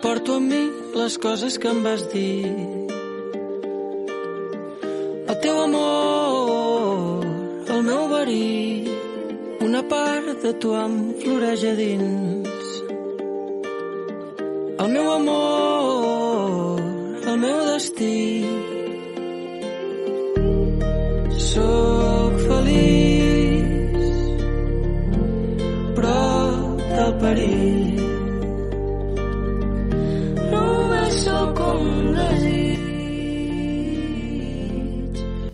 porto 0.00 0.34
amb 0.40 0.48
mi 0.48 0.60
les 0.96 1.16
coses 1.18 1.58
que 1.60 1.68
em 1.68 1.82
vas 1.84 2.02
dir. 2.12 2.48
El 5.30 5.36
teu 5.44 5.60
amor, 5.66 7.26
el 7.74 7.82
meu 7.88 8.08
verí, 8.14 8.88
una 9.60 9.82
part 9.94 10.40
de 10.44 10.54
tu 10.62 10.74
em 10.84 11.00
floreix 11.22 11.66
a 11.72 11.74
dins. 11.84 12.39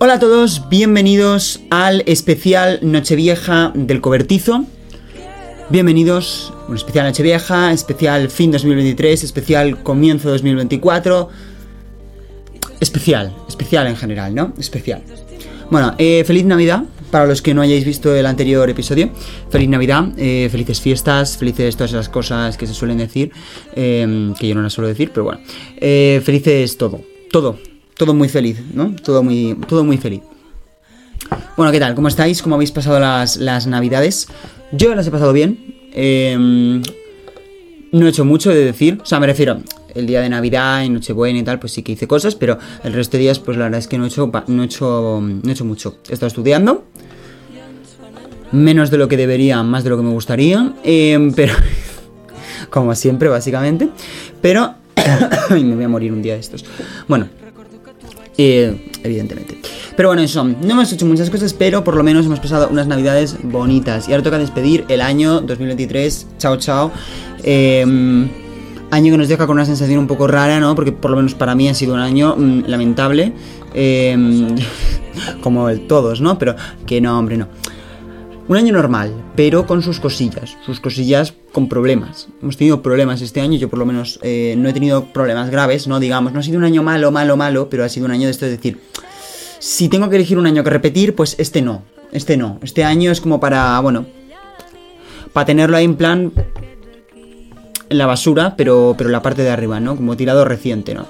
Hola 0.06 0.14
a 0.14 0.20
todos, 0.20 0.68
bienvenidos 0.68 1.62
al 1.68 2.04
especial 2.06 2.78
Nochevieja 2.80 3.72
del 3.74 4.00
Cobertizo. 4.00 4.64
Bienvenidos, 5.68 6.52
un 6.68 6.76
especial 6.76 7.06
Nochevieja, 7.06 7.72
especial 7.72 8.30
fin 8.30 8.52
2023, 8.52 9.24
especial 9.24 9.82
comienzo 9.82 10.30
2024. 10.30 11.28
Especial, 12.78 13.34
especial 13.48 13.88
en 13.88 13.96
general, 13.96 14.32
¿no? 14.32 14.52
Especial. 14.60 15.02
Bueno, 15.72 15.96
eh, 15.98 16.22
feliz 16.24 16.44
Navidad 16.44 16.84
para 17.10 17.26
los 17.26 17.42
que 17.42 17.52
no 17.52 17.60
hayáis 17.60 17.84
visto 17.84 18.14
el 18.14 18.26
anterior 18.26 18.70
episodio. 18.70 19.10
Feliz 19.50 19.68
Navidad, 19.68 20.10
eh, 20.16 20.48
felices 20.52 20.80
fiestas, 20.80 21.36
felices 21.36 21.74
todas 21.74 21.90
esas 21.90 22.08
cosas 22.08 22.56
que 22.56 22.68
se 22.68 22.74
suelen 22.74 22.98
decir, 22.98 23.32
eh, 23.74 24.32
que 24.38 24.46
yo 24.46 24.54
no 24.54 24.62
las 24.62 24.72
suelo 24.72 24.86
decir, 24.86 25.10
pero 25.12 25.24
bueno. 25.24 25.40
Felices 25.80 26.78
todo, 26.78 27.00
todo, 27.32 27.58
todo 27.96 28.14
muy 28.14 28.28
feliz, 28.28 28.60
¿no? 28.74 28.94
Todo 29.02 29.22
muy, 29.22 29.56
todo 29.68 29.84
muy 29.84 29.96
feliz. 29.98 30.22
Bueno, 31.56 31.72
¿qué 31.72 31.80
tal? 31.80 31.94
¿Cómo 31.94 32.08
estáis? 32.08 32.42
¿Cómo 32.42 32.54
habéis 32.54 32.70
pasado 32.72 33.00
las, 33.00 33.36
las 33.38 33.66
navidades? 33.66 34.28
Yo 34.72 34.94
las 34.94 35.06
he 35.06 35.10
pasado 35.10 35.32
bien. 35.32 35.74
eh, 35.92 36.82
no 37.92 38.06
he 38.06 38.10
hecho 38.10 38.24
mucho 38.24 38.50
de 38.50 38.64
decir. 38.64 38.98
O 39.02 39.06
sea, 39.06 39.18
me 39.20 39.26
refiero, 39.26 39.60
el 39.94 40.06
día 40.06 40.20
de 40.20 40.28
Navidad 40.28 40.82
y 40.82 40.90
Nochebuena 40.90 41.38
y 41.38 41.42
tal, 41.42 41.58
pues 41.58 41.72
sí 41.72 41.82
que 41.82 41.92
hice 41.92 42.06
cosas, 42.06 42.34
pero 42.34 42.58
el 42.84 42.92
resto 42.92 43.16
de 43.16 43.22
días, 43.22 43.38
pues 43.38 43.56
la 43.56 43.64
verdad 43.64 43.78
es 43.78 43.86
que 43.88 43.96
no 43.96 44.04
he 44.04 44.08
hecho, 44.08 44.30
no 44.48 44.62
he 44.62 44.66
hecho, 44.66 45.20
no 45.22 45.48
he 45.48 45.52
hecho 45.52 45.64
mucho. 45.64 45.98
He 46.08 46.12
estado 46.12 46.26
estudiando. 46.26 46.84
Menos 48.52 48.90
de 48.90 48.98
lo 48.98 49.08
que 49.08 49.16
debería, 49.16 49.62
más 49.62 49.82
de 49.84 49.90
lo 49.90 49.96
que 49.96 50.02
me 50.02 50.10
gustaría. 50.10 50.74
eh, 50.84 51.32
pero. 51.34 51.54
Como 52.70 52.94
siempre, 52.94 53.28
básicamente. 53.28 53.88
Pero. 54.42 54.74
Me 55.50 55.74
voy 55.74 55.84
a 55.84 55.88
morir 55.88 56.12
un 56.12 56.20
día 56.22 56.34
de 56.34 56.40
estos. 56.40 56.64
Bueno. 57.08 57.28
Eh, 58.38 58.76
evidentemente. 59.02 59.58
Pero 59.96 60.10
bueno, 60.10 60.22
eso, 60.22 60.44
no 60.44 60.70
hemos 60.72 60.92
hecho 60.92 61.06
muchas 61.06 61.30
cosas, 61.30 61.54
pero 61.54 61.82
por 61.82 61.96
lo 61.96 62.02
menos 62.02 62.26
hemos 62.26 62.40
pasado 62.40 62.68
unas 62.70 62.86
navidades 62.86 63.36
bonitas. 63.42 64.08
Y 64.08 64.12
ahora 64.12 64.22
toca 64.24 64.38
despedir 64.38 64.84
el 64.88 65.00
año 65.00 65.40
2023. 65.40 66.26
Chao, 66.38 66.56
chao. 66.56 66.92
Eh, 67.42 67.84
año 68.90 69.12
que 69.12 69.18
nos 69.18 69.28
deja 69.28 69.46
con 69.46 69.56
una 69.56 69.64
sensación 69.64 69.98
un 69.98 70.06
poco 70.06 70.26
rara, 70.26 70.60
¿no? 70.60 70.74
Porque 70.74 70.92
por 70.92 71.10
lo 71.10 71.16
menos 71.16 71.34
para 71.34 71.54
mí 71.54 71.68
ha 71.68 71.74
sido 71.74 71.94
un 71.94 72.00
año 72.00 72.36
mm, 72.36 72.64
lamentable. 72.66 73.32
Eh, 73.74 74.16
como 75.40 75.68
el 75.68 75.86
todos, 75.86 76.20
¿no? 76.20 76.38
Pero 76.38 76.56
que 76.86 77.00
no, 77.00 77.18
hombre, 77.18 77.36
no. 77.36 77.48
Un 78.48 78.56
año 78.56 78.72
normal, 78.72 79.12
pero 79.34 79.66
con 79.66 79.82
sus 79.82 79.98
cosillas, 79.98 80.56
sus 80.64 80.78
cosillas 80.78 81.34
con 81.50 81.68
problemas. 81.68 82.28
Hemos 82.40 82.56
tenido 82.56 82.80
problemas 82.80 83.20
este 83.20 83.40
año, 83.40 83.58
yo 83.58 83.68
por 83.68 83.80
lo 83.80 83.86
menos 83.86 84.20
eh, 84.22 84.54
no 84.56 84.68
he 84.68 84.72
tenido 84.72 85.06
problemas 85.06 85.50
graves, 85.50 85.88
¿no? 85.88 85.98
Digamos, 85.98 86.32
no 86.32 86.38
ha 86.38 86.42
sido 86.44 86.58
un 86.58 86.64
año 86.64 86.84
malo, 86.84 87.10
malo, 87.10 87.36
malo, 87.36 87.68
pero 87.68 87.82
ha 87.82 87.88
sido 87.88 88.06
un 88.06 88.12
año 88.12 88.26
de 88.26 88.30
esto 88.30 88.44
de 88.44 88.52
decir, 88.52 88.78
si 89.58 89.88
tengo 89.88 90.08
que 90.08 90.14
elegir 90.14 90.38
un 90.38 90.46
año 90.46 90.62
que 90.62 90.70
repetir, 90.70 91.16
pues 91.16 91.34
este 91.40 91.60
no, 91.60 91.82
este 92.12 92.36
no. 92.36 92.60
Este 92.62 92.84
año 92.84 93.10
es 93.10 93.20
como 93.20 93.40
para, 93.40 93.80
bueno, 93.80 94.06
para 95.32 95.44
tenerlo 95.44 95.76
ahí 95.76 95.84
en 95.84 95.96
plan 95.96 96.32
en 97.88 97.98
la 97.98 98.06
basura, 98.06 98.54
pero, 98.56 98.94
pero 98.96 99.10
la 99.10 99.22
parte 99.22 99.42
de 99.42 99.50
arriba, 99.50 99.80
¿no? 99.80 99.96
Como 99.96 100.16
tirado 100.16 100.44
reciente, 100.44 100.94
¿no? 100.94 101.06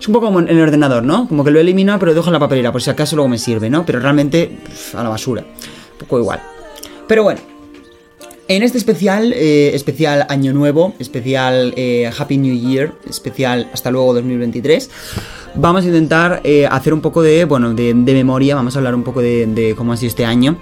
Es 0.00 0.08
un 0.08 0.14
poco 0.14 0.26
como 0.26 0.40
en 0.40 0.48
el 0.48 0.60
ordenador, 0.60 1.02
¿no? 1.02 1.28
Como 1.28 1.44
que 1.44 1.50
lo 1.50 1.60
elimino, 1.60 1.98
pero 1.98 2.12
lo 2.12 2.14
dejo 2.14 2.28
en 2.28 2.32
la 2.32 2.40
papelera, 2.40 2.72
por 2.72 2.80
si 2.80 2.88
acaso 2.88 3.14
luego 3.14 3.28
me 3.28 3.38
sirve, 3.38 3.68
¿no? 3.68 3.84
Pero 3.84 4.00
realmente 4.00 4.58
a 4.94 5.02
la 5.02 5.10
basura. 5.10 5.42
Un 5.42 5.98
poco 5.98 6.18
igual. 6.18 6.40
Pero 7.06 7.24
bueno. 7.24 7.40
En 8.48 8.62
este 8.62 8.76
especial, 8.76 9.32
eh, 9.34 9.70
especial 9.74 10.26
Año 10.28 10.52
Nuevo, 10.52 10.94
especial 10.98 11.72
eh, 11.76 12.10
Happy 12.18 12.36
New 12.36 12.54
Year, 12.54 12.92
especial 13.08 13.70
hasta 13.72 13.90
luego 13.90 14.12
2023, 14.14 14.90
vamos 15.54 15.84
a 15.84 15.86
intentar 15.86 16.40
eh, 16.44 16.66
hacer 16.66 16.92
un 16.92 17.00
poco 17.00 17.22
de, 17.22 17.44
bueno, 17.44 17.72
de, 17.72 17.94
memoria, 17.94 18.56
vamos 18.56 18.74
a 18.74 18.80
hablar 18.80 18.94
un 18.94 19.04
poco 19.04 19.22
de, 19.22 19.74
cómo 19.76 19.92
ha 19.92 19.96
sido 19.96 20.08
este 20.08 20.24
año. 20.24 20.58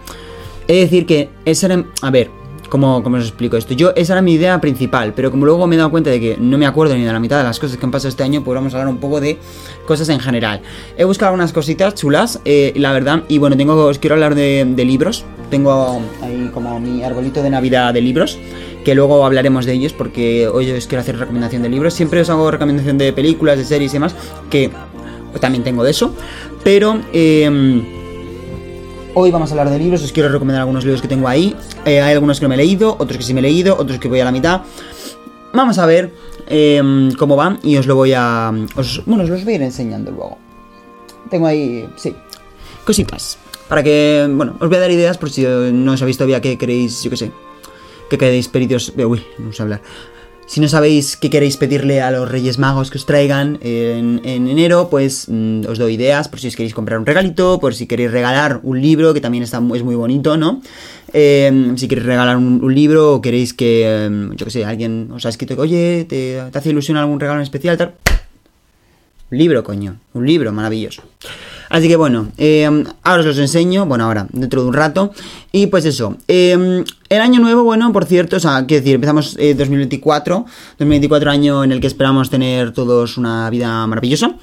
Es 0.68 0.82
decir, 0.82 1.06
que 1.06 1.30
esa 1.46 1.66
era, 1.66 1.84
a 2.02 2.10
ver, 2.10 2.30
¿cómo, 2.68 3.02
¿cómo 3.02 3.16
os 3.16 3.24
explico 3.24 3.56
esto? 3.56 3.72
Yo, 3.74 3.92
esa 3.96 4.12
era 4.12 4.22
mi 4.22 4.34
idea 4.34 4.60
principal, 4.60 5.14
pero 5.14 5.30
como 5.30 5.46
luego 5.46 5.66
me 5.66 5.74
he 5.74 5.78
dado 5.78 5.90
cuenta 5.90 6.10
de 6.10 6.20
que 6.20 6.36
no 6.38 6.58
me 6.58 6.66
acuerdo 6.66 6.94
ni 6.94 7.02
de 7.02 7.12
la 7.12 7.18
mitad 7.18 7.38
de 7.38 7.44
las 7.44 7.58
cosas 7.58 7.76
que 7.76 7.84
han 7.84 7.90
pasado 7.90 8.10
este 8.10 8.22
año, 8.22 8.44
pues 8.44 8.54
vamos 8.54 8.74
a 8.74 8.76
hablar 8.76 8.92
un 8.92 9.00
poco 9.00 9.20
de 9.20 9.38
cosas 9.86 10.08
en 10.10 10.20
general. 10.20 10.60
He 10.96 11.04
buscado 11.04 11.30
algunas 11.30 11.52
cositas 11.52 11.94
chulas, 11.94 12.40
la 12.44 12.92
verdad, 12.92 13.24
y 13.26 13.38
bueno, 13.38 13.56
tengo, 13.56 13.74
os 13.86 13.98
quiero 13.98 14.14
hablar 14.14 14.36
de 14.36 14.84
libros. 14.84 15.24
Tengo 15.50 16.00
ahí 16.22 16.50
como 16.54 16.78
mi 16.80 17.02
arbolito 17.02 17.42
de 17.42 17.50
Navidad 17.50 17.92
de 17.92 18.00
libros, 18.00 18.38
que 18.84 18.94
luego 18.94 19.24
hablaremos 19.24 19.66
de 19.66 19.72
ellos 19.72 19.92
porque 19.92 20.48
hoy 20.48 20.70
os 20.70 20.86
quiero 20.86 21.00
hacer 21.02 21.18
recomendación 21.18 21.62
de 21.62 21.68
libros. 21.68 21.94
Siempre 21.94 22.20
os 22.20 22.30
hago 22.30 22.50
recomendación 22.50 22.98
de 22.98 23.12
películas, 23.12 23.58
de 23.58 23.64
series 23.64 23.92
y 23.92 23.96
demás, 23.96 24.14
que 24.48 24.70
también 25.40 25.64
tengo 25.64 25.82
de 25.84 25.90
eso, 25.90 26.14
pero... 26.62 27.00
eh, 27.12 27.96
Hoy 29.12 29.32
vamos 29.32 29.50
a 29.50 29.54
hablar 29.54 29.70
de 29.70 29.78
libros, 29.80 30.04
os 30.04 30.12
quiero 30.12 30.28
recomendar 30.28 30.60
algunos 30.60 30.84
libros 30.84 31.02
que 31.02 31.08
tengo 31.08 31.26
ahí. 31.26 31.56
Eh, 31.84 32.00
hay 32.00 32.14
algunos 32.14 32.38
que 32.38 32.44
no 32.44 32.50
me 32.50 32.54
he 32.54 32.58
leído, 32.58 32.94
otros 32.96 33.18
que 33.18 33.24
sí 33.24 33.34
me 33.34 33.40
he 33.40 33.42
leído, 33.42 33.76
otros 33.76 33.98
que 33.98 34.06
voy 34.06 34.20
a 34.20 34.24
la 34.24 34.30
mitad. 34.30 34.62
Vamos 35.52 35.78
a 35.78 35.86
ver 35.86 36.14
eh, 36.46 37.10
cómo 37.18 37.34
van 37.34 37.58
y 37.64 37.76
os 37.76 37.88
lo 37.88 37.96
voy 37.96 38.12
a... 38.14 38.52
bueno, 39.06 39.24
os 39.24 39.28
los 39.28 39.44
voy 39.44 39.54
a 39.54 39.56
ir 39.56 39.62
enseñando 39.62 40.12
luego. 40.12 40.38
Tengo 41.28 41.48
ahí, 41.48 41.88
sí, 41.96 42.14
cositas. 42.84 43.36
Para 43.70 43.84
que, 43.84 44.26
bueno, 44.28 44.56
os 44.58 44.68
voy 44.68 44.78
a 44.78 44.80
dar 44.80 44.90
ideas 44.90 45.16
por 45.16 45.30
si 45.30 45.44
no 45.46 45.92
os 45.92 46.02
habéis 46.02 46.18
todavía 46.18 46.40
qué 46.40 46.58
queréis, 46.58 47.04
yo 47.04 47.08
qué 47.08 47.16
sé, 47.16 47.30
que 48.10 48.18
queréis 48.18 48.48
pedidos... 48.48 48.92
eh, 48.96 49.04
Uy, 49.04 49.22
no 49.38 49.52
sé 49.52 49.62
hablar. 49.62 49.80
Si 50.46 50.60
no 50.60 50.66
sabéis 50.66 51.16
qué 51.16 51.30
queréis 51.30 51.56
pedirle 51.56 52.02
a 52.02 52.10
los 52.10 52.28
Reyes 52.28 52.58
Magos 52.58 52.90
que 52.90 52.98
os 52.98 53.06
traigan 53.06 53.60
en, 53.62 54.22
en 54.24 54.48
enero, 54.48 54.88
pues 54.90 55.26
mm, 55.28 55.66
os 55.68 55.78
doy 55.78 55.94
ideas 55.94 56.26
por 56.26 56.40
si 56.40 56.48
os 56.48 56.56
queréis 56.56 56.74
comprar 56.74 56.98
un 56.98 57.06
regalito, 57.06 57.60
por 57.60 57.72
si 57.72 57.86
queréis 57.86 58.10
regalar 58.10 58.58
un 58.64 58.82
libro, 58.82 59.14
que 59.14 59.20
también 59.20 59.44
está, 59.44 59.58
es 59.58 59.84
muy 59.84 59.94
bonito, 59.94 60.36
¿no? 60.36 60.60
Eh, 61.12 61.72
si 61.76 61.86
queréis 61.86 62.08
regalar 62.08 62.38
un, 62.38 62.74
libro 62.74 63.14
o 63.14 63.22
queréis 63.22 63.54
que, 63.54 63.84
eh, 63.86 64.30
yo 64.34 64.44
qué 64.46 64.50
sé, 64.50 64.64
alguien 64.64 65.12
os 65.12 65.24
ha 65.26 65.28
escrito 65.28 65.54
que, 65.54 65.62
oye, 65.62 66.06
te, 66.08 66.42
te 66.50 66.58
hace 66.58 66.70
ilusión 66.70 66.96
algún 66.96 67.20
regalo 67.20 67.38
en 67.38 67.44
especial, 67.44 67.76
tal. 67.76 67.94
Un 69.30 69.38
libro, 69.38 69.62
coño. 69.62 70.00
Un 70.14 70.26
libro, 70.26 70.50
maravilloso. 70.50 71.04
Así 71.70 71.86
que 71.86 71.94
bueno, 71.94 72.28
eh, 72.36 72.66
ahora 73.04 73.20
os 73.20 73.26
los 73.26 73.38
enseño, 73.38 73.86
bueno, 73.86 74.04
ahora, 74.04 74.26
dentro 74.32 74.62
de 74.62 74.68
un 74.68 74.74
rato. 74.74 75.12
Y 75.52 75.68
pues 75.68 75.84
eso, 75.84 76.16
eh, 76.26 76.84
el 77.08 77.20
año 77.20 77.40
nuevo, 77.40 77.62
bueno, 77.62 77.92
por 77.92 78.04
cierto, 78.04 78.36
o 78.36 78.40
sea, 78.40 78.66
quiero 78.66 78.82
decir, 78.82 78.96
empezamos 78.96 79.36
eh, 79.38 79.54
2024, 79.54 80.46
2024 80.78 81.30
año 81.30 81.62
en 81.62 81.70
el 81.70 81.80
que 81.80 81.86
esperamos 81.86 82.28
tener 82.28 82.72
todos 82.72 83.16
una 83.16 83.48
vida 83.50 83.86
maravillosa, 83.86 84.34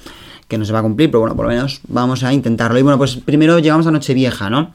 que 0.47 0.57
no 0.57 0.63
se 0.63 0.71
va 0.71 0.79
a 0.79 0.83
cumplir, 0.83 1.11
pero 1.11 1.19
bueno, 1.19 1.35
por 1.35 1.45
lo 1.45 1.51
menos 1.51 1.81
vamos 1.89 2.23
a 2.23 2.31
intentarlo. 2.31 2.79
Y 2.79 2.81
bueno, 2.81 2.97
pues 2.97 3.17
primero 3.17 3.59
llegamos 3.59 3.85
a 3.87 3.91
Nochevieja, 3.91 4.49
¿no? 4.49 4.73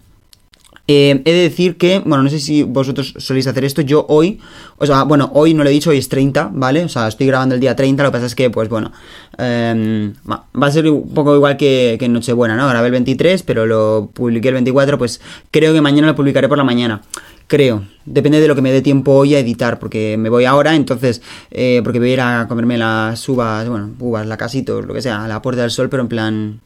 Eh, 0.88 1.22
he 1.24 1.32
de 1.32 1.42
decir 1.42 1.76
que, 1.76 2.00
bueno, 2.00 2.24
no 2.24 2.28
sé 2.28 2.40
si 2.40 2.64
vosotros 2.64 3.14
soléis 3.16 3.46
hacer 3.46 3.64
esto, 3.64 3.82
yo 3.82 4.04
hoy, 4.08 4.40
o 4.78 4.86
sea, 4.86 5.04
bueno, 5.04 5.30
hoy 5.32 5.54
no 5.54 5.62
lo 5.62 5.70
he 5.70 5.72
dicho, 5.72 5.90
hoy 5.90 5.98
es 5.98 6.08
30, 6.08 6.50
¿vale? 6.52 6.84
O 6.84 6.88
sea, 6.88 7.06
estoy 7.06 7.28
grabando 7.28 7.54
el 7.54 7.60
día 7.60 7.76
30, 7.76 8.02
lo 8.02 8.08
que 8.10 8.12
pasa 8.12 8.26
es 8.26 8.34
que, 8.34 8.50
pues 8.50 8.68
bueno, 8.68 8.90
eh, 9.38 10.12
va, 10.28 10.44
a 10.60 10.70
ser 10.72 10.90
un 10.90 11.08
poco 11.14 11.36
igual 11.36 11.56
que, 11.56 11.96
que 12.00 12.06
en 12.06 12.12
Nochebuena, 12.12 12.56
¿no? 12.56 12.68
Grabé 12.68 12.86
el 12.86 12.92
23, 12.92 13.44
pero 13.44 13.64
lo 13.64 14.10
publiqué 14.12 14.48
el 14.48 14.54
24, 14.54 14.98
pues 14.98 15.20
creo 15.52 15.72
que 15.72 15.80
mañana 15.80 16.08
lo 16.08 16.16
publicaré 16.16 16.48
por 16.48 16.58
la 16.58 16.64
mañana. 16.64 17.00
Creo, 17.46 17.84
depende 18.04 18.40
de 18.40 18.48
lo 18.48 18.56
que 18.56 18.62
me 18.62 18.72
dé 18.72 18.82
tiempo 18.82 19.12
hoy 19.12 19.36
a 19.36 19.38
editar, 19.38 19.78
porque 19.78 20.16
me 20.18 20.30
voy 20.30 20.46
ahora, 20.46 20.74
entonces, 20.74 21.22
eh, 21.52 21.80
porque 21.84 22.00
voy 22.00 22.10
a 22.10 22.12
ir 22.14 22.20
a 22.20 22.46
comerme 22.48 22.76
las 22.76 23.28
uvas, 23.28 23.68
bueno, 23.68 23.90
uvas, 24.00 24.26
la 24.26 24.36
casito, 24.36 24.82
lo 24.82 24.94
que 24.94 25.02
sea, 25.02 25.24
a 25.24 25.28
la 25.28 25.42
Puerta 25.42 25.62
del 25.62 25.70
Sol, 25.70 25.88
pero 25.88 26.02
en 26.02 26.08
plan, 26.08 26.60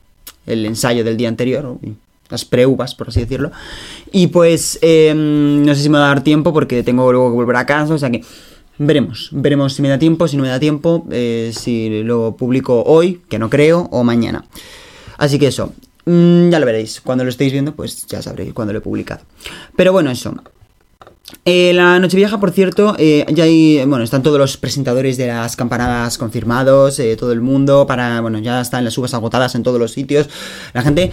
el 0.46 0.64
ensayo 0.64 1.04
del 1.04 1.18
día 1.18 1.28
anterior, 1.28 1.64
¿no? 1.64 2.05
Las 2.28 2.44
pre-uvas, 2.44 2.94
por 2.94 3.08
así 3.08 3.20
decirlo. 3.20 3.50
Y 4.12 4.28
pues 4.28 4.78
eh, 4.82 5.12
no 5.14 5.74
sé 5.74 5.82
si 5.82 5.88
me 5.88 5.98
va 5.98 6.06
a 6.06 6.08
dar 6.08 6.24
tiempo 6.24 6.52
porque 6.52 6.82
tengo 6.82 7.10
luego 7.12 7.30
que 7.30 7.34
volver 7.34 7.56
a 7.56 7.66
casa, 7.66 7.94
o 7.94 7.98
sea 7.98 8.10
que 8.10 8.22
veremos, 8.78 9.30
veremos 9.32 9.74
si 9.74 9.82
me 9.82 9.88
da 9.88 9.98
tiempo, 9.98 10.28
si 10.28 10.36
no 10.36 10.42
me 10.42 10.48
da 10.48 10.60
tiempo, 10.60 11.06
eh, 11.10 11.52
si 11.54 12.02
lo 12.02 12.36
publico 12.36 12.82
hoy, 12.82 13.22
que 13.28 13.38
no 13.38 13.50
creo, 13.50 13.88
o 13.90 14.04
mañana. 14.04 14.44
Así 15.18 15.38
que 15.38 15.46
eso, 15.48 15.72
mm, 16.04 16.50
ya 16.50 16.58
lo 16.58 16.66
veréis. 16.66 17.00
Cuando 17.00 17.24
lo 17.24 17.30
estéis 17.30 17.52
viendo, 17.52 17.74
pues 17.74 18.06
ya 18.06 18.22
sabréis 18.22 18.52
cuando 18.52 18.72
lo 18.72 18.80
he 18.80 18.82
publicado. 18.82 19.22
Pero 19.74 19.92
bueno, 19.92 20.10
eso. 20.10 20.34
Eh, 21.44 21.72
la 21.72 21.98
Nochevieja, 21.98 22.38
por 22.38 22.52
cierto, 22.52 22.94
eh, 22.98 23.24
ya 23.30 23.44
hay, 23.44 23.84
bueno, 23.84 24.04
están 24.04 24.22
todos 24.22 24.38
los 24.38 24.56
presentadores 24.56 25.16
de 25.16 25.26
las 25.26 25.56
campanadas 25.56 26.18
confirmados, 26.18 27.00
eh, 27.00 27.16
todo 27.16 27.32
el 27.32 27.40
mundo, 27.40 27.84
para, 27.86 28.20
bueno, 28.20 28.38
ya 28.38 28.60
están 28.60 28.84
las 28.84 28.96
uvas 28.96 29.12
agotadas 29.12 29.56
en 29.56 29.64
todos 29.64 29.80
los 29.80 29.90
sitios. 29.90 30.28
La 30.72 30.82
gente 30.82 31.10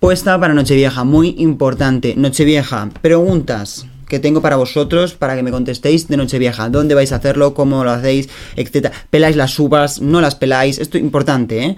puesta 0.00 0.40
para 0.40 0.54
Nochevieja, 0.54 1.04
muy 1.04 1.36
importante. 1.38 2.14
Nochevieja, 2.16 2.88
preguntas 3.02 3.86
que 4.08 4.18
tengo 4.18 4.40
para 4.40 4.56
vosotros 4.56 5.14
para 5.14 5.36
que 5.36 5.42
me 5.42 5.52
contestéis 5.52 6.08
de 6.08 6.16
Nochevieja. 6.16 6.68
¿Dónde 6.70 6.96
vais 6.96 7.12
a 7.12 7.16
hacerlo? 7.16 7.54
¿Cómo 7.54 7.84
lo 7.84 7.90
hacéis? 7.90 8.28
Etcétera. 8.56 8.92
¿Peláis 9.10 9.36
las 9.36 9.56
uvas? 9.58 10.00
¿No 10.00 10.20
las 10.20 10.34
peláis? 10.34 10.78
Esto 10.78 10.98
es 10.98 11.04
importante, 11.04 11.64
¿eh? 11.64 11.76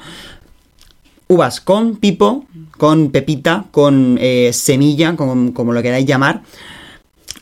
Uvas 1.29 1.61
con 1.61 1.97
pipo, 1.97 2.47
con 2.79 3.11
pepita, 3.11 3.67
con 3.71 4.19
semilla, 4.53 5.17
como 5.17 5.73
lo 5.73 5.83
queráis 5.83 6.07
llamar 6.07 6.43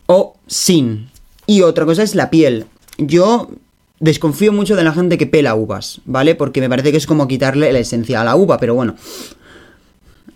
o 0.06 0.34
sin. 0.46 1.10
Y 1.46 1.62
otra 1.62 1.84
cosa 1.84 2.02
es 2.02 2.14
la 2.14 2.30
piel. 2.30 2.66
Yo 2.98 3.50
desconfío 4.00 4.52
mucho 4.52 4.76
de 4.76 4.84
la 4.84 4.92
gente 4.92 5.18
que 5.18 5.26
pela 5.26 5.54
uvas, 5.54 6.00
¿vale? 6.04 6.34
Porque 6.34 6.60
me 6.60 6.68
parece 6.68 6.90
que 6.90 6.96
es 6.96 7.06
como 7.06 7.28
quitarle 7.28 7.72
la 7.72 7.78
esencia 7.80 8.20
a 8.22 8.24
la 8.24 8.34
uva, 8.34 8.58
pero 8.58 8.74
bueno. 8.74 8.96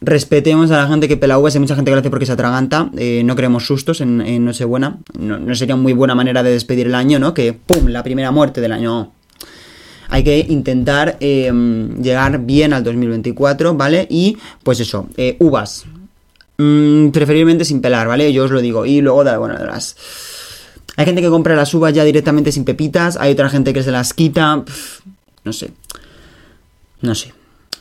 Respetemos 0.05 0.71
a 0.71 0.79
la 0.79 0.89
gente 0.89 1.09
que 1.09 1.17
pela 1.17 1.39
uvas, 1.39 1.55
hay 1.55 1.61
mucha 1.61 1.75
gente 1.75 1.91
que 1.91 1.95
lo 1.95 2.01
hace 2.01 2.11
porque 2.11 2.27
se 2.27 2.33
atraganta, 2.33 2.91
eh, 2.97 3.23
no 3.25 3.37
queremos 3.37 3.67
sustos 3.67 4.01
en, 4.01 4.45
Nochebuena, 4.45 4.99
no, 5.19 5.39
no, 5.39 5.55
sería 5.55 5.77
muy 5.77 5.93
buena 5.93 6.15
manera 6.15 6.43
de 6.43 6.51
despedir 6.51 6.87
el 6.87 6.95
año, 6.95 7.19
¿no? 7.19 7.35
Que, 7.35 7.53
¡pum!, 7.53 7.89
la 7.89 8.03
primera 8.03 8.31
muerte 8.31 8.61
del 8.61 8.73
año. 8.73 9.13
Hay 10.09 10.23
que 10.23 10.39
intentar 10.49 11.17
em, 11.21 12.03
llegar 12.03 12.39
bien 12.41 12.73
al 12.73 12.85
2024, 12.85 13.75
¿vale? 13.75 14.07
Y, 14.11 14.37
pues 14.63 14.81
eso, 14.81 15.09
eh, 15.17 15.37
uvas, 15.41 15.87
Mm, 16.57 17.09
preferiblemente 17.11 17.65
sin 17.65 17.81
pelar, 17.81 18.07
¿vale? 18.07 18.33
Yo 18.33 18.45
os 18.45 18.51
lo 18.51 18.61
digo. 18.61 18.87
Y 18.87 19.01
luego, 19.01 19.25
bueno, 19.39 19.59
de 19.59 19.67
las... 19.67 19.97
Hay 20.97 21.05
gente 21.07 21.21
que 21.21 21.29
compra 21.29 21.57
las 21.57 21.75
uvas 21.75 21.93
ya 21.93 22.05
directamente 22.05 22.53
sin 22.53 22.65
pepitas, 22.65 23.17
hay 23.17 23.33
otra 23.33 23.49
gente 23.49 23.73
que 23.73 23.83
se 23.83 23.91
las 23.91 24.15
quita. 24.15 24.65
no 25.45 25.53
sé. 25.53 25.73
No 27.01 27.15
sé. 27.15 27.33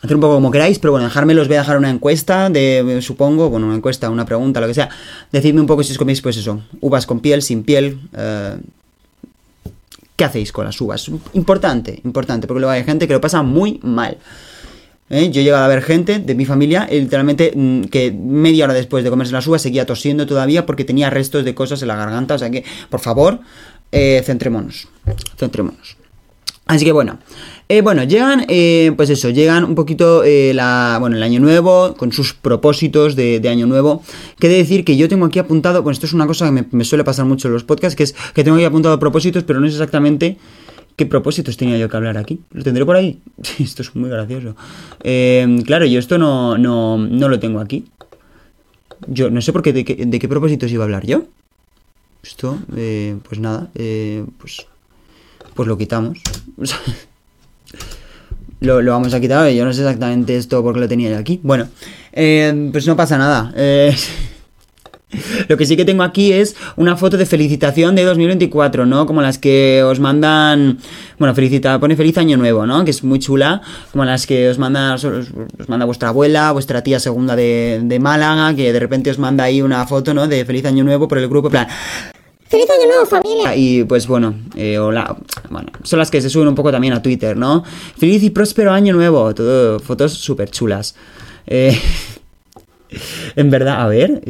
Hacer 0.04 0.16
un 0.18 0.22
poco 0.22 0.34
como 0.34 0.52
queráis, 0.52 0.80
pero 0.80 0.92
bueno, 0.92 1.08
dejármelo, 1.08 1.42
os 1.42 1.48
voy 1.48 1.56
a 1.56 1.62
dejar 1.62 1.78
una 1.78 1.90
encuesta 1.90 2.50
de, 2.50 3.00
supongo, 3.02 3.50
bueno, 3.50 3.68
una 3.68 3.78
encuesta, 3.78 4.10
una 4.10 4.26
pregunta, 4.26 4.60
lo 4.60 4.68
que 4.68 4.74
sea. 4.74 4.90
Decidme 5.32 5.62
un 5.62 5.68
poco 5.68 5.82
si 5.82 5.94
os 5.94 5.98
coméis, 5.98 6.22
pues 6.22 6.36
eso, 6.36 6.62
uvas 6.82 7.06
con 7.06 7.22
piel, 7.22 7.42
sin 7.42 7.64
piel. 7.64 8.02
Eh, 8.12 8.58
¿Qué 10.18 10.26
hacéis 10.26 10.52
con 10.52 10.66
las 10.66 10.80
uvas? 10.82 11.10
Importante, 11.32 12.02
importante, 12.04 12.48
porque 12.48 12.60
luego 12.60 12.72
hay 12.72 12.84
gente 12.84 13.08
que 13.08 13.14
lo 13.14 13.22
pasa 13.22 13.44
muy 13.44 13.80
mal. 13.82 14.18
¿eh? 15.10 15.30
Yo 15.32 15.40
he 15.40 15.46
llegado 15.46 15.64
a 15.64 15.70
ver 15.70 15.82
gente 15.82 16.20
de 16.20 16.36
mi 16.36 16.44
familia, 16.44 16.86
eh, 16.92 17.00
literalmente, 17.00 17.54
mm, 17.56 17.84
que 17.84 18.12
media 18.12 18.66
hora 18.66 18.74
después 18.74 19.06
de 19.06 19.10
comerse 19.10 19.32
las 19.32 19.48
uvas 19.48 19.62
seguía 19.62 19.86
tosiendo 19.86 20.28
todavía 20.28 20.66
porque 20.66 20.84
tenía 20.84 21.12
restos 21.12 21.46
de 21.46 21.56
cosas 21.56 21.82
en 21.82 21.88
la 21.88 21.96
garganta. 21.96 22.36
O 22.36 22.38
sea 22.38 22.50
que, 22.50 22.66
por 22.90 23.00
favor, 23.00 23.40
eh, 23.94 24.22
centrémonos. 24.26 24.90
Centrémonos. 25.38 26.03
Así 26.65 26.86
que 26.86 26.94
bueno, 26.94 27.19
bueno, 27.83 28.04
llegan, 28.04 28.45
pues 28.95 29.10
eso, 29.10 29.30
llegan 29.30 29.65
un 29.65 29.75
poquito 29.75 30.24
la, 30.25 30.98
bueno, 31.00 31.18
el 31.18 31.24
año 31.24 31.42
nuevo, 31.42 31.94
con 31.95 32.13
sus 32.13 32.33
propósitos 32.33 33.15
de, 33.18 33.42
año 33.50 33.68
nuevo. 33.68 34.01
Que 34.39 34.48
de 34.48 34.56
decir 34.56 34.86
que 34.86 34.95
yo 34.95 35.10
tengo 35.10 35.25
aquí 35.25 35.39
apuntado, 35.39 35.83
bueno, 35.83 35.94
esto 35.94 36.06
es 36.06 36.13
una 36.13 36.25
cosa 36.25 36.45
que 36.45 36.65
me, 36.71 36.86
suele 36.86 37.04
pasar 37.04 37.25
mucho 37.25 37.50
en 37.50 37.54
los 37.54 37.65
podcasts, 37.65 37.98
que 37.98 38.04
es 38.04 38.15
que 38.33 38.44
tengo 38.45 38.56
aquí 38.56 38.65
apuntado 38.65 38.98
propósitos, 38.98 39.44
pero 39.44 39.60
no 39.60 39.68
es 39.68 39.74
exactamente 39.74 40.38
¿Qué 40.95 41.07
propósitos 41.07 41.57
tenía 41.57 41.77
yo 41.77 41.89
que 41.89 41.98
hablar 41.98 42.18
aquí? 42.18 42.39
¿Lo 42.51 42.63
tendré 42.63 42.86
por 42.86 42.95
ahí? 42.95 43.19
esto 43.59 43.81
es 43.81 43.95
muy 43.95 44.09
gracioso. 44.09 44.56
Eh, 45.04 45.62
claro, 45.66 45.86
yo 45.86 46.00
esto 46.00 46.18
no, 46.18 46.57
no, 46.57 46.98
no, 46.98 47.30
lo 47.30 47.39
tengo 47.39 47.59
aquí. 47.59 47.86
Yo 49.07 49.30
no 49.30 49.42
sé 49.42 49.51
por 49.51 49.63
qué, 49.63 49.74
de 49.74 49.83
qué, 49.83 50.27
propósitos 50.27 50.71
iba 50.71 50.83
a 50.83 50.86
hablar 50.86 51.06
yo. 51.06 51.25
Esto, 52.21 52.59
eh, 52.75 53.18
pues 53.27 53.39
nada, 53.39 53.69
eh, 53.75 54.24
pues, 54.38 54.66
pues 55.54 55.68
lo 55.68 55.78
quitamos. 55.78 56.20
lo, 58.60 58.82
lo, 58.82 58.92
vamos 58.92 59.14
a 59.14 59.20
quitar. 59.20 59.50
Yo 59.52 59.66
no 59.66 59.74
sé 59.74 59.82
exactamente 59.82 60.38
esto 60.38 60.64
porque 60.64 60.80
lo 60.80 60.88
tenía 60.88 61.10
yo 61.10 61.18
aquí. 61.18 61.40
Bueno, 61.44 61.68
pues 62.12 62.88
no 62.88 62.96
pasa 62.96 63.18
nada. 63.18 63.54
Lo 65.48 65.58
que 65.58 65.66
sí 65.66 65.78
que 65.78 65.86
tengo 65.86 66.04
aquí 66.04 66.34
es 66.34 66.56
una 66.76 66.96
foto 66.96 67.18
de 67.18 67.26
felicitación 67.26 67.96
de 67.96 68.04
2024, 68.04 68.86
¿no? 68.86 69.06
Como 69.06 69.22
las 69.22 69.38
que 69.38 69.84
os 69.84 70.00
mandan, 70.00 70.80
bueno, 71.20 71.36
felicita, 71.36 71.80
pone 71.80 71.96
feliz 71.96 72.18
año 72.18 72.38
nuevo, 72.38 72.66
¿no? 72.66 72.84
Que 72.84 72.92
es 72.92 73.04
muy 73.04 73.20
chula, 73.20 73.62
como 73.92 74.06
las 74.06 74.26
que 74.26 74.50
os 74.50 74.58
manda, 74.58 74.96
os, 74.96 75.06
manda 75.68 75.86
vuestra 75.86 76.10
abuela, 76.10 76.52
vuestra 76.52 76.84
tía 76.84 77.00
segunda 77.00 77.36
de, 77.36 77.82
de, 77.84 78.00
Málaga, 78.00 78.56
que 78.56 78.74
de 78.74 78.80
repente 78.80 79.12
os 79.12 79.20
manda 79.20 79.44
ahí 79.44 79.62
una 79.62 79.86
foto, 79.86 80.14
¿no? 80.14 80.28
De 80.28 80.46
feliz 80.46 80.66
año 80.66 80.84
nuevo 80.84 81.08
por 81.08 81.18
el 81.18 81.28
grupo, 81.28 81.50
plan... 81.50 81.68
¡Feliz 82.54 82.70
año 82.70 82.86
nuevo, 82.86 83.06
familia! 83.08 83.56
Y 83.56 83.84
pues 83.84 84.06
bueno, 84.06 84.36
eh, 84.56 84.78
hola, 84.78 85.18
bueno, 85.50 85.72
son 85.82 85.98
las 85.98 86.12
que 86.12 86.22
se 86.22 86.30
suben 86.30 86.50
un 86.50 86.54
poco 86.54 86.72
también 86.72 86.94
a 86.94 87.02
Twitter, 87.02 87.36
¿no? 87.36 87.64
Feliz 87.98 88.22
y 88.22 88.30
próspero 88.30 88.72
año 88.72 88.94
nuevo, 88.94 89.34
todo, 89.34 89.80
fotos 89.80 90.14
súper 90.14 90.52
chulas. 90.52 90.94
Eh, 91.48 91.76
en 93.36 93.50
verdad, 93.50 93.82
a 93.82 93.88
ver, 93.88 94.22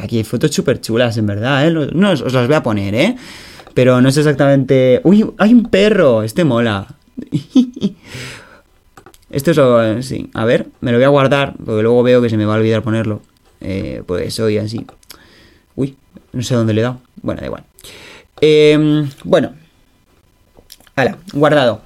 aquí 0.00 0.16
hay 0.16 0.24
fotos 0.24 0.50
súper 0.50 0.80
chulas, 0.80 1.16
en 1.18 1.26
verdad, 1.26 1.68
¿eh? 1.68 1.90
No, 1.94 2.10
os, 2.10 2.32
las 2.32 2.48
voy 2.48 2.56
a 2.56 2.64
poner, 2.64 2.96
¿eh? 2.96 3.14
Pero 3.74 4.00
no 4.00 4.08
es 4.08 4.16
exactamente... 4.16 5.00
¡Uy! 5.04 5.24
¡Hay 5.38 5.54
un 5.54 5.66
perro! 5.66 6.24
Este 6.24 6.42
mola. 6.42 6.88
Esto 9.30 9.52
es 9.52 9.56
lo... 9.56 10.02
Sí, 10.02 10.28
a 10.34 10.44
ver, 10.44 10.66
me 10.80 10.90
lo 10.90 10.98
voy 10.98 11.04
a 11.04 11.10
guardar, 11.10 11.54
porque 11.64 11.82
luego 11.82 12.02
veo 12.02 12.20
que 12.20 12.28
se 12.28 12.36
me 12.36 12.44
va 12.44 12.54
a 12.54 12.56
olvidar 12.56 12.82
ponerlo. 12.82 13.22
Eh, 13.60 14.02
pues 14.04 14.40
hoy 14.40 14.58
así. 14.58 14.84
Uy, 15.76 15.96
no 16.32 16.42
sé 16.42 16.54
dónde 16.54 16.72
le 16.74 16.80
he 16.80 16.84
dado. 16.84 17.00
Bueno, 17.22 17.40
da 17.40 17.46
igual. 17.46 17.64
Eh, 18.40 19.06
bueno. 19.24 19.52
Hala, 20.94 21.16
guardado. 21.32 21.80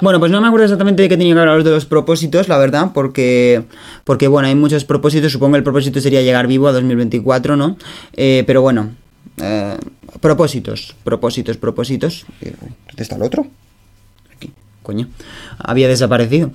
Bueno, 0.00 0.18
pues 0.18 0.32
no 0.32 0.40
me 0.40 0.46
acuerdo 0.46 0.64
exactamente 0.64 1.02
de 1.02 1.08
qué 1.08 1.16
tenía 1.16 1.34
que 1.34 1.40
hablar 1.40 1.62
de 1.62 1.70
los 1.70 1.86
propósitos, 1.86 2.48
la 2.48 2.58
verdad, 2.58 2.90
porque, 2.94 3.64
porque 4.04 4.28
bueno, 4.28 4.48
hay 4.48 4.54
muchos 4.54 4.84
propósitos, 4.84 5.32
supongo 5.32 5.52
que 5.52 5.58
el 5.58 5.64
propósito 5.64 6.00
sería 6.00 6.22
llegar 6.22 6.46
vivo 6.46 6.68
a 6.68 6.72
2024, 6.72 7.56
¿no? 7.56 7.76
Eh, 8.14 8.44
pero 8.46 8.62
bueno, 8.62 8.90
eh, 9.42 9.76
propósitos, 10.20 10.94
propósitos, 11.04 11.56
propósitos. 11.56 12.26
¿Dónde 12.40 13.02
está 13.02 13.16
el 13.16 13.22
otro? 13.22 13.46
Aquí, 14.34 14.52
coño, 14.82 15.08
había 15.58 15.88
desaparecido. 15.88 16.50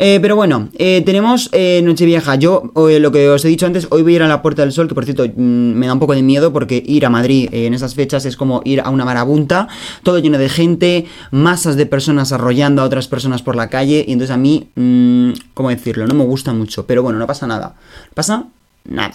Eh, 0.00 0.20
pero 0.22 0.36
bueno, 0.36 0.68
eh, 0.78 1.02
tenemos 1.04 1.48
eh, 1.52 1.80
Nochevieja. 1.82 2.36
Yo, 2.36 2.70
lo 2.74 3.12
que 3.12 3.28
os 3.28 3.44
he 3.44 3.48
dicho 3.48 3.66
antes, 3.66 3.88
hoy 3.90 4.02
voy 4.02 4.12
a 4.12 4.16
ir 4.16 4.22
a 4.22 4.28
la 4.28 4.42
Puerta 4.42 4.62
del 4.62 4.72
Sol, 4.72 4.86
que 4.86 4.94
por 4.94 5.04
cierto 5.04 5.24
mm, 5.26 5.40
me 5.40 5.86
da 5.86 5.92
un 5.92 5.98
poco 5.98 6.14
de 6.14 6.22
miedo 6.22 6.52
porque 6.52 6.82
ir 6.86 7.04
a 7.04 7.10
Madrid 7.10 7.48
en 7.52 7.74
esas 7.74 7.94
fechas 7.94 8.24
es 8.24 8.36
como 8.36 8.62
ir 8.64 8.80
a 8.80 8.90
una 8.90 9.04
marabunta, 9.04 9.66
todo 10.04 10.20
lleno 10.20 10.38
de 10.38 10.48
gente, 10.48 11.06
masas 11.32 11.76
de 11.76 11.86
personas 11.86 12.30
arrollando 12.32 12.82
a 12.82 12.84
otras 12.84 13.08
personas 13.08 13.42
por 13.42 13.56
la 13.56 13.68
calle, 13.68 14.04
y 14.06 14.12
entonces 14.12 14.34
a 14.34 14.38
mí, 14.38 14.68
mm, 14.76 15.30
¿cómo 15.54 15.70
decirlo? 15.70 16.06
No 16.06 16.14
me 16.14 16.24
gusta 16.24 16.52
mucho, 16.52 16.86
pero 16.86 17.02
bueno, 17.02 17.18
no 17.18 17.26
pasa 17.26 17.46
nada. 17.48 17.74
Pasa 18.14 18.44
nada. 18.84 19.14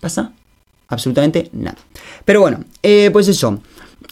Pasa 0.00 0.32
absolutamente 0.88 1.50
nada. 1.52 1.78
Pero 2.24 2.40
bueno, 2.40 2.60
pues 3.12 3.28
eso. 3.28 3.60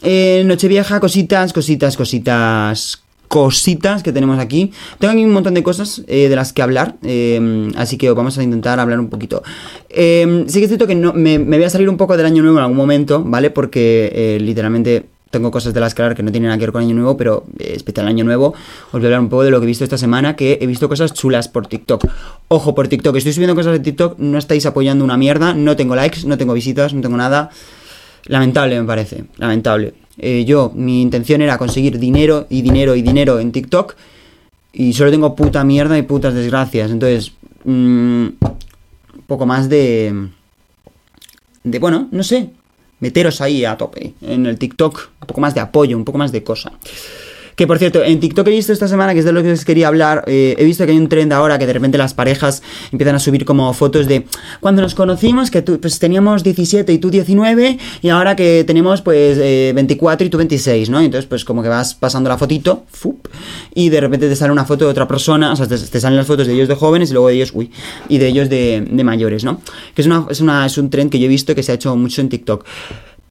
Nochevieja, 0.02 0.98
cositas, 0.98 1.52
cositas, 1.52 1.96
cositas, 1.96 3.01
cositas 3.32 4.02
que 4.02 4.12
tenemos 4.12 4.38
aquí. 4.38 4.72
Tengo 4.98 5.14
aquí 5.14 5.24
un 5.24 5.32
montón 5.32 5.54
de 5.54 5.62
cosas 5.62 6.02
eh, 6.06 6.28
de 6.28 6.36
las 6.36 6.52
que 6.52 6.60
hablar, 6.60 6.96
em, 7.02 7.72
así 7.76 7.96
que 7.96 8.10
vamos 8.10 8.36
a 8.36 8.42
intentar 8.42 8.78
hablar 8.78 9.00
un 9.00 9.08
poquito. 9.08 9.42
Eh, 9.88 10.44
sí 10.48 10.58
que 10.58 10.64
es 10.66 10.68
cierto 10.68 10.86
que 10.86 10.94
no, 10.94 11.14
me, 11.14 11.38
voy 11.38 11.64
a 11.64 11.70
salir 11.70 11.88
un 11.88 11.96
poco 11.96 12.14
del 12.18 12.26
año 12.26 12.42
nuevo 12.42 12.58
en 12.58 12.64
algún 12.64 12.76
momento, 12.76 13.24
¿vale? 13.24 13.48
Porque 13.48 14.12
eh, 14.14 14.38
literalmente 14.38 15.06
tengo 15.30 15.50
cosas 15.50 15.72
de 15.72 15.80
las 15.80 15.94
que 15.94 16.02
hablar 16.02 16.14
que 16.14 16.22
no 16.22 16.30
tienen 16.30 16.48
nada 16.48 16.58
que 16.58 16.66
ver 16.66 16.72
con 16.72 16.82
año 16.82 16.94
nuevo, 16.94 17.16
pero 17.16 17.46
eh, 17.58 17.72
especial 17.74 18.06
año 18.06 18.22
nuevo, 18.22 18.48
os 18.48 18.92
voy 18.92 19.04
a 19.04 19.06
hablar 19.06 19.20
un 19.20 19.30
poco 19.30 19.44
de 19.44 19.50
lo 19.50 19.60
que 19.60 19.64
he 19.64 19.66
visto 19.66 19.82
esta 19.82 19.96
semana, 19.96 20.36
que 20.36 20.58
he 20.60 20.66
visto 20.66 20.90
cosas 20.90 21.14
chulas 21.14 21.48
por 21.48 21.66
TikTok. 21.68 22.04
Ojo, 22.48 22.74
por 22.74 22.88
TikTok, 22.88 23.16
estoy 23.16 23.32
subiendo 23.32 23.54
cosas 23.54 23.72
de 23.72 23.80
TikTok, 23.80 24.18
no 24.18 24.36
estáis 24.36 24.66
apoyando 24.66 25.06
una 25.06 25.16
mierda, 25.16 25.54
no 25.54 25.74
tengo 25.74 25.96
likes, 25.96 26.26
no 26.26 26.36
tengo 26.36 26.52
visitas, 26.52 26.92
no 26.92 27.00
tengo 27.00 27.16
nada. 27.16 27.48
Lamentable 28.26 28.78
me 28.78 28.86
parece, 28.86 29.24
lamentable. 29.38 30.01
Eh, 30.24 30.44
yo, 30.44 30.70
mi 30.72 31.02
intención 31.02 31.42
era 31.42 31.58
conseguir 31.58 31.98
dinero 31.98 32.46
y 32.48 32.62
dinero 32.62 32.94
y 32.94 33.02
dinero 33.02 33.40
en 33.40 33.50
TikTok 33.50 33.96
y 34.72 34.92
solo 34.92 35.10
tengo 35.10 35.34
puta 35.34 35.64
mierda 35.64 35.98
y 35.98 36.02
putas 36.02 36.32
desgracias. 36.32 36.92
Entonces, 36.92 37.32
un 37.64 38.36
mm, 38.40 39.22
poco 39.26 39.46
más 39.46 39.68
de... 39.68 40.28
De, 41.64 41.78
bueno, 41.80 42.08
no 42.12 42.22
sé, 42.22 42.50
meteros 43.00 43.40
ahí 43.40 43.64
a 43.64 43.76
tope 43.76 44.14
en 44.20 44.46
el 44.46 44.58
TikTok, 44.58 45.10
un 45.20 45.26
poco 45.26 45.40
más 45.40 45.54
de 45.54 45.60
apoyo, 45.60 45.96
un 45.96 46.04
poco 46.04 46.18
más 46.18 46.30
de 46.30 46.44
cosa. 46.44 46.72
Que 47.56 47.66
por 47.66 47.78
cierto, 47.78 48.02
en 48.02 48.20
TikTok 48.20 48.46
he 48.48 48.50
visto 48.50 48.72
esta 48.72 48.88
semana, 48.88 49.12
que 49.12 49.20
es 49.20 49.24
de 49.24 49.32
lo 49.32 49.42
que 49.42 49.52
os 49.52 49.64
quería 49.64 49.88
hablar, 49.88 50.24
eh, 50.26 50.54
he 50.58 50.64
visto 50.64 50.84
que 50.84 50.92
hay 50.92 50.98
un 50.98 51.08
trend 51.08 51.32
ahora 51.32 51.58
que 51.58 51.66
de 51.66 51.72
repente 51.72 51.98
las 51.98 52.14
parejas 52.14 52.62
empiezan 52.90 53.14
a 53.14 53.18
subir 53.18 53.44
como 53.44 53.72
fotos 53.74 54.06
de 54.06 54.26
cuando 54.60 54.82
nos 54.82 54.94
conocimos, 54.94 55.50
que 55.50 55.62
tú, 55.62 55.80
pues 55.80 55.98
teníamos 55.98 56.42
17 56.42 56.92
y 56.92 56.98
tú 56.98 57.10
19, 57.10 57.78
y 58.00 58.08
ahora 58.08 58.36
que 58.36 58.64
tenemos 58.66 59.02
pues 59.02 59.38
24 59.38 60.24
eh, 60.24 60.26
y 60.26 60.30
tú 60.30 60.38
26, 60.38 60.90
¿no? 60.90 61.00
Entonces 61.00 61.26
pues 61.26 61.44
como 61.44 61.62
que 61.62 61.68
vas 61.68 61.94
pasando 61.94 62.28
la 62.28 62.38
fotito, 62.38 62.84
y 63.74 63.88
de 63.88 64.00
repente 64.00 64.28
te 64.28 64.36
sale 64.36 64.52
una 64.52 64.64
foto 64.64 64.84
de 64.86 64.90
otra 64.90 65.06
persona, 65.06 65.52
o 65.52 65.56
sea, 65.56 65.66
te, 65.66 65.78
salen 65.78 66.16
las 66.16 66.26
fotos 66.26 66.46
de 66.46 66.54
ellos 66.54 66.68
de 66.68 66.74
jóvenes 66.74 67.10
y 67.10 67.12
luego 67.12 67.28
de 67.28 67.34
ellos, 67.34 67.52
uy, 67.54 67.70
y 68.08 68.18
de 68.18 68.28
ellos 68.28 68.48
de, 68.48 68.86
de 68.88 69.04
mayores, 69.04 69.44
¿no? 69.44 69.60
Que 69.94 70.02
es, 70.02 70.06
una, 70.06 70.26
es, 70.30 70.40
una, 70.40 70.66
es 70.66 70.78
un 70.78 70.90
trend 70.90 71.10
que 71.10 71.18
yo 71.18 71.26
he 71.26 71.28
visto 71.28 71.54
que 71.54 71.62
se 71.62 71.72
ha 71.72 71.74
hecho 71.74 71.94
mucho 71.96 72.20
en 72.20 72.28
TikTok. 72.28 72.64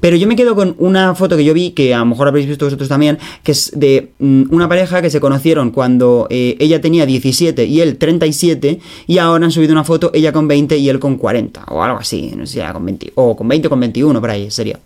Pero 0.01 0.17
yo 0.17 0.27
me 0.27 0.35
quedo 0.35 0.55
con 0.55 0.75
una 0.79 1.15
foto 1.15 1.37
que 1.37 1.45
yo 1.45 1.53
vi, 1.53 1.71
que 1.71 1.93
a 1.93 1.99
lo 1.99 2.05
mejor 2.07 2.27
habréis 2.27 2.47
visto 2.47 2.65
vosotros 2.65 2.89
también, 2.89 3.19
que 3.43 3.53
es 3.53 3.71
de 3.73 4.11
mm, 4.19 4.45
una 4.49 4.67
pareja 4.67 5.01
que 5.01 5.09
se 5.09 5.21
conocieron 5.21 5.71
cuando 5.71 6.27
eh, 6.29 6.57
ella 6.59 6.81
tenía 6.81 7.05
17 7.05 7.65
y 7.65 7.81
él 7.81 7.97
37, 7.97 8.79
y 9.07 9.17
ahora 9.19 9.45
han 9.45 9.51
subido 9.51 9.71
una 9.71 9.83
foto, 9.83 10.11
ella 10.13 10.33
con 10.33 10.47
20 10.47 10.75
y 10.77 10.89
él 10.89 10.99
con 10.99 11.17
40, 11.17 11.65
o 11.69 11.83
algo 11.83 11.99
así, 11.99 12.33
no 12.35 12.45
sé 12.45 12.61
con 12.73 12.83
20, 12.83 13.13
o 13.15 13.35
con 13.35 13.47
20 13.47 13.67
o 13.67 13.69
con 13.69 13.79
21, 13.79 14.19
por 14.19 14.29
ahí 14.29 14.49
sería. 14.49 14.79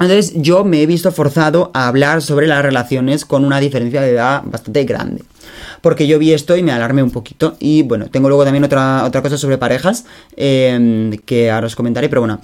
Entonces 0.00 0.34
yo 0.36 0.64
me 0.64 0.82
he 0.82 0.86
visto 0.86 1.10
forzado 1.10 1.72
a 1.74 1.88
hablar 1.88 2.22
sobre 2.22 2.46
las 2.46 2.62
relaciones 2.62 3.24
con 3.24 3.44
una 3.44 3.58
diferencia 3.58 4.00
de 4.00 4.10
edad 4.10 4.42
bastante 4.44 4.84
grande. 4.84 5.24
Porque 5.80 6.06
yo 6.06 6.20
vi 6.20 6.32
esto 6.32 6.56
y 6.56 6.62
me 6.62 6.70
alarmé 6.70 7.02
un 7.02 7.10
poquito. 7.10 7.56
Y 7.58 7.82
bueno, 7.82 8.06
tengo 8.08 8.28
luego 8.28 8.44
también 8.44 8.62
otra, 8.62 9.04
otra 9.04 9.22
cosa 9.22 9.36
sobre 9.36 9.58
parejas 9.58 10.04
eh, 10.36 11.18
que 11.24 11.50
ahora 11.50 11.66
os 11.66 11.74
comentaré, 11.74 12.08
pero 12.08 12.20
bueno. 12.20 12.40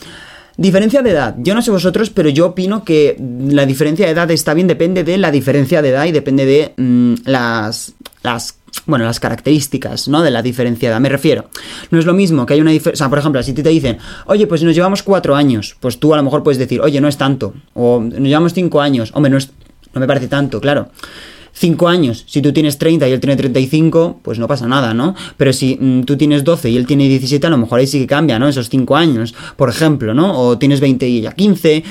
Diferencia 0.56 1.02
de 1.02 1.10
edad. 1.10 1.34
Yo 1.38 1.54
no 1.54 1.62
sé 1.62 1.70
vosotros, 1.70 2.10
pero 2.10 2.28
yo 2.28 2.46
opino 2.46 2.84
que 2.84 3.16
la 3.48 3.66
diferencia 3.66 4.06
de 4.06 4.12
edad 4.12 4.30
está 4.30 4.54
bien, 4.54 4.68
depende 4.68 5.02
de 5.02 5.18
la 5.18 5.32
diferencia 5.32 5.82
de 5.82 5.88
edad 5.88 6.04
y 6.04 6.12
depende 6.12 6.46
de 6.46 6.74
mm, 6.76 7.28
las, 7.28 7.94
las 8.22 8.58
bueno, 8.86 9.04
las 9.04 9.18
características, 9.18 10.08
¿no? 10.08 10.22
De 10.22 10.30
la 10.30 10.42
diferencia 10.42 10.88
de 10.88 10.92
edad. 10.92 11.00
Me 11.00 11.08
refiero. 11.08 11.46
No 11.90 11.98
es 11.98 12.06
lo 12.06 12.12
mismo 12.12 12.46
que 12.46 12.54
hay 12.54 12.60
una 12.60 12.70
diferencia. 12.70 13.04
O 13.04 13.06
sea, 13.06 13.08
por 13.08 13.18
ejemplo, 13.18 13.42
si 13.42 13.52
te 13.52 13.68
dicen, 13.68 13.98
oye, 14.26 14.46
pues 14.46 14.62
nos 14.62 14.74
llevamos 14.74 15.02
cuatro 15.02 15.34
años, 15.34 15.76
pues 15.80 15.98
tú 15.98 16.14
a 16.14 16.16
lo 16.16 16.22
mejor 16.22 16.42
puedes 16.42 16.58
decir, 16.58 16.80
oye, 16.80 17.00
no 17.00 17.08
es 17.08 17.16
tanto. 17.16 17.54
O 17.74 18.00
nos 18.00 18.20
llevamos 18.20 18.54
cinco 18.54 18.80
años, 18.80 19.10
hombre, 19.14 19.30
no, 19.30 19.38
es, 19.38 19.50
no 19.92 20.00
me 20.00 20.06
parece 20.06 20.28
tanto, 20.28 20.60
claro. 20.60 20.88
5 21.54 21.88
años, 21.88 22.24
si 22.26 22.42
tú 22.42 22.52
tienes 22.52 22.78
30 22.78 23.08
y 23.08 23.12
él 23.12 23.20
tiene 23.20 23.36
35, 23.36 24.20
pues 24.22 24.40
no 24.40 24.48
pasa 24.48 24.66
nada, 24.66 24.92
¿no? 24.92 25.14
Pero 25.36 25.52
si 25.52 25.78
mm, 25.80 26.02
tú 26.02 26.16
tienes 26.16 26.42
12 26.42 26.70
y 26.70 26.76
él 26.76 26.84
tiene 26.86 27.08
17, 27.08 27.46
a 27.46 27.50
lo 27.50 27.58
mejor 27.58 27.78
ahí 27.78 27.86
sí 27.86 28.00
que 28.00 28.08
cambia, 28.08 28.40
¿no? 28.40 28.48
Esos 28.48 28.68
5 28.68 28.96
años, 28.96 29.34
por 29.56 29.70
ejemplo, 29.70 30.14
¿no? 30.14 30.36
O 30.36 30.58
tienes 30.58 30.80
20 30.80 31.08
y 31.08 31.18
ella 31.18 31.32
15. 31.32 31.84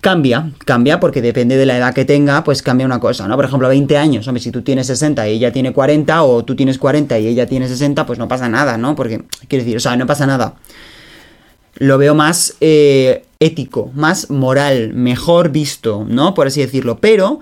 Cambia, 0.00 0.50
cambia 0.64 0.98
porque 0.98 1.22
depende 1.22 1.56
de 1.56 1.66
la 1.66 1.76
edad 1.76 1.94
que 1.94 2.04
tenga, 2.04 2.42
pues 2.42 2.62
cambia 2.62 2.84
una 2.84 2.98
cosa, 2.98 3.28
¿no? 3.28 3.36
Por 3.36 3.44
ejemplo, 3.44 3.68
20 3.68 3.96
años, 3.96 4.26
hombre, 4.26 4.42
si 4.42 4.50
tú 4.50 4.62
tienes 4.62 4.88
60 4.88 5.28
y 5.28 5.34
ella 5.34 5.52
tiene 5.52 5.72
40, 5.72 6.24
o 6.24 6.44
tú 6.44 6.56
tienes 6.56 6.78
40 6.78 7.18
y 7.20 7.28
ella 7.28 7.46
tiene 7.46 7.68
60, 7.68 8.06
pues 8.06 8.18
no 8.18 8.26
pasa 8.26 8.48
nada, 8.48 8.76
¿no? 8.76 8.96
Porque, 8.96 9.22
quiero 9.46 9.64
decir, 9.64 9.76
o 9.76 9.80
sea, 9.80 9.96
no 9.96 10.06
pasa 10.06 10.26
nada. 10.26 10.54
Lo 11.76 11.96
veo 11.96 12.14
más 12.14 12.56
eh, 12.60 13.24
ético, 13.38 13.90
más 13.94 14.30
moral, 14.30 14.94
mejor 14.94 15.50
visto, 15.50 16.04
¿no? 16.08 16.34
Por 16.34 16.48
así 16.48 16.60
decirlo. 16.60 16.98
Pero 16.98 17.40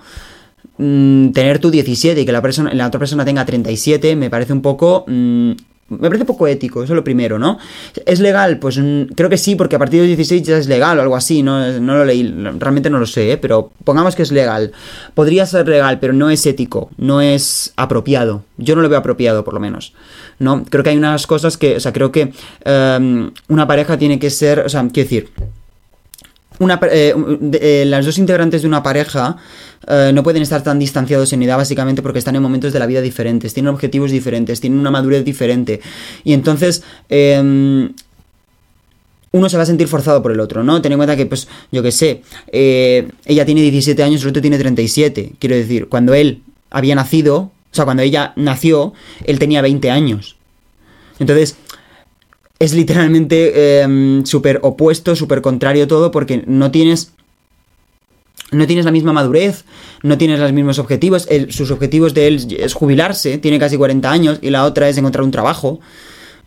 Mm, 0.81 1.31
tener 1.31 1.59
tu 1.59 1.69
17 1.69 2.21
y 2.21 2.25
que 2.25 2.31
la, 2.31 2.41
persona, 2.41 2.73
la 2.73 2.87
otra 2.87 2.99
persona 2.99 3.25
tenga 3.25 3.45
37 3.45 4.15
me 4.15 4.29
parece 4.29 4.53
un 4.53 4.61
poco... 4.61 5.03
Mm, 5.07 5.51
me 5.89 6.07
parece 6.07 6.23
poco 6.23 6.45
ético, 6.45 6.83
eso 6.83 6.93
es 6.93 6.95
lo 6.95 7.03
primero, 7.03 7.39
¿no? 7.39 7.57
¿Es 8.05 8.19
legal? 8.19 8.59
Pues 8.59 8.77
mm, 8.77 9.13
creo 9.15 9.27
que 9.27 9.37
sí, 9.37 9.55
porque 9.55 9.75
a 9.75 9.79
partir 9.79 9.99
de 9.99 10.07
16 10.07 10.43
ya 10.43 10.57
es 10.57 10.67
legal 10.67 10.99
o 10.99 11.01
algo 11.01 11.15
así, 11.15 11.41
no, 11.41 11.79
no 11.79 11.97
lo 11.97 12.05
leí, 12.05 12.31
realmente 12.59 12.89
no 12.89 12.99
lo 12.99 13.07
sé, 13.07 13.31
¿eh? 13.31 13.37
pero 13.37 13.71
pongamos 13.83 14.15
que 14.15 14.21
es 14.21 14.31
legal. 14.31 14.71
Podría 15.15 15.45
ser 15.45 15.67
legal, 15.67 15.99
pero 15.99 16.13
no 16.13 16.29
es 16.29 16.45
ético, 16.45 16.91
no 16.97 17.21
es 17.21 17.73
apropiado. 17.75 18.43
Yo 18.57 18.75
no 18.75 18.81
lo 18.81 18.89
veo 18.89 18.99
apropiado, 18.99 19.43
por 19.43 19.55
lo 19.55 19.59
menos. 19.59 19.93
¿No? 20.37 20.63
Creo 20.63 20.83
que 20.83 20.91
hay 20.91 20.97
unas 20.97 21.27
cosas 21.27 21.57
que, 21.57 21.77
o 21.77 21.79
sea, 21.79 21.91
creo 21.91 22.11
que 22.11 22.31
em, 22.63 23.31
una 23.49 23.67
pareja 23.67 23.97
tiene 23.97 24.19
que 24.19 24.29
ser, 24.29 24.59
o 24.59 24.69
sea, 24.69 24.87
quiero 24.93 25.09
decir, 25.09 25.29
una, 26.59 26.79
eh, 26.91 27.13
eh, 27.53 27.83
las 27.87 28.05
dos 28.05 28.17
integrantes 28.17 28.61
de 28.61 28.67
una 28.67 28.83
pareja 28.83 29.37
eh, 29.87 30.11
no 30.13 30.23
pueden 30.23 30.41
estar 30.41 30.61
tan 30.61 30.77
distanciados 30.77 31.31
en 31.33 31.43
edad 31.43 31.57
básicamente 31.57 32.01
porque 32.01 32.19
están 32.19 32.35
en 32.35 32.41
momentos 32.41 32.73
de 32.73 32.79
la 32.79 32.85
vida 32.85 33.01
diferentes, 33.01 33.53
tienen 33.53 33.73
objetivos 33.73 34.11
diferentes, 34.11 34.59
tienen 34.59 34.79
una 34.79 34.91
madurez 34.91 35.25
diferente. 35.25 35.81
Y 36.23 36.33
entonces... 36.33 36.83
Em, 37.09 37.93
uno 39.31 39.47
se 39.47 39.57
va 39.57 39.61
a 39.61 39.65
sentir 39.67 39.87
forzado 39.87 40.23
por 40.23 40.31
el 40.31 40.39
otro, 40.39 40.63
¿no? 40.63 40.81
Ten 40.81 40.91
en 40.91 40.97
cuenta 40.97 41.15
que, 41.15 41.27
pues, 41.27 41.47
yo 41.71 41.83
qué 41.83 41.91
sé, 41.91 42.23
ella 42.51 43.45
tiene 43.45 43.61
17 43.61 44.01
años, 44.01 44.23
el 44.23 44.29
otro 44.29 44.41
tiene 44.41 44.57
37. 44.57 45.33
Quiero 45.37 45.55
decir, 45.55 45.87
cuando 45.87 46.15
él 46.15 46.41
había 46.71 46.95
nacido, 46.95 47.37
o 47.37 47.51
sea, 47.69 47.85
cuando 47.85 48.01
ella 48.01 48.33
nació, 48.37 48.93
él 49.25 49.37
tenía 49.37 49.61
20 49.61 49.91
años. 49.91 50.35
Entonces, 51.19 51.57
es 52.59 52.73
literalmente 52.73 53.81
em, 53.81 54.25
súper 54.25 54.59
opuesto, 54.61 55.15
súper 55.15 55.41
contrario 55.41 55.87
todo, 55.87 56.11
porque 56.11 56.43
no 56.45 56.71
tienes. 56.71 57.13
No 58.51 58.65
tienes 58.65 58.83
la 58.83 58.91
misma 58.91 59.13
madurez, 59.13 59.63
no 60.01 60.17
tienes 60.17 60.39
los 60.39 60.51
mismos 60.51 60.79
objetivos. 60.79 61.27
sus 61.49 61.69
objetivos 61.71 62.15
de 62.15 62.27
él 62.27 62.57
es 62.57 62.73
jubilarse, 62.73 63.37
tiene 63.37 63.59
casi 63.59 63.77
40 63.77 64.11
años, 64.11 64.39
y 64.41 64.49
la 64.49 64.65
otra 64.65 64.89
es 64.89 64.97
encontrar 64.97 65.23
un 65.23 65.31
trabajo. 65.31 65.79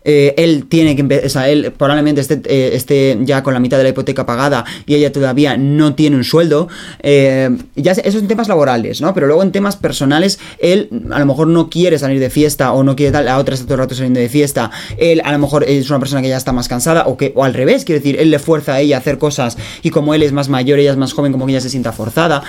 Eh, 0.05 0.33
él 0.37 0.65
tiene 0.67 0.95
que 0.95 1.01
empezar, 1.01 1.25
o 1.25 1.29
sea, 1.29 1.49
él 1.49 1.73
probablemente 1.77 2.21
eh, 2.45 2.71
esté, 2.73 3.17
ya 3.21 3.43
con 3.43 3.53
la 3.53 3.59
mitad 3.59 3.77
de 3.77 3.83
la 3.83 3.89
hipoteca 3.89 4.25
pagada 4.25 4.65
y 4.85 4.95
ella 4.95 5.11
todavía 5.11 5.57
no 5.57 5.95
tiene 5.95 6.15
un 6.15 6.23
sueldo. 6.23 6.67
Eh, 7.01 7.49
ya 7.75 7.93
esos 7.93 8.15
son 8.15 8.27
temas 8.27 8.47
laborales, 8.47 9.01
¿no? 9.01 9.13
Pero 9.13 9.27
luego 9.27 9.43
en 9.43 9.51
temas 9.51 9.75
personales, 9.75 10.39
él 10.59 10.89
a 11.11 11.19
lo 11.19 11.25
mejor 11.25 11.47
no 11.47 11.69
quiere 11.69 11.97
salir 11.97 12.19
de 12.19 12.29
fiesta 12.29 12.73
o 12.73 12.83
no 12.83 12.95
quiere 12.95 13.11
tal, 13.11 13.25
la 13.25 13.37
otra 13.37 13.55
está 13.55 13.65
todo 13.65 13.75
el 13.75 13.79
rato 13.81 13.95
saliendo 13.95 14.19
de 14.19 14.29
fiesta. 14.29 14.71
Él 14.97 15.21
a 15.23 15.31
lo 15.31 15.39
mejor 15.39 15.63
es 15.63 15.89
una 15.89 15.99
persona 15.99 16.21
que 16.21 16.29
ya 16.29 16.37
está 16.37 16.51
más 16.51 16.67
cansada 16.67 17.07
o 17.07 17.17
que, 17.17 17.31
o 17.35 17.43
al 17.43 17.53
revés, 17.53 17.85
quiere 17.85 17.99
decir, 17.99 18.19
él 18.19 18.31
le 18.31 18.39
fuerza 18.39 18.73
a 18.75 18.81
ella 18.81 18.97
a 18.97 18.99
hacer 18.99 19.17
cosas 19.17 19.57
y 19.81 19.89
como 19.89 20.13
él 20.13 20.23
es 20.23 20.31
más 20.31 20.49
mayor, 20.49 20.79
ella 20.79 20.91
es 20.91 20.97
más 20.97 21.13
joven, 21.13 21.31
como 21.31 21.45
que 21.45 21.53
ella 21.53 21.61
se 21.61 21.69
sienta 21.69 21.91
forzada. 21.91 22.43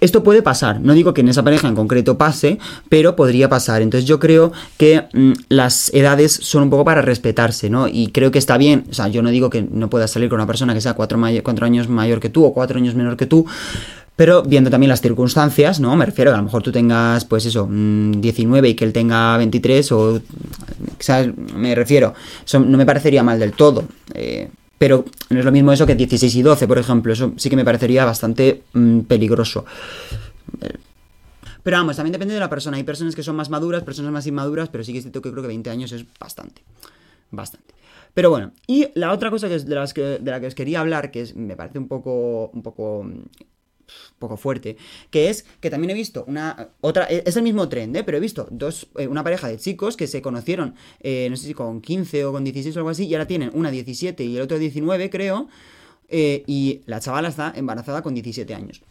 Esto 0.00 0.22
puede 0.22 0.42
pasar, 0.42 0.80
no 0.80 0.92
digo 0.92 1.14
que 1.14 1.22
en 1.22 1.28
esa 1.28 1.42
pareja 1.42 1.68
en 1.68 1.74
concreto 1.74 2.18
pase, 2.18 2.58
pero 2.88 3.16
podría 3.16 3.48
pasar. 3.48 3.82
Entonces 3.82 4.06
yo 4.06 4.18
creo 4.18 4.52
que 4.76 5.04
mm, 5.12 5.32
las 5.48 5.92
edades 5.94 6.32
son 6.32 6.64
un 6.64 6.70
poco 6.70 6.84
para 6.84 7.02
respetarse, 7.02 7.70
¿no? 7.70 7.88
Y 7.88 8.08
creo 8.08 8.30
que 8.30 8.38
está 8.38 8.58
bien, 8.58 8.84
o 8.90 8.94
sea, 8.94 9.08
yo 9.08 9.22
no 9.22 9.30
digo 9.30 9.50
que 9.50 9.62
no 9.62 9.90
puedas 9.90 10.10
salir 10.10 10.28
con 10.28 10.36
una 10.36 10.46
persona 10.46 10.74
que 10.74 10.80
sea 10.80 10.94
cuatro, 10.94 11.22
años 11.24 11.88
mayor 11.88 12.20
que 12.20 12.28
tú 12.28 12.44
o 12.44 12.52
cuatro 12.52 12.78
años 12.78 12.94
menor 12.94 13.16
que 13.16 13.26
tú, 13.26 13.46
pero 14.16 14.42
viendo 14.42 14.68
también 14.70 14.90
las 14.90 15.00
circunstancias, 15.00 15.80
¿no? 15.80 15.96
Me 15.96 16.04
refiero 16.04 16.30
a, 16.30 16.34
a 16.34 16.36
lo 16.38 16.44
mejor 16.44 16.62
tú 16.62 16.72
tengas, 16.72 17.24
pues 17.24 17.46
eso, 17.46 17.66
19 17.70 18.68
mm, 18.68 18.70
y 18.70 18.74
que 18.74 18.84
él 18.84 18.92
tenga 18.92 19.36
23 19.38 19.92
o... 19.92 20.20
¿sabes? 20.98 21.30
Me 21.54 21.74
refiero, 21.74 22.14
no 22.52 22.76
me 22.76 22.86
parecería 22.86 23.22
mal 23.22 23.38
del 23.38 23.52
todo. 23.52 23.84
Eh, 24.14 24.50
pero 24.80 25.04
no 25.28 25.38
es 25.38 25.44
lo 25.44 25.52
mismo 25.52 25.74
eso 25.74 25.86
que 25.86 25.94
16 25.94 26.36
y 26.36 26.40
12, 26.40 26.66
por 26.66 26.78
ejemplo. 26.78 27.12
Eso 27.12 27.34
sí 27.36 27.50
que 27.50 27.56
me 27.56 27.66
parecería 27.66 28.06
bastante 28.06 28.62
mm, 28.72 29.00
peligroso. 29.00 29.66
Pero 31.62 31.76
vamos, 31.76 31.96
también 31.96 32.12
depende 32.12 32.32
de 32.32 32.40
la 32.40 32.48
persona. 32.48 32.78
Hay 32.78 32.82
personas 32.82 33.14
que 33.14 33.22
son 33.22 33.36
más 33.36 33.50
maduras, 33.50 33.82
personas 33.82 34.10
más 34.10 34.26
inmaduras, 34.26 34.70
pero 34.70 34.82
sí 34.82 34.92
que 34.92 34.98
es 35.00 35.04
cierto 35.04 35.20
que 35.20 35.30
creo 35.32 35.42
que 35.42 35.48
20 35.48 35.68
años 35.68 35.92
es 35.92 36.06
bastante. 36.18 36.62
Bastante. 37.30 37.74
Pero 38.14 38.30
bueno, 38.30 38.52
y 38.66 38.88
la 38.94 39.12
otra 39.12 39.28
cosa 39.28 39.48
que 39.48 39.56
es 39.56 39.66
de, 39.66 39.74
las 39.74 39.92
que, 39.92 40.18
de 40.18 40.30
la 40.30 40.40
que 40.40 40.46
os 40.46 40.54
quería 40.54 40.80
hablar, 40.80 41.10
que 41.10 41.20
es, 41.20 41.36
me 41.36 41.56
parece 41.56 41.78
un 41.78 41.86
poco, 41.86 42.48
un 42.54 42.62
poco 42.62 43.06
poco 44.20 44.36
fuerte, 44.36 44.76
que 45.10 45.30
es 45.30 45.44
que 45.60 45.70
también 45.70 45.90
he 45.90 45.94
visto 45.94 46.24
una 46.28 46.68
otra, 46.80 47.06
e, 47.10 47.24
es 47.26 47.36
el 47.36 47.42
mismo 47.42 47.68
tren, 47.68 47.96
¿eh? 47.96 48.04
pero 48.04 48.18
he 48.18 48.20
visto 48.20 48.46
dos, 48.50 48.88
eh, 48.96 49.08
una 49.08 49.24
pareja 49.24 49.48
de 49.48 49.56
chicos 49.56 49.96
que 49.96 50.06
se 50.06 50.22
conocieron, 50.22 50.76
eh, 51.00 51.26
no 51.28 51.36
sé 51.36 51.48
si 51.48 51.54
con 51.54 51.80
15 51.80 52.26
o 52.26 52.32
con 52.32 52.44
16 52.44 52.76
o 52.76 52.78
algo 52.80 52.90
así, 52.90 53.06
y 53.06 53.14
ahora 53.14 53.26
tienen 53.26 53.50
una 53.54 53.70
17 53.72 54.22
y 54.22 54.36
el 54.36 54.42
otro 54.42 54.58
19, 54.58 55.10
creo, 55.10 55.48
y 56.12 56.82
la 56.86 56.98
chavala 56.98 57.28
está 57.28 57.52
embarazada 57.54 58.02
con 58.02 58.14
17 58.14 58.52
años. 58.52 58.82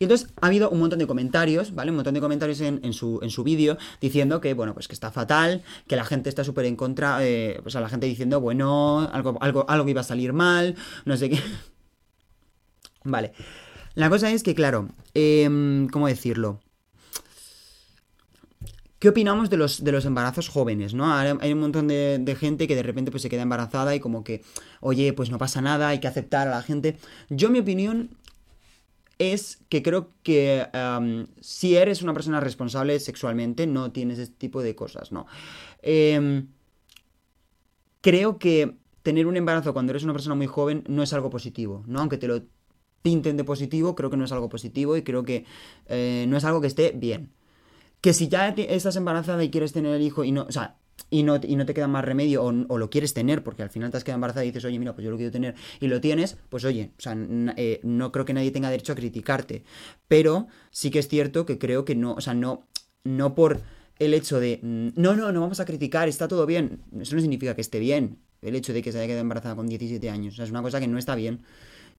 Y 0.00 0.04
entonces 0.04 0.28
ha 0.40 0.48
habido 0.48 0.68
un 0.70 0.80
montón 0.80 0.98
de 0.98 1.06
comentarios, 1.06 1.72
¿vale? 1.72 1.92
Un 1.92 1.96
montón 1.96 2.14
de 2.14 2.20
comentarios 2.20 2.60
en, 2.60 2.92
su, 2.92 3.20
en 3.22 3.30
su 3.30 3.44
vídeo 3.44 3.78
diciendo 4.00 4.40
que, 4.40 4.52
bueno, 4.52 4.74
pues 4.74 4.88
que 4.88 4.94
está 4.94 5.12
fatal, 5.12 5.62
que 5.86 5.94
la 5.94 6.04
gente 6.04 6.28
está 6.28 6.42
súper 6.42 6.64
en 6.64 6.74
contra, 6.74 7.20
pues 7.62 7.76
a 7.76 7.80
la 7.80 7.88
gente 7.88 8.06
diciendo, 8.06 8.40
bueno, 8.40 9.08
algo, 9.12 9.38
algo, 9.40 9.64
algo 9.68 9.88
iba 9.88 10.00
a 10.00 10.04
salir 10.04 10.32
mal, 10.32 10.74
no 11.04 11.16
sé 11.16 11.30
qué. 11.30 11.38
vale. 13.04 13.32
La 13.94 14.10
cosa 14.10 14.30
es 14.32 14.42
que, 14.42 14.54
claro, 14.54 14.88
em, 15.14 15.88
¿cómo 15.88 16.08
decirlo? 16.08 16.60
¿Qué 18.98 19.10
opinamos 19.10 19.50
de 19.50 19.56
los, 19.56 19.84
de 19.84 19.92
los 19.92 20.04
embarazos 20.04 20.48
jóvenes, 20.48 20.94
no? 20.94 21.12
Hay 21.12 21.52
un 21.52 21.60
montón 21.60 21.88
de, 21.88 22.36
gente 22.40 22.66
que 22.66 22.74
de 22.74 22.82
repente 22.82 23.10
pues, 23.10 23.22
se 23.22 23.28
queda 23.28 23.42
embarazada 23.42 23.94
y 23.94 24.00
como 24.00 24.24
que, 24.24 24.42
oye, 24.80 25.12
pues 25.12 25.30
no 25.30 25.38
pasa 25.38 25.60
nada, 25.60 25.88
hay 25.88 26.00
que 26.00 26.08
aceptar 26.08 26.48
a 26.48 26.50
la 26.50 26.62
gente. 26.62 26.96
Yo, 27.28 27.50
mi 27.50 27.60
opinión 27.60 28.16
es 29.18 29.58
que 29.68 29.82
creo 29.82 30.10
que 30.22 30.66
si 31.40 31.76
eres 31.76 32.02
una 32.02 32.14
persona 32.14 32.40
responsable 32.40 32.98
sexualmente, 32.98 33.66
no 33.66 33.92
tienes 33.92 34.18
este 34.18 34.36
tipo 34.36 34.62
de 34.62 34.74
cosas, 34.74 35.12
¿no? 35.12 35.26
Em, 35.82 36.48
creo 38.00 38.38
que 38.38 38.76
tener 39.02 39.26
un 39.26 39.36
embarazo 39.36 39.72
cuando 39.72 39.92
eres 39.92 40.04
una 40.04 40.14
persona 40.14 40.34
muy 40.34 40.46
joven 40.46 40.82
no 40.88 41.02
es 41.02 41.12
algo 41.12 41.30
positivo, 41.30 41.84
¿no? 41.86 42.00
Aunque 42.00 42.16
te 42.16 42.26
lo 42.26 42.42
pinten 43.04 43.36
de 43.36 43.44
positivo, 43.44 43.94
creo 43.94 44.08
que 44.08 44.16
no 44.16 44.24
es 44.24 44.32
algo 44.32 44.48
positivo 44.48 44.96
y 44.96 45.02
creo 45.02 45.24
que 45.24 45.44
eh, 45.88 46.24
no 46.26 46.38
es 46.38 46.44
algo 46.44 46.62
que 46.62 46.68
esté 46.68 46.92
bien. 46.96 47.30
Que 48.00 48.14
si 48.14 48.28
ya 48.28 48.48
estás 48.48 48.96
embarazada 48.96 49.44
y 49.44 49.50
quieres 49.50 49.74
tener 49.74 49.94
el 49.94 50.00
hijo 50.00 50.24
y 50.24 50.32
no, 50.32 50.44
o 50.44 50.52
sea, 50.52 50.78
y 51.10 51.22
no, 51.22 51.38
y 51.42 51.56
no 51.56 51.66
te 51.66 51.74
queda 51.74 51.86
más 51.86 52.02
remedio 52.02 52.42
o, 52.42 52.78
lo 52.78 52.88
quieres 52.88 53.12
tener 53.12 53.44
porque 53.44 53.62
al 53.62 53.68
final 53.68 53.90
te 53.90 53.98
has 53.98 54.04
quedado 54.04 54.16
embarazada 54.16 54.46
y 54.46 54.48
dices, 54.48 54.64
oye, 54.64 54.78
mira, 54.78 54.94
pues 54.94 55.04
yo 55.04 55.10
lo 55.10 55.18
quiero 55.18 55.30
tener 55.30 55.54
y 55.80 55.86
lo 55.86 56.00
tienes, 56.00 56.38
pues 56.48 56.64
oye, 56.64 56.92
o 56.98 57.00
sea, 57.00 57.14
eh, 57.58 57.80
no 57.82 58.10
creo 58.10 58.24
que 58.24 58.32
nadie 58.32 58.50
tenga 58.50 58.70
derecho 58.70 58.94
a 58.94 58.96
criticarte. 58.96 59.64
Pero 60.08 60.46
sí 60.70 60.90
que 60.90 61.00
es 61.00 61.08
cierto 61.08 61.44
que 61.44 61.58
creo 61.58 61.84
que 61.84 61.94
no, 61.94 62.14
o 62.14 62.20
sea, 62.22 62.32
no, 62.32 62.66
no 63.04 63.34
por 63.34 63.60
el 63.98 64.14
hecho 64.14 64.40
de, 64.40 64.60
no, 64.62 65.14
no, 65.14 65.30
no 65.30 65.40
vamos 65.42 65.60
a 65.60 65.66
criticar, 65.66 66.08
está 66.08 66.26
todo 66.26 66.46
bien, 66.46 66.80
eso 66.98 67.16
no 67.16 67.20
significa 67.20 67.54
que 67.54 67.60
esté 67.60 67.80
bien. 67.80 68.18
el 68.40 68.56
hecho 68.56 68.72
de 68.72 68.80
que 68.80 68.92
se 68.92 68.98
haya 68.98 69.06
quedado 69.06 69.20
embarazada 69.20 69.56
con 69.56 69.66
17 69.66 70.08
años. 70.08 70.34
O 70.34 70.36
sea, 70.36 70.46
es 70.46 70.50
una 70.50 70.62
cosa 70.62 70.80
que 70.80 70.88
no 70.88 70.96
está 70.96 71.14
bien 71.14 71.42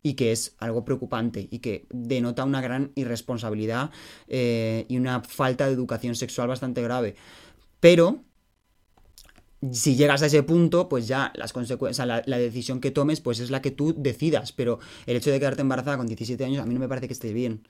y 0.06 0.14
que 0.14 0.32
es 0.32 0.56
algo 0.60 0.86
preocupante 0.86 1.48
y 1.50 1.58
que 1.58 1.88
denota 1.90 2.44
una 2.44 2.62
gran 2.62 2.92
irresponsabilidad 2.94 3.90
eh, 4.28 4.86
y 4.88 4.98
una 4.98 5.22
falta 5.22 5.66
de 5.66 5.74
educación 5.74 6.14
sexual 6.14 6.48
bastante 6.48 6.84
grave. 6.84 7.16
Pero 7.80 8.24
si 9.72 9.96
llegas 9.96 10.22
a 10.22 10.28
ese 10.28 10.44
punto, 10.44 10.88
pues 10.90 11.08
ya 11.08 11.34
las 11.34 11.54
consecuencias, 11.54 12.06
la, 12.08 12.22
la, 12.28 12.38
decisión 12.38 12.82
que 12.82 12.92
tomes, 12.92 13.20
pues 13.20 13.40
es 13.40 13.50
la 13.50 13.64
que 13.64 13.72
tú 13.72 13.96
decidas. 13.98 14.52
Pero 14.52 14.78
el 15.08 15.18
hecho 15.18 15.32
de 15.32 15.40
quedarte 15.40 15.62
embarazada 15.62 15.98
con 15.98 16.06
17 16.06 16.46
años, 16.46 16.62
a 16.62 16.68
mí 16.68 16.76
no 16.76 16.80
me 16.80 16.88
parece 16.88 17.08
que 17.08 17.14
esté 17.14 17.34
bien. 17.34 17.68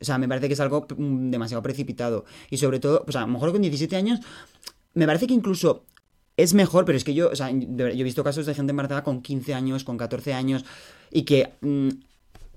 O 0.00 0.04
sea, 0.04 0.16
me 0.18 0.28
parece 0.28 0.46
que 0.46 0.54
es 0.54 0.60
algo 0.60 0.86
mm, 0.96 1.30
demasiado 1.30 1.64
precipitado. 1.64 2.26
Y 2.48 2.58
sobre 2.58 2.78
todo, 2.78 3.04
pues 3.04 3.16
a 3.16 3.22
lo 3.22 3.26
mejor 3.26 3.50
con 3.50 3.60
17 3.60 3.96
años, 3.96 4.20
me 4.94 5.04
parece 5.04 5.26
que 5.26 5.34
incluso 5.34 5.84
es 6.42 6.54
mejor, 6.54 6.84
pero 6.84 6.96
es 6.96 7.04
que 7.04 7.14
yo, 7.14 7.30
o 7.30 7.36
sea, 7.36 7.50
yo 7.50 7.86
he 7.86 8.02
visto 8.02 8.24
casos 8.24 8.46
de 8.46 8.54
gente 8.54 8.70
embarazada 8.70 9.04
con 9.04 9.22
15 9.22 9.54
años, 9.54 9.84
con 9.84 9.98
14 9.98 10.32
años, 10.32 10.64
y 11.10 11.22
que 11.22 11.54
mmm, 11.60 11.88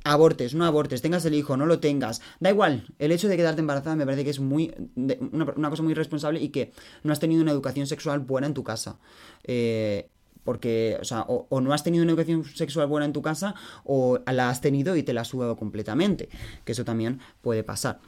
abortes, 0.04 0.54
no 0.54 0.66
abortes, 0.66 1.02
tengas 1.02 1.26
el 1.26 1.34
hijo, 1.34 1.58
no 1.58 1.66
lo 1.66 1.80
tengas, 1.80 2.22
da 2.40 2.50
igual, 2.50 2.86
el 3.00 3.12
hecho 3.12 3.28
de 3.28 3.38
quedarte 3.38 3.62
embarazada 3.62 3.96
me 3.96 4.06
parece 4.06 4.24
que 4.24 4.30
es 4.30 4.40
muy 4.40 4.74
una, 4.96 5.70
cosa 5.70 5.84
muy 5.84 5.94
responsable 5.94 6.42
y 6.42 6.50
que 6.50 6.72
no 7.04 7.14
has 7.14 7.20
tenido 7.20 7.42
una 7.42 7.52
educación 7.52 7.88
sexual 7.88 8.20
buena 8.20 8.48
en 8.48 8.54
tu 8.54 8.64
casa. 8.64 9.00
Eh, 9.44 10.10
porque, 10.44 10.98
o 11.00 11.06
sea, 11.06 11.22
o, 11.22 11.62
no 11.62 11.74
has 11.74 11.84
tenido 11.84 12.04
una 12.04 12.12
educación 12.12 12.44
sexual 12.44 12.88
buena 12.88 13.06
en 13.06 13.14
tu 13.14 13.22
casa 13.22 13.56
o 13.86 14.20
la 14.30 14.50
has 14.50 14.60
tenido 14.60 14.98
y 14.98 15.04
te 15.04 15.14
la 15.14 15.22
has 15.22 15.30
sudado 15.30 15.56
completamente, 15.56 16.28
que 16.66 16.74
eso 16.74 16.84
también 16.84 17.22
puede 17.42 17.64
pasar. 17.64 18.00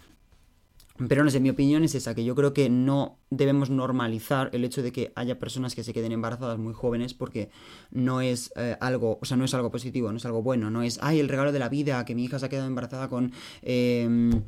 Pero 1.09 1.25
no 1.25 1.29
sé, 1.29 1.41
mi 1.41 1.49
opinión 1.49 1.83
es 1.83 1.93
esa, 1.93 2.15
que 2.15 2.23
yo 2.23 2.35
creo 2.35 2.53
que 2.53 2.69
no 2.69 3.19
debemos 3.29 3.69
normalizar 3.69 4.49
el 4.53 4.63
hecho 4.63 4.81
de 4.81 4.93
que 4.93 5.11
haya 5.15 5.39
personas 5.39 5.75
que 5.75 5.83
se 5.83 5.93
queden 5.93 6.13
embarazadas 6.13 6.57
muy 6.57 6.73
jóvenes 6.73 7.13
porque 7.13 7.49
no 7.91 8.21
es 8.21 8.53
eh, 8.55 8.77
algo, 8.79 9.19
o 9.21 9.25
sea, 9.25 9.35
no 9.35 9.43
es 9.43 9.53
algo 9.53 9.71
positivo, 9.71 10.09
no 10.11 10.17
es 10.17 10.25
algo 10.25 10.41
bueno, 10.41 10.69
no 10.69 10.83
es, 10.83 10.97
ay, 11.01 11.19
el 11.19 11.27
regalo 11.27 11.51
de 11.51 11.59
la 11.59 11.67
vida, 11.67 12.05
que 12.05 12.15
mi 12.15 12.23
hija 12.23 12.39
se 12.39 12.45
ha 12.45 12.49
quedado 12.49 12.67
embarazada 12.67 13.09
con, 13.09 13.33
eh, 13.61 14.41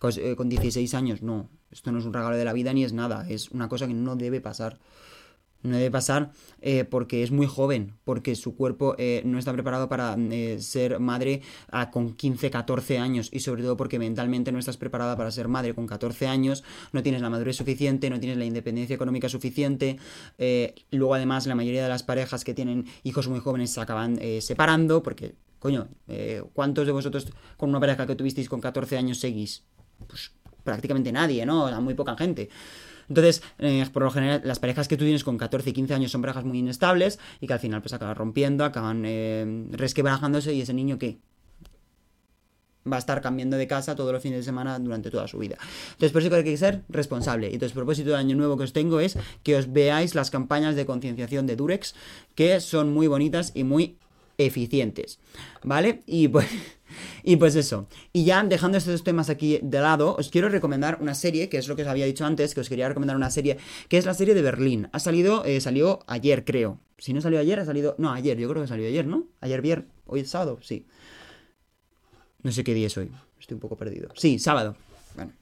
con, 0.00 0.12
con 0.36 0.48
16 0.48 0.92
años, 0.94 1.22
no, 1.22 1.50
esto 1.70 1.92
no 1.92 2.00
es 2.00 2.04
un 2.04 2.12
regalo 2.12 2.36
de 2.36 2.44
la 2.44 2.52
vida 2.52 2.72
ni 2.72 2.82
es 2.82 2.92
nada, 2.92 3.24
es 3.28 3.52
una 3.52 3.68
cosa 3.68 3.86
que 3.86 3.94
no 3.94 4.16
debe 4.16 4.40
pasar. 4.40 4.80
No 5.66 5.76
debe 5.76 5.90
pasar 5.90 6.32
eh, 6.60 6.84
porque 6.84 7.22
es 7.22 7.30
muy 7.30 7.46
joven, 7.46 7.94
porque 8.04 8.34
su 8.36 8.56
cuerpo 8.56 8.94
eh, 8.98 9.22
no 9.24 9.38
está 9.38 9.52
preparado 9.52 9.88
para 9.88 10.16
eh, 10.18 10.58
ser 10.60 11.00
madre 11.00 11.42
con 11.90 12.14
15, 12.14 12.50
14 12.50 12.98
años 12.98 13.28
y 13.32 13.40
sobre 13.40 13.62
todo 13.62 13.76
porque 13.76 13.98
mentalmente 13.98 14.52
no 14.52 14.58
estás 14.58 14.76
preparada 14.76 15.16
para 15.16 15.30
ser 15.30 15.48
madre 15.48 15.74
con 15.74 15.86
14 15.86 16.26
años, 16.26 16.64
no 16.92 17.02
tienes 17.02 17.20
la 17.20 17.30
madurez 17.30 17.56
suficiente, 17.56 18.08
no 18.10 18.20
tienes 18.20 18.38
la 18.38 18.44
independencia 18.44 18.94
económica 18.94 19.28
suficiente. 19.28 19.98
Luego 20.90 21.14
además 21.14 21.46
la 21.46 21.54
mayoría 21.54 21.82
de 21.82 21.88
las 21.88 22.02
parejas 22.02 22.44
que 22.44 22.54
tienen 22.54 22.86
hijos 23.02 23.28
muy 23.28 23.40
jóvenes 23.40 23.70
se 23.70 23.80
acaban 23.80 24.18
separando 24.40 25.02
porque, 25.02 25.34
coño, 25.58 25.88
¿cuántos 26.52 26.86
de 26.86 26.92
vosotros 26.92 27.26
con 27.56 27.70
una 27.70 27.80
pareja 27.80 28.06
que 28.06 28.14
tuvisteis 28.14 28.48
con 28.48 28.60
14 28.60 28.96
años 28.96 29.18
seguís? 29.18 29.64
Pues 30.06 30.32
prácticamente 30.66 31.12
nadie, 31.12 31.46
¿no? 31.46 31.80
Muy 31.80 31.94
poca 31.94 32.16
gente. 32.16 32.50
Entonces, 33.08 33.42
eh, 33.58 33.84
por 33.92 34.02
lo 34.02 34.10
general, 34.10 34.42
las 34.44 34.58
parejas 34.58 34.88
que 34.88 34.96
tú 34.96 35.04
tienes 35.04 35.24
con 35.24 35.38
14 35.38 35.70
y 35.70 35.72
15 35.72 35.94
años 35.94 36.10
son 36.10 36.22
parejas 36.22 36.44
muy 36.44 36.58
inestables 36.58 37.18
y 37.40 37.46
que 37.46 37.52
al 37.52 37.60
final 37.60 37.82
pues 37.82 37.92
acaban 37.92 38.16
rompiendo, 38.16 38.64
acaban 38.64 39.04
eh, 39.06 39.66
resquebrajándose 39.70 40.52
y 40.52 40.62
ese 40.62 40.74
niño 40.74 40.98
que 40.98 41.18
va 42.90 42.96
a 42.96 42.98
estar 42.98 43.20
cambiando 43.20 43.56
de 43.56 43.66
casa 43.66 43.96
todos 43.96 44.12
los 44.12 44.22
fines 44.22 44.38
de 44.38 44.44
semana 44.44 44.78
durante 44.78 45.10
toda 45.10 45.26
su 45.26 45.38
vida. 45.38 45.56
Entonces, 45.92 46.12
por 46.12 46.22
eso 46.22 46.34
hay 46.34 46.44
que 46.44 46.56
ser 46.56 46.82
responsable. 46.88 47.48
Y 47.48 47.54
entonces, 47.54 47.72
el 47.72 47.76
propósito 47.80 48.10
de 48.10 48.16
año 48.16 48.36
nuevo 48.36 48.56
que 48.56 48.64
os 48.64 48.72
tengo 48.72 49.00
es 49.00 49.18
que 49.42 49.56
os 49.56 49.72
veáis 49.72 50.14
las 50.14 50.30
campañas 50.30 50.76
de 50.76 50.86
concienciación 50.86 51.46
de 51.46 51.56
Durex, 51.56 51.94
que 52.34 52.60
son 52.60 52.92
muy 52.92 53.06
bonitas 53.06 53.52
y 53.54 53.64
muy 53.64 53.98
eficientes. 54.38 55.18
¿Vale? 55.62 56.02
Y 56.06 56.28
pues... 56.28 56.46
Y 57.22 57.36
pues 57.36 57.54
eso. 57.56 57.88
Y 58.12 58.24
ya 58.24 58.42
dejando 58.44 58.78
estos 58.78 59.04
temas 59.04 59.30
aquí 59.30 59.58
de 59.62 59.80
lado, 59.80 60.16
os 60.16 60.30
quiero 60.30 60.48
recomendar 60.48 60.98
una 61.00 61.14
serie, 61.14 61.48
que 61.48 61.58
es 61.58 61.68
lo 61.68 61.76
que 61.76 61.82
os 61.82 61.88
había 61.88 62.06
dicho 62.06 62.24
antes, 62.24 62.54
que 62.54 62.60
os 62.60 62.68
quería 62.68 62.88
recomendar 62.88 63.16
una 63.16 63.30
serie, 63.30 63.58
que 63.88 63.98
es 63.98 64.06
la 64.06 64.14
serie 64.14 64.34
de 64.34 64.42
Berlín. 64.42 64.88
Ha 64.92 64.98
salido, 64.98 65.44
eh, 65.44 65.60
salió 65.60 66.00
ayer, 66.06 66.44
creo. 66.44 66.80
Si 66.98 67.12
no 67.12 67.20
salió 67.20 67.38
ayer, 67.38 67.60
ha 67.60 67.64
salido. 67.64 67.94
No, 67.98 68.12
ayer, 68.12 68.38
yo 68.38 68.48
creo 68.48 68.62
que 68.62 68.68
salió 68.68 68.86
ayer, 68.86 69.06
¿no? 69.06 69.26
Ayer 69.40 69.60
viernes. 69.60 69.90
Hoy 70.06 70.20
es 70.20 70.30
sábado, 70.30 70.58
sí. 70.62 70.86
No 72.42 72.52
sé 72.52 72.64
qué 72.64 72.74
día 72.74 72.86
es 72.86 72.96
hoy. 72.96 73.10
Estoy 73.40 73.54
un 73.54 73.60
poco 73.60 73.76
perdido. 73.76 74.08
Sí, 74.14 74.38
sábado. 74.38 74.76
Bueno. 75.14 75.32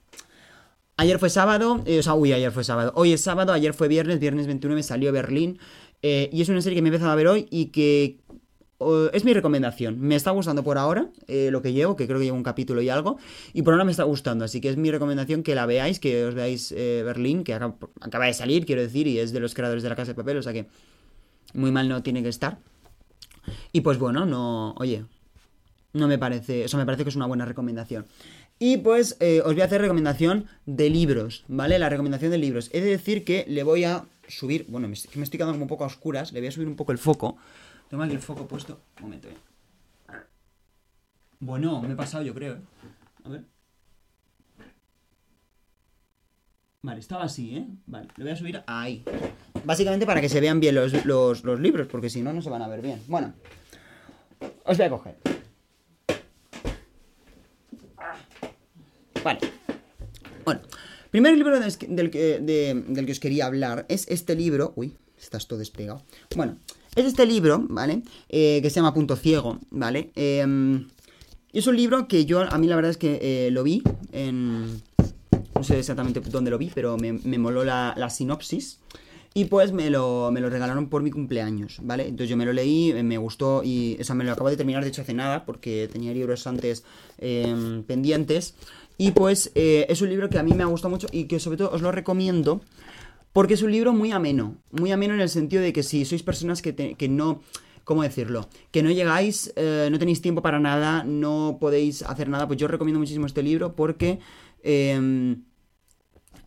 Ayer 0.97 1.19
fue 1.19 1.29
sábado, 1.29 1.83
eh, 1.85 1.99
o 1.99 2.03
sea, 2.03 2.13
uy, 2.13 2.33
ayer 2.33 2.51
fue 2.51 2.63
sábado. 2.63 2.93
Hoy 2.95 3.13
es 3.13 3.21
sábado, 3.21 3.51
ayer 3.51 3.73
fue 3.73 3.87
viernes, 3.87 4.19
viernes 4.19 4.47
21 4.47 4.75
me 4.75 4.83
salió 4.83 5.11
Berlín. 5.11 5.59
Eh, 6.01 6.29
y 6.31 6.41
es 6.41 6.49
una 6.49 6.61
serie 6.61 6.75
que 6.75 6.81
me 6.81 6.89
he 6.89 6.91
empezado 6.91 7.11
a 7.11 7.15
ver 7.15 7.27
hoy 7.27 7.47
y 7.49 7.67
que 7.67 8.19
es 9.13 9.23
mi 9.23 9.33
recomendación. 9.33 9.99
Me 9.99 10.15
está 10.15 10.31
gustando 10.31 10.63
por 10.63 10.77
ahora 10.77 11.07
eh, 11.27 11.49
lo 11.51 11.61
que 11.61 11.71
llevo, 11.71 11.95
que 11.95 12.07
creo 12.07 12.19
que 12.19 12.25
llevo 12.25 12.37
un 12.37 12.43
capítulo 12.43 12.81
y 12.81 12.89
algo. 12.89 13.17
Y 13.53 13.61
por 13.61 13.73
ahora 13.73 13.85
me 13.85 13.91
está 13.91 14.03
gustando, 14.03 14.43
así 14.45 14.59
que 14.59 14.69
es 14.69 14.77
mi 14.77 14.91
recomendación 14.91 15.43
que 15.43 15.55
la 15.55 15.65
veáis, 15.65 15.99
que 15.99 16.25
os 16.25 16.35
veáis 16.35 16.73
eh, 16.75 17.01
Berlín, 17.05 17.43
que 17.43 17.53
acaba, 17.53 18.25
de 18.25 18.33
salir, 18.33 18.65
quiero 18.65 18.81
decir, 18.81 19.07
y 19.07 19.19
es 19.19 19.31
de 19.31 19.39
los 19.39 19.53
creadores 19.53 19.83
de 19.83 19.89
la 19.89 19.95
Casa 19.95 20.11
de 20.11 20.15
Papel, 20.15 20.37
o 20.37 20.43
sea 20.43 20.51
que 20.51 20.67
muy 21.53 21.71
mal 21.71 21.87
no 21.87 22.03
tiene 22.03 22.21
que 22.21 22.29
estar. 22.29 22.57
Y 23.71 23.81
pues 23.81 23.97
bueno, 23.97 24.25
no, 24.25 24.73
oye, 24.73 25.05
no 25.93 26.07
me 26.07 26.17
parece, 26.17 26.65
o 26.65 26.67
sea, 26.67 26.79
me 26.79 26.85
parece 26.85 27.03
que 27.03 27.09
es 27.09 27.15
una 27.15 27.27
buena 27.27 27.45
recomendación. 27.45 28.05
Y 28.59 28.77
pues 28.77 29.17
eh, 29.19 29.41
os 29.43 29.53
voy 29.53 29.61
a 29.61 29.65
hacer 29.65 29.81
recomendación 29.81 30.47
de 30.65 30.89
libros, 30.89 31.43
¿vale? 31.47 31.77
La 31.79 31.89
recomendación 31.89 32.31
de 32.31 32.37
libros. 32.37 32.69
He 32.73 32.81
de 32.81 32.89
decir 32.89 33.23
que 33.23 33.45
le 33.47 33.63
voy 33.63 33.83
a 33.83 34.05
subir, 34.27 34.65
bueno, 34.69 34.87
me, 34.87 34.95
me 35.15 35.23
estoy 35.23 35.37
quedando 35.37 35.53
como 35.53 35.65
un 35.65 35.69
poco 35.69 35.83
a 35.83 35.87
oscuras, 35.87 36.33
le 36.33 36.39
voy 36.39 36.47
a 36.47 36.51
subir 36.51 36.67
un 36.67 36.75
poco 36.75 36.91
el 36.91 36.97
foco. 36.97 37.37
Tengo 37.89 38.03
aquí 38.03 38.13
el 38.13 38.21
foco 38.21 38.47
puesto. 38.47 38.81
Un 38.97 39.03
momento, 39.03 39.29
eh. 39.29 39.37
Bueno, 41.39 41.81
me 41.81 41.93
he 41.93 41.95
pasado 41.95 42.23
yo 42.23 42.33
creo, 42.33 42.55
¿eh? 42.55 42.61
A 43.23 43.29
ver. 43.29 43.43
Vale, 46.81 46.99
estaba 46.99 47.23
así, 47.23 47.57
¿eh? 47.57 47.67
Vale, 47.87 48.07
le 48.15 48.23
voy 48.23 48.33
a 48.33 48.35
subir 48.35 48.63
ahí. 48.67 49.03
Básicamente 49.63 50.05
para 50.05 50.21
que 50.21 50.29
se 50.29 50.39
vean 50.39 50.59
bien 50.59 50.75
los, 50.75 51.05
los, 51.05 51.59
libros, 51.59 51.87
porque 51.87 52.09
si 52.09 52.21
no, 52.21 52.31
no 52.31 52.41
se 52.41 52.49
van 52.49 52.61
a 52.61 52.67
ver 52.67 52.81
bien. 52.81 53.01
Bueno, 53.07 53.33
os 54.65 54.77
voy 54.77 54.85
a 54.85 54.89
coger. 54.89 55.17
Vale. 59.23 59.39
Bueno, 60.43 60.61
primer 61.09 61.35
libro 61.35 61.59
del, 61.59 61.75
del, 61.95 62.11
de, 62.11 62.83
del 62.87 63.05
que 63.07 63.11
os 63.11 63.19
quería 63.19 63.47
hablar 63.47 63.87
es 63.89 64.07
este 64.07 64.35
libro. 64.35 64.73
Uy, 64.75 64.95
estás 65.17 65.47
todo 65.47 65.57
despegado. 65.57 66.03
Bueno, 66.35 66.59
es 66.95 67.05
este 67.05 67.25
libro, 67.25 67.65
¿vale? 67.69 68.03
Eh, 68.29 68.59
que 68.61 68.69
se 68.69 68.77
llama 68.77 68.93
Punto 68.93 69.15
Ciego, 69.15 69.59
¿vale? 69.69 70.11
Eh, 70.15 70.45
es 71.55 71.67
un 71.67 71.77
libro 71.77 72.09
que 72.09 72.25
yo, 72.25 72.41
a 72.41 72.57
mí 72.57 72.67
la 72.67 72.75
verdad 72.75 72.91
es 72.91 72.97
que 72.97 73.19
eh, 73.21 73.49
lo 73.49 73.63
vi 73.63 73.81
en... 74.11 74.81
No 75.55 75.63
sé 75.63 75.79
exactamente 75.79 76.19
dónde 76.19 76.51
lo 76.51 76.57
vi, 76.57 76.69
pero 76.75 76.97
me, 76.97 77.13
me 77.13 77.37
moló 77.37 77.63
la, 77.63 77.93
la, 77.95 78.09
sinopsis. 78.09 78.79
Y 79.33 79.45
pues 79.45 79.71
me 79.71 79.89
lo, 79.89 80.31
me 80.33 80.41
lo 80.41 80.49
regalaron 80.49 80.89
por 80.89 81.01
mi 81.01 81.11
cumpleaños, 81.11 81.79
¿vale? 81.81 82.03
Entonces 82.03 82.29
yo 82.29 82.35
me 82.35 82.45
lo 82.45 82.51
leí, 82.51 82.91
me 83.03 83.17
gustó 83.17 83.61
y... 83.63 83.97
O 84.01 84.03
sea, 84.03 84.15
me 84.15 84.25
lo 84.25 84.33
acabo 84.33 84.49
de 84.49 84.57
terminar, 84.57 84.83
de 84.83 84.89
hecho, 84.89 85.01
hace 85.01 85.13
nada, 85.13 85.45
porque 85.45 85.89
tenía 85.89 86.13
libros 86.13 86.45
antes 86.45 86.83
em, 87.19 87.83
pendientes. 87.83 88.55
Y 88.97 89.11
pues 89.11 89.51
eh, 89.55 89.85
es 89.87 90.01
un 90.01 90.09
libro 90.09 90.29
que 90.29 90.39
a 90.39 90.43
mí 90.43 90.53
me 90.53 90.63
ha 90.63 90.67
gustado 90.67 90.89
mucho 90.89 91.07
y 91.11 91.25
que 91.25 91.39
sobre 91.39 91.57
todo 91.57 91.71
os 91.71 91.81
lo 91.81 91.93
recomiendo 91.93 92.59
porque 93.35 93.55
es 93.55 93.63
un 93.63 93.71
libro 93.73 93.91
muy 93.91 94.13
ameno. 94.13 94.55
Muy 94.71 94.93
ameno 94.93 95.13
en 95.13 95.19
el 95.19 95.27
sentido 95.27 95.61
de 95.61 95.73
que 95.73 95.83
si 95.83 96.05
sois 96.05 96.23
personas 96.23 96.61
que, 96.61 96.73
que 96.73 97.09
no... 97.09 97.41
¿Cómo 97.83 98.01
decirlo? 98.01 98.47
Que 98.71 98.81
no 98.81 98.89
llegáis, 98.91 99.51
eh, 99.57 99.89
no 99.91 99.99
tenéis 99.99 100.21
tiempo 100.21 100.41
para 100.41 100.57
nada, 100.57 101.03
no 101.03 101.57
podéis 101.59 102.01
hacer 102.03 102.29
nada, 102.29 102.47
pues 102.47 102.57
yo 102.57 102.69
recomiendo 102.69 102.97
muchísimo 102.97 103.25
este 103.25 103.43
libro 103.43 103.75
porque... 103.75 104.19
Eh, 104.63 105.35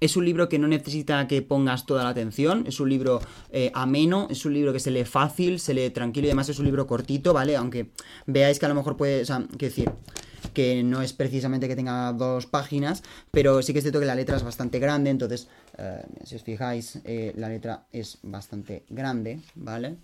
es 0.00 0.16
un 0.16 0.24
libro 0.24 0.48
que 0.48 0.58
no 0.58 0.68
necesita 0.68 1.26
que 1.26 1.42
pongas 1.42 1.84
toda 1.84 2.04
la 2.04 2.10
atención, 2.10 2.64
es 2.66 2.78
un 2.80 2.88
libro 2.88 3.20
eh, 3.50 3.70
ameno, 3.74 4.28
es 4.30 4.44
un 4.46 4.54
libro 4.54 4.72
que 4.72 4.78
se 4.78 4.92
lee 4.92 5.04
fácil, 5.04 5.58
se 5.58 5.74
lee 5.74 5.90
tranquilo 5.90 6.26
y 6.26 6.30
además 6.30 6.48
es 6.48 6.58
un 6.58 6.66
libro 6.66 6.86
cortito, 6.86 7.32
¿vale? 7.34 7.56
Aunque 7.56 7.90
veáis 8.26 8.60
que 8.60 8.66
a 8.66 8.68
lo 8.68 8.76
mejor 8.76 8.96
puede, 8.96 9.22
o 9.22 9.24
sea, 9.24 9.44
qué 9.58 9.66
decir, 9.66 9.90
que 10.52 10.82
no 10.82 11.02
es 11.02 11.12
precisamente 11.12 11.68
que 11.68 11.76
tenga 11.76 12.12
dos 12.12 12.46
páginas, 12.46 13.02
pero 13.30 13.62
sí 13.62 13.72
que 13.72 13.80
es 13.80 13.84
cierto 13.84 14.00
que 14.00 14.06
la 14.06 14.14
letra 14.14 14.36
es 14.36 14.42
bastante 14.42 14.78
grande, 14.78 15.10
entonces, 15.10 15.48
eh, 15.76 16.02
si 16.24 16.36
os 16.36 16.42
fijáis, 16.42 17.00
eh, 17.04 17.32
la 17.36 17.48
letra 17.48 17.86
es 17.92 18.18
bastante 18.22 18.84
grande, 18.88 19.40
¿vale? 19.54 19.96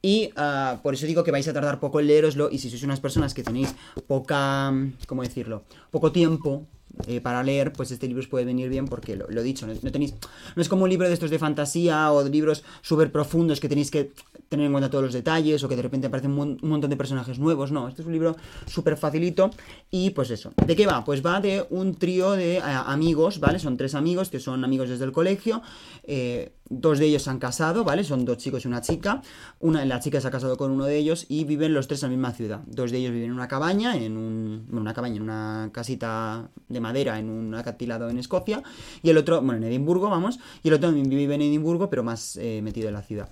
Y 0.00 0.30
uh, 0.36 0.78
por 0.80 0.94
eso 0.94 1.06
digo 1.06 1.24
que 1.24 1.32
vais 1.32 1.48
a 1.48 1.52
tardar 1.52 1.80
poco 1.80 1.98
en 1.98 2.06
leeroslo 2.06 2.50
y 2.50 2.58
si 2.58 2.70
sois 2.70 2.84
unas 2.84 3.00
personas 3.00 3.34
que 3.34 3.42
tenéis 3.42 3.74
poca, 4.06 4.70
¿cómo 5.08 5.22
decirlo? 5.22 5.64
Poco 5.90 6.12
tiempo 6.12 6.66
eh, 7.06 7.20
para 7.20 7.42
leer, 7.42 7.72
pues 7.72 7.90
este 7.90 8.06
libro 8.08 8.20
os 8.20 8.28
puede 8.28 8.44
venir 8.44 8.68
bien 8.68 8.86
porque 8.86 9.16
lo, 9.16 9.28
he 9.28 9.44
dicho, 9.44 9.66
no, 9.66 9.74
tenéis, 9.92 10.14
no 10.56 10.62
es 10.62 10.68
como 10.68 10.84
un 10.84 10.90
libro 10.90 11.06
de 11.06 11.14
estos 11.14 11.30
de 11.30 11.38
fantasía 11.38 12.12
o 12.12 12.24
de 12.24 12.30
libros 12.30 12.64
súper 12.82 13.12
profundos 13.12 13.60
que 13.60 13.68
tenéis 13.68 13.90
que 13.90 14.12
tener 14.48 14.66
en 14.66 14.72
cuenta 14.72 14.90
todos 14.90 15.04
los 15.04 15.12
detalles 15.12 15.62
o 15.62 15.68
que 15.68 15.76
de 15.76 15.82
repente 15.82 16.06
aparecen 16.06 16.32
un, 16.32 16.58
montón 16.62 16.90
de 16.90 16.96
personajes 16.96 17.38
nuevos, 17.38 17.70
no, 17.70 17.86
este 17.88 18.02
es 18.02 18.06
un 18.06 18.12
libro 18.12 18.36
súper 18.66 18.96
facilito 18.96 19.50
y 19.90 20.10
pues 20.10 20.30
eso, 20.30 20.52
¿de 20.66 20.74
qué 20.74 20.86
va? 20.86 21.04
Pues 21.04 21.24
va 21.24 21.40
de 21.40 21.66
un 21.70 21.94
trío 21.94 22.32
de 22.32 22.58
uh, 22.58 22.90
amigos, 22.90 23.38
¿vale? 23.38 23.58
Son 23.58 23.76
tres 23.76 23.94
amigos 23.94 24.30
que 24.30 24.40
son 24.40 24.64
amigos 24.64 24.88
desde 24.88 25.04
el 25.04 25.12
colegio, 25.12 25.62
eh, 26.04 26.52
dos 26.70 26.98
de 26.98 27.06
ellos 27.06 27.22
se 27.22 27.30
han 27.30 27.38
casado, 27.38 27.84
¿vale? 27.84 28.04
Son 28.04 28.24
dos 28.24 28.38
chicos 28.38 28.64
y 28.64 28.68
una 28.68 28.80
chica. 28.80 29.22
Una, 29.60 29.84
la 29.84 30.00
chica 30.00 30.20
se 30.20 30.28
ha 30.28 30.30
casado 30.30 30.56
con 30.56 30.70
uno 30.70 30.84
de 30.84 30.96
ellos 30.96 31.26
y 31.28 31.44
viven 31.44 31.74
los 31.74 31.88
tres 31.88 32.02
en 32.02 32.10
la 32.10 32.16
misma 32.16 32.32
ciudad. 32.32 32.60
Dos 32.66 32.90
de 32.90 32.98
ellos 32.98 33.12
viven 33.12 33.30
en 33.30 33.34
una 33.34 33.48
cabaña, 33.48 33.96
en 33.96 34.16
un, 34.16 34.64
bueno, 34.66 34.82
una 34.82 34.94
cabaña, 34.94 35.16
en 35.16 35.22
una 35.22 35.70
casita 35.72 36.50
de 36.68 36.80
madera, 36.80 37.18
en 37.18 37.30
un 37.30 37.54
acantilado 37.54 38.08
en 38.08 38.18
Escocia. 38.18 38.62
Y 39.02 39.10
el 39.10 39.16
otro, 39.18 39.40
bueno, 39.40 39.58
en 39.58 39.64
Edimburgo, 39.64 40.10
vamos. 40.10 40.38
Y 40.62 40.68
el 40.68 40.74
otro 40.74 40.92
vive 40.92 41.34
en 41.34 41.42
Edimburgo, 41.42 41.88
pero 41.90 42.02
más 42.02 42.36
eh, 42.36 42.60
metido 42.62 42.88
en 42.88 42.94
la 42.94 43.02
ciudad. 43.02 43.28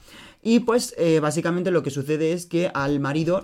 Y 0.49 0.61
pues 0.61 0.95
eh, 0.97 1.19
básicamente 1.19 1.73
lo 1.73 1.83
que 1.83 1.91
sucede 1.91 2.33
es 2.33 2.47
que 2.47 2.71
al 2.73 3.01
marido 3.01 3.43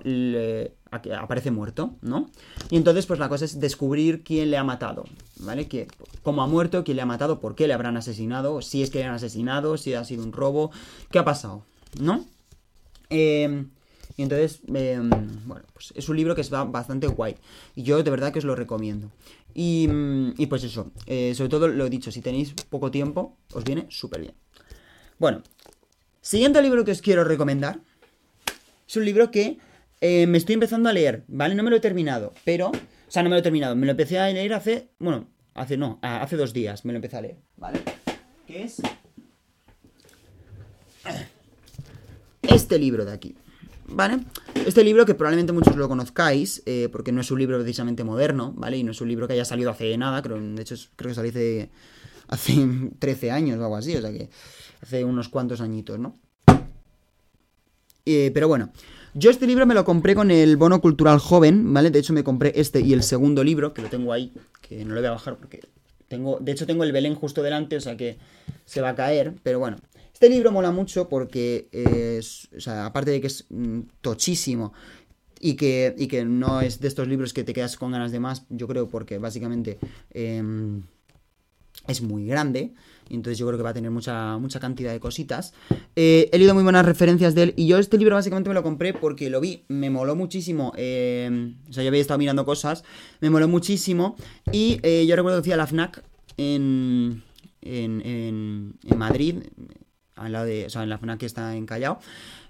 aparece 1.21 1.51
muerto, 1.51 1.97
¿no? 2.01 2.31
Y 2.71 2.77
entonces 2.77 3.07
pues 3.07 3.19
la 3.19 3.29
cosa 3.29 3.45
es 3.45 3.59
descubrir 3.59 4.23
quién 4.23 4.53
le 4.53 4.57
ha 4.57 4.63
matado, 4.63 5.03
¿vale? 5.41 5.67
Que, 5.67 5.89
cómo 6.23 6.45
ha 6.45 6.47
muerto, 6.47 6.85
quién 6.85 6.95
le 6.95 7.03
ha 7.03 7.07
matado, 7.07 7.41
por 7.41 7.57
qué 7.57 7.67
le 7.67 7.75
habrán 7.75 7.97
asesinado, 7.97 8.63
si 8.63 8.85
es 8.85 8.91
que 8.91 9.01
le 9.01 9.07
han 9.07 9.15
asesinado, 9.15 9.79
si 9.79 9.95
ha 9.95 10.05
sido 10.05 10.23
un 10.23 10.33
robo, 10.33 10.71
qué 11.11 11.19
ha 11.19 11.25
pasado, 11.25 11.65
¿no? 11.99 12.25
Em, 13.11 13.71
y 14.17 14.23
entonces, 14.23 14.61
em, 14.73 15.11
bueno, 15.45 15.65
pues 15.73 15.93
es 15.97 16.09
un 16.09 16.17
libro 16.17 16.37
que 16.37 16.43
es 16.43 16.51
bastante 16.51 17.09
guay. 17.09 17.35
Y 17.75 17.83
yo 17.83 18.01
de 18.01 18.11
verdad 18.13 18.33
que 18.33 18.39
os 18.39 18.45
lo 18.45 18.55
recomiendo. 18.55 19.11
Y, 19.55 19.89
y 20.39 20.47
pues 20.47 20.63
eso, 20.63 20.93
eh, 21.07 21.35
sobre 21.35 21.49
todo 21.49 21.67
lo 21.67 21.85
he 21.85 21.91
dicho, 21.91 22.13
si 22.13 22.23
tenéis 22.23 22.55
poco 22.71 22.93
tiempo, 22.93 23.39
os 23.55 23.65
viene 23.65 23.87
súper 23.91 24.21
bien. 24.21 24.35
Bueno, 25.19 25.43
siguiente 26.23 26.63
libro 26.63 26.85
que 26.87 26.93
os 26.93 27.03
quiero 27.03 27.25
recomendar. 27.25 27.81
Es 28.89 28.97
un 28.97 29.05
libro 29.05 29.31
que 29.31 29.59
eh, 30.01 30.27
me 30.27 30.39
estoy 30.39 30.55
empezando 30.55 30.89
a 30.89 30.93
leer, 30.95 31.25
¿vale? 31.29 31.55
No 31.55 31.63
me 31.63 31.71
lo 31.71 31.77
he 31.77 31.81
terminado, 31.81 32.33
pero... 32.45 32.69
O 32.69 33.11
sea, 33.13 33.23
no 33.23 33.29
me 33.29 33.37
lo 33.37 33.41
he 33.41 33.43
terminado. 33.43 33.77
Me 33.77 33.85
lo 33.85 33.91
empecé 33.91 34.19
a 34.19 34.29
leer 34.29 34.55
hace... 34.55 34.89
Bueno, 34.99 35.29
hace 35.55 35.77
no, 35.77 35.99
hace 36.01 36.37
dos 36.37 36.53
días 36.53 36.85
me 36.85 36.93
lo 36.93 36.97
empecé 36.97 37.17
a 37.19 37.21
leer, 37.21 37.37
¿vale? 37.57 37.81
¿Qué 38.47 38.65
es? 38.65 38.81
Este 42.43 42.79
libro 42.79 43.05
de 43.05 43.13
aquí, 43.13 43.35
¿vale? 43.87 44.21
Este 44.67 44.85
libro 44.85 45.05
que 45.05 45.15
probablemente 45.15 45.53
muchos 45.53 45.77
lo 45.77 45.89
conozcáis, 45.89 46.63
eh, 46.67 46.89
porque 46.91 47.13
no 47.13 47.21
es 47.21 47.31
un 47.31 47.39
libro 47.39 47.59
precisamente 47.59 48.05
moderno, 48.05 48.53
¿vale? 48.57 48.79
Y 48.79 48.85
no 48.85 48.93
es 48.93 49.01
un 49.01 49.09
libro 49.09 49.27
que 49.27 49.35
haya 49.35 49.45
salido 49.45 49.71
hace 49.71 49.97
nada, 49.97 50.23
de 50.23 50.63
hecho 50.63 50.75
creo 50.97 51.11
que 51.11 51.15
salió 51.15 51.31
hace, 51.31 51.71
hace 52.29 52.55
13 52.99 53.31
años 53.31 53.59
o 53.59 53.65
algo 53.65 53.77
así, 53.77 53.97
o 53.97 54.01
sea 54.01 54.13
que 54.13 54.29
hace 54.83 55.05
unos 55.05 55.29
cuantos 55.29 55.61
añitos, 55.61 55.99
¿no? 55.99 56.19
Eh, 58.05 58.31
pero 58.35 58.49
bueno, 58.49 58.73
yo 59.15 59.31
este 59.31 59.47
libro 59.47 59.67
me 59.67 59.75
lo 59.75 59.85
compré 59.85 60.15
con 60.15 60.31
el 60.31 60.57
bono 60.57 60.81
cultural 60.81 61.19
joven, 61.19 61.73
¿vale? 61.73 61.91
De 61.91 61.99
hecho 61.99 62.13
me 62.13 62.25
compré 62.25 62.53
este 62.57 62.81
y 62.81 62.93
el 62.93 63.03
segundo 63.03 63.45
libro, 63.45 63.75
que 63.75 63.83
lo 63.83 63.89
tengo 63.89 64.13
ahí, 64.13 64.33
que 64.61 64.85
no 64.85 64.95
lo 64.95 65.01
voy 65.01 65.09
a 65.09 65.13
bajar 65.13 65.37
porque 65.37 65.61
tengo, 66.09 66.39
de 66.41 66.53
hecho 66.53 66.67
tengo 66.67 66.85
el 66.85 66.93
Belén 66.93 67.15
justo 67.15 67.43
delante, 67.43 67.77
o 67.77 67.81
sea 67.81 67.97
que 67.97 68.19
se 68.65 68.81
va 68.81 68.91
a 68.91 68.95
caer, 68.95 69.35
pero 69.43 69.59
bueno. 69.59 69.79
Este 70.13 70.29
libro 70.29 70.53
mola 70.53 70.71
mucho 70.71 71.09
porque, 71.09 71.69
es, 71.73 72.49
o 72.57 72.61
sea, 72.61 72.87
aparte 72.87 73.11
de 73.11 73.21
que 73.21 73.27
es 73.27 73.45
mm, 73.51 73.81
tochísimo 74.01 74.73
y 75.41 75.57
que, 75.57 75.95
y 75.99 76.07
que 76.07 76.25
no 76.25 76.61
es 76.61 76.81
de 76.81 76.87
estos 76.87 77.09
libros 77.09 77.33
que 77.33 77.43
te 77.43 77.53
quedas 77.53 77.77
con 77.77 77.91
ganas 77.91 78.13
de 78.13 78.21
más, 78.21 78.45
yo 78.49 78.69
creo 78.69 78.89
porque 78.89 79.19
básicamente 79.19 79.79
em, 80.11 80.83
es 81.87 82.03
muy 82.03 82.27
grande 82.27 82.73
entonces 83.17 83.39
yo 83.39 83.47
creo 83.47 83.59
que 83.59 83.63
va 83.63 83.71
a 83.71 83.75
tener 83.75 83.91
mucha, 83.91 84.39
mucha 84.39 84.59
cantidad 84.59 84.93
de 84.93 85.01
cositas. 85.01 85.53
Eh, 85.97 86.29
he 86.33 86.39
leído 86.39 86.55
muy 86.55 86.63
buenas 86.63 86.87
referencias 86.87 87.35
de 87.35 87.43
él 87.45 87.55
y 87.57 87.67
yo 87.67 87.79
este 87.79 87.99
libro 87.99 88.17
básicamente 88.17 88.49
me 88.49 88.55
lo 88.55 88.63
compré 88.63 88.95
porque 88.95 89.31
lo 89.31 89.41
vi, 89.41 89.65
me 89.69 89.91
moló 89.91 90.17
muchísimo. 90.17 90.73
Eh, 90.77 91.53
o 91.69 91.73
sea, 91.73 91.83
yo 91.83 91.89
había 91.89 92.01
estado 92.01 92.19
mirando 92.19 92.45
cosas, 92.45 92.85
me 93.21 93.31
moló 93.31 93.49
muchísimo 93.49 94.17
y 94.51 94.79
eh, 94.83 95.05
yo 95.07 95.17
recuerdo 95.17 95.39
que 95.39 95.45
fui 95.45 95.53
a 95.53 95.57
la 95.57 95.67
FNAC 95.67 96.03
en, 96.39 97.23
en, 97.61 98.03
en, 98.05 98.99
Madrid, 98.99 99.37
al 100.17 100.33
lado 100.33 100.47
de, 100.47 100.67
o 100.67 100.71
sea, 100.71 100.83
en 100.83 100.89
la 100.89 100.99
FNAC 100.99 101.21
que 101.21 101.27
está 101.27 101.55
en 101.55 101.67
Callao. 101.67 102.01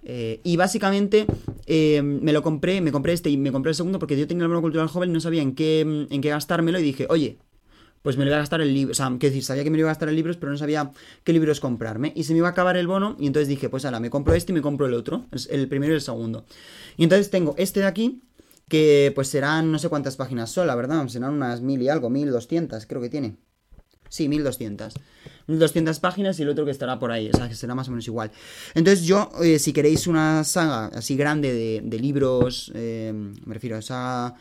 y 0.04 0.56
básicamente 0.56 1.26
me 1.66 2.32
lo 2.32 2.42
compré, 2.42 2.80
me 2.80 2.92
compré 2.92 3.14
este 3.14 3.30
y 3.30 3.36
me 3.36 3.50
compré 3.50 3.70
el 3.70 3.76
segundo 3.76 3.98
porque 3.98 4.16
yo 4.16 4.28
tenía 4.28 4.44
el 4.44 4.48
bono 4.48 4.60
cultural 4.60 4.88
joven 4.88 5.12
no 5.12 5.20
sabía 5.20 5.42
en 5.42 5.54
qué, 5.54 5.80
en 5.80 6.20
qué 6.20 6.28
gastármelo 6.28 6.78
y 6.78 6.82
dije, 6.82 7.06
oye, 7.08 7.38
pues 8.02 8.16
me 8.16 8.24
lo 8.24 8.30
iba 8.30 8.36
a 8.36 8.40
gastar 8.40 8.60
el 8.60 8.74
libro. 8.74 8.92
O 8.92 8.94
sea, 8.94 9.10
que 9.18 9.28
decir, 9.28 9.44
sabía 9.44 9.64
que 9.64 9.70
me 9.70 9.76
lo 9.76 9.82
iba 9.82 9.90
a 9.90 9.94
gastar 9.94 10.08
en 10.08 10.16
libros, 10.16 10.36
pero 10.36 10.52
no 10.52 10.58
sabía 10.58 10.90
qué 11.24 11.32
libros 11.32 11.60
comprarme. 11.60 12.12
Y 12.14 12.24
se 12.24 12.32
me 12.32 12.38
iba 12.38 12.48
a 12.48 12.50
acabar 12.50 12.76
el 12.76 12.86
bono, 12.86 13.16
y 13.18 13.26
entonces 13.26 13.48
dije, 13.48 13.68
pues 13.68 13.84
ahora 13.84 14.00
me 14.00 14.10
compro 14.10 14.34
este 14.34 14.52
y 14.52 14.54
me 14.54 14.62
compro 14.62 14.86
el 14.86 14.94
otro. 14.94 15.26
El 15.48 15.68
primero 15.68 15.92
y 15.92 15.96
el 15.96 16.02
segundo. 16.02 16.44
Y 16.96 17.04
entonces 17.04 17.30
tengo 17.30 17.54
este 17.58 17.80
de 17.80 17.86
aquí, 17.86 18.22
que 18.68 19.12
pues 19.14 19.28
serán 19.28 19.70
no 19.70 19.78
sé 19.78 19.88
cuántas 19.88 20.16
páginas 20.16 20.50
son, 20.50 20.66
la 20.66 20.74
verdad. 20.74 21.06
Serán 21.08 21.34
unas 21.34 21.60
mil 21.60 21.80
y 21.80 21.88
algo, 21.88 22.10
mil 22.10 22.30
doscientas, 22.30 22.86
creo 22.86 23.00
que 23.00 23.08
tiene. 23.08 23.36
Sí, 24.08 24.28
mil 24.28 24.44
doscientas. 24.44 24.94
Mil 25.46 25.58
doscientas 25.58 26.00
páginas 26.00 26.38
y 26.38 26.42
el 26.42 26.50
otro 26.50 26.64
que 26.64 26.70
estará 26.70 26.98
por 26.98 27.12
ahí, 27.12 27.30
o 27.32 27.36
sea, 27.36 27.48
que 27.48 27.54
será 27.54 27.74
más 27.74 27.88
o 27.88 27.92
menos 27.92 28.06
igual. 28.06 28.30
Entonces 28.74 29.06
yo, 29.06 29.30
eh, 29.42 29.58
si 29.58 29.72
queréis 29.72 30.06
una 30.06 30.44
saga 30.44 30.86
así 30.86 31.16
grande 31.16 31.80
de, 31.82 31.98
libros, 31.98 32.70
eh, 32.74 33.12
me 33.14 33.54
refiero 33.54 33.76
a 33.76 33.78
esa 33.78 34.34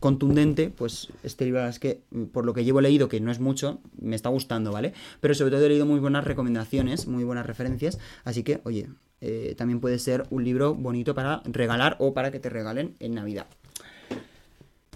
contundente, 0.00 0.70
pues 0.70 1.08
este 1.22 1.44
libro 1.44 1.66
es 1.66 1.78
que, 1.78 2.02
mm, 2.10 2.24
por 2.24 2.44
lo 2.44 2.54
que 2.54 2.64
llevo 2.64 2.80
leído, 2.80 3.08
que 3.08 3.20
no 3.20 3.30
es 3.30 3.40
mucho, 3.40 3.80
me 4.00 4.16
está 4.16 4.28
gustando, 4.28 4.72
¿vale? 4.72 4.92
Pero 5.20 5.34
sobre 5.34 5.52
todo 5.52 5.64
he 5.64 5.68
leído 5.68 5.86
muy 5.86 6.00
buenas 6.00 6.24
recomendaciones, 6.24 7.06
muy 7.06 7.24
buenas 7.24 7.46
referencias, 7.46 7.98
así 8.24 8.42
que, 8.42 8.60
oye, 8.64 8.88
eh, 9.20 9.54
también 9.56 9.80
puede 9.80 9.98
ser 9.98 10.24
un 10.30 10.44
libro 10.44 10.74
bonito 10.74 11.14
para 11.14 11.42
regalar 11.44 11.96
o 11.98 12.14
para 12.14 12.30
que 12.30 12.38
te 12.38 12.48
regalen 12.48 12.94
en 13.00 13.14
Navidad. 13.14 13.46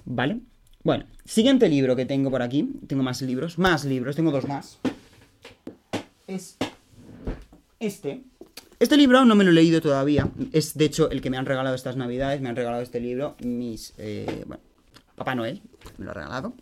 ¿Vale? 0.05 0.41
Bueno, 0.85 1.07
siguiente 1.25 1.69
libro 1.69 1.95
que 1.95 2.07
tengo 2.07 2.31
por 2.31 2.43
aquí, 2.43 2.69
tengo 2.87 3.03
más 3.03 3.23
libros, 3.23 3.59
más 3.59 3.85
libros, 3.85 4.17
tengo 4.17 4.31
dos 4.31 4.47
más. 4.47 4.79
Es 6.27 6.57
este. 7.79 8.23
Este 8.79 8.97
libro 8.97 9.25
no 9.25 9.35
me 9.35 9.45
lo 9.45 9.51
he 9.51 9.55
leído 9.55 9.81
todavía. 9.81 10.29
Es 10.53 10.75
de 10.75 10.85
hecho 10.85 11.11
el 11.11 11.21
que 11.21 11.31
me 11.31 11.37
han 11.37 11.47
regalado 11.47 11.75
estas 11.75 11.97
navidades. 11.97 12.41
Me 12.41 12.49
han 12.49 12.57
regalado 12.57 12.83
este 12.83 13.01
libro. 13.01 13.37
Mis. 13.41 13.95
Eh, 13.99 14.45
bueno, 14.47 14.63
Papá 15.17 15.35
Noel, 15.35 15.63
me 15.99 16.05
lo 16.05 16.11
ha 16.11 16.15
regalado. 16.15 16.55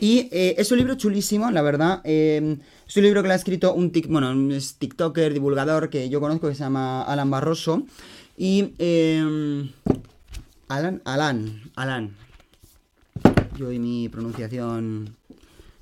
Y 0.00 0.28
eh, 0.32 0.56
es 0.58 0.72
un 0.72 0.78
libro 0.78 0.96
chulísimo, 0.96 1.50
la 1.50 1.62
verdad. 1.62 2.00
Eh, 2.04 2.58
es 2.86 2.96
un 2.96 3.02
libro 3.04 3.22
que 3.22 3.28
lo 3.28 3.34
ha 3.34 3.36
escrito 3.36 3.74
un 3.74 3.92
bueno, 4.08 4.54
es 4.54 4.76
TikToker, 4.76 5.32
divulgador 5.32 5.88
que 5.88 6.08
yo 6.08 6.20
conozco 6.20 6.48
que 6.48 6.54
se 6.54 6.64
llama 6.64 7.02
Alan 7.02 7.30
Barroso. 7.30 7.84
Y. 8.36 8.74
Eh, 8.78 9.70
Alan, 10.68 11.02
Alan, 11.04 11.70
Alan. 11.76 12.16
Yo 13.56 13.70
y 13.70 13.78
mi 13.78 14.08
pronunciación 14.08 15.14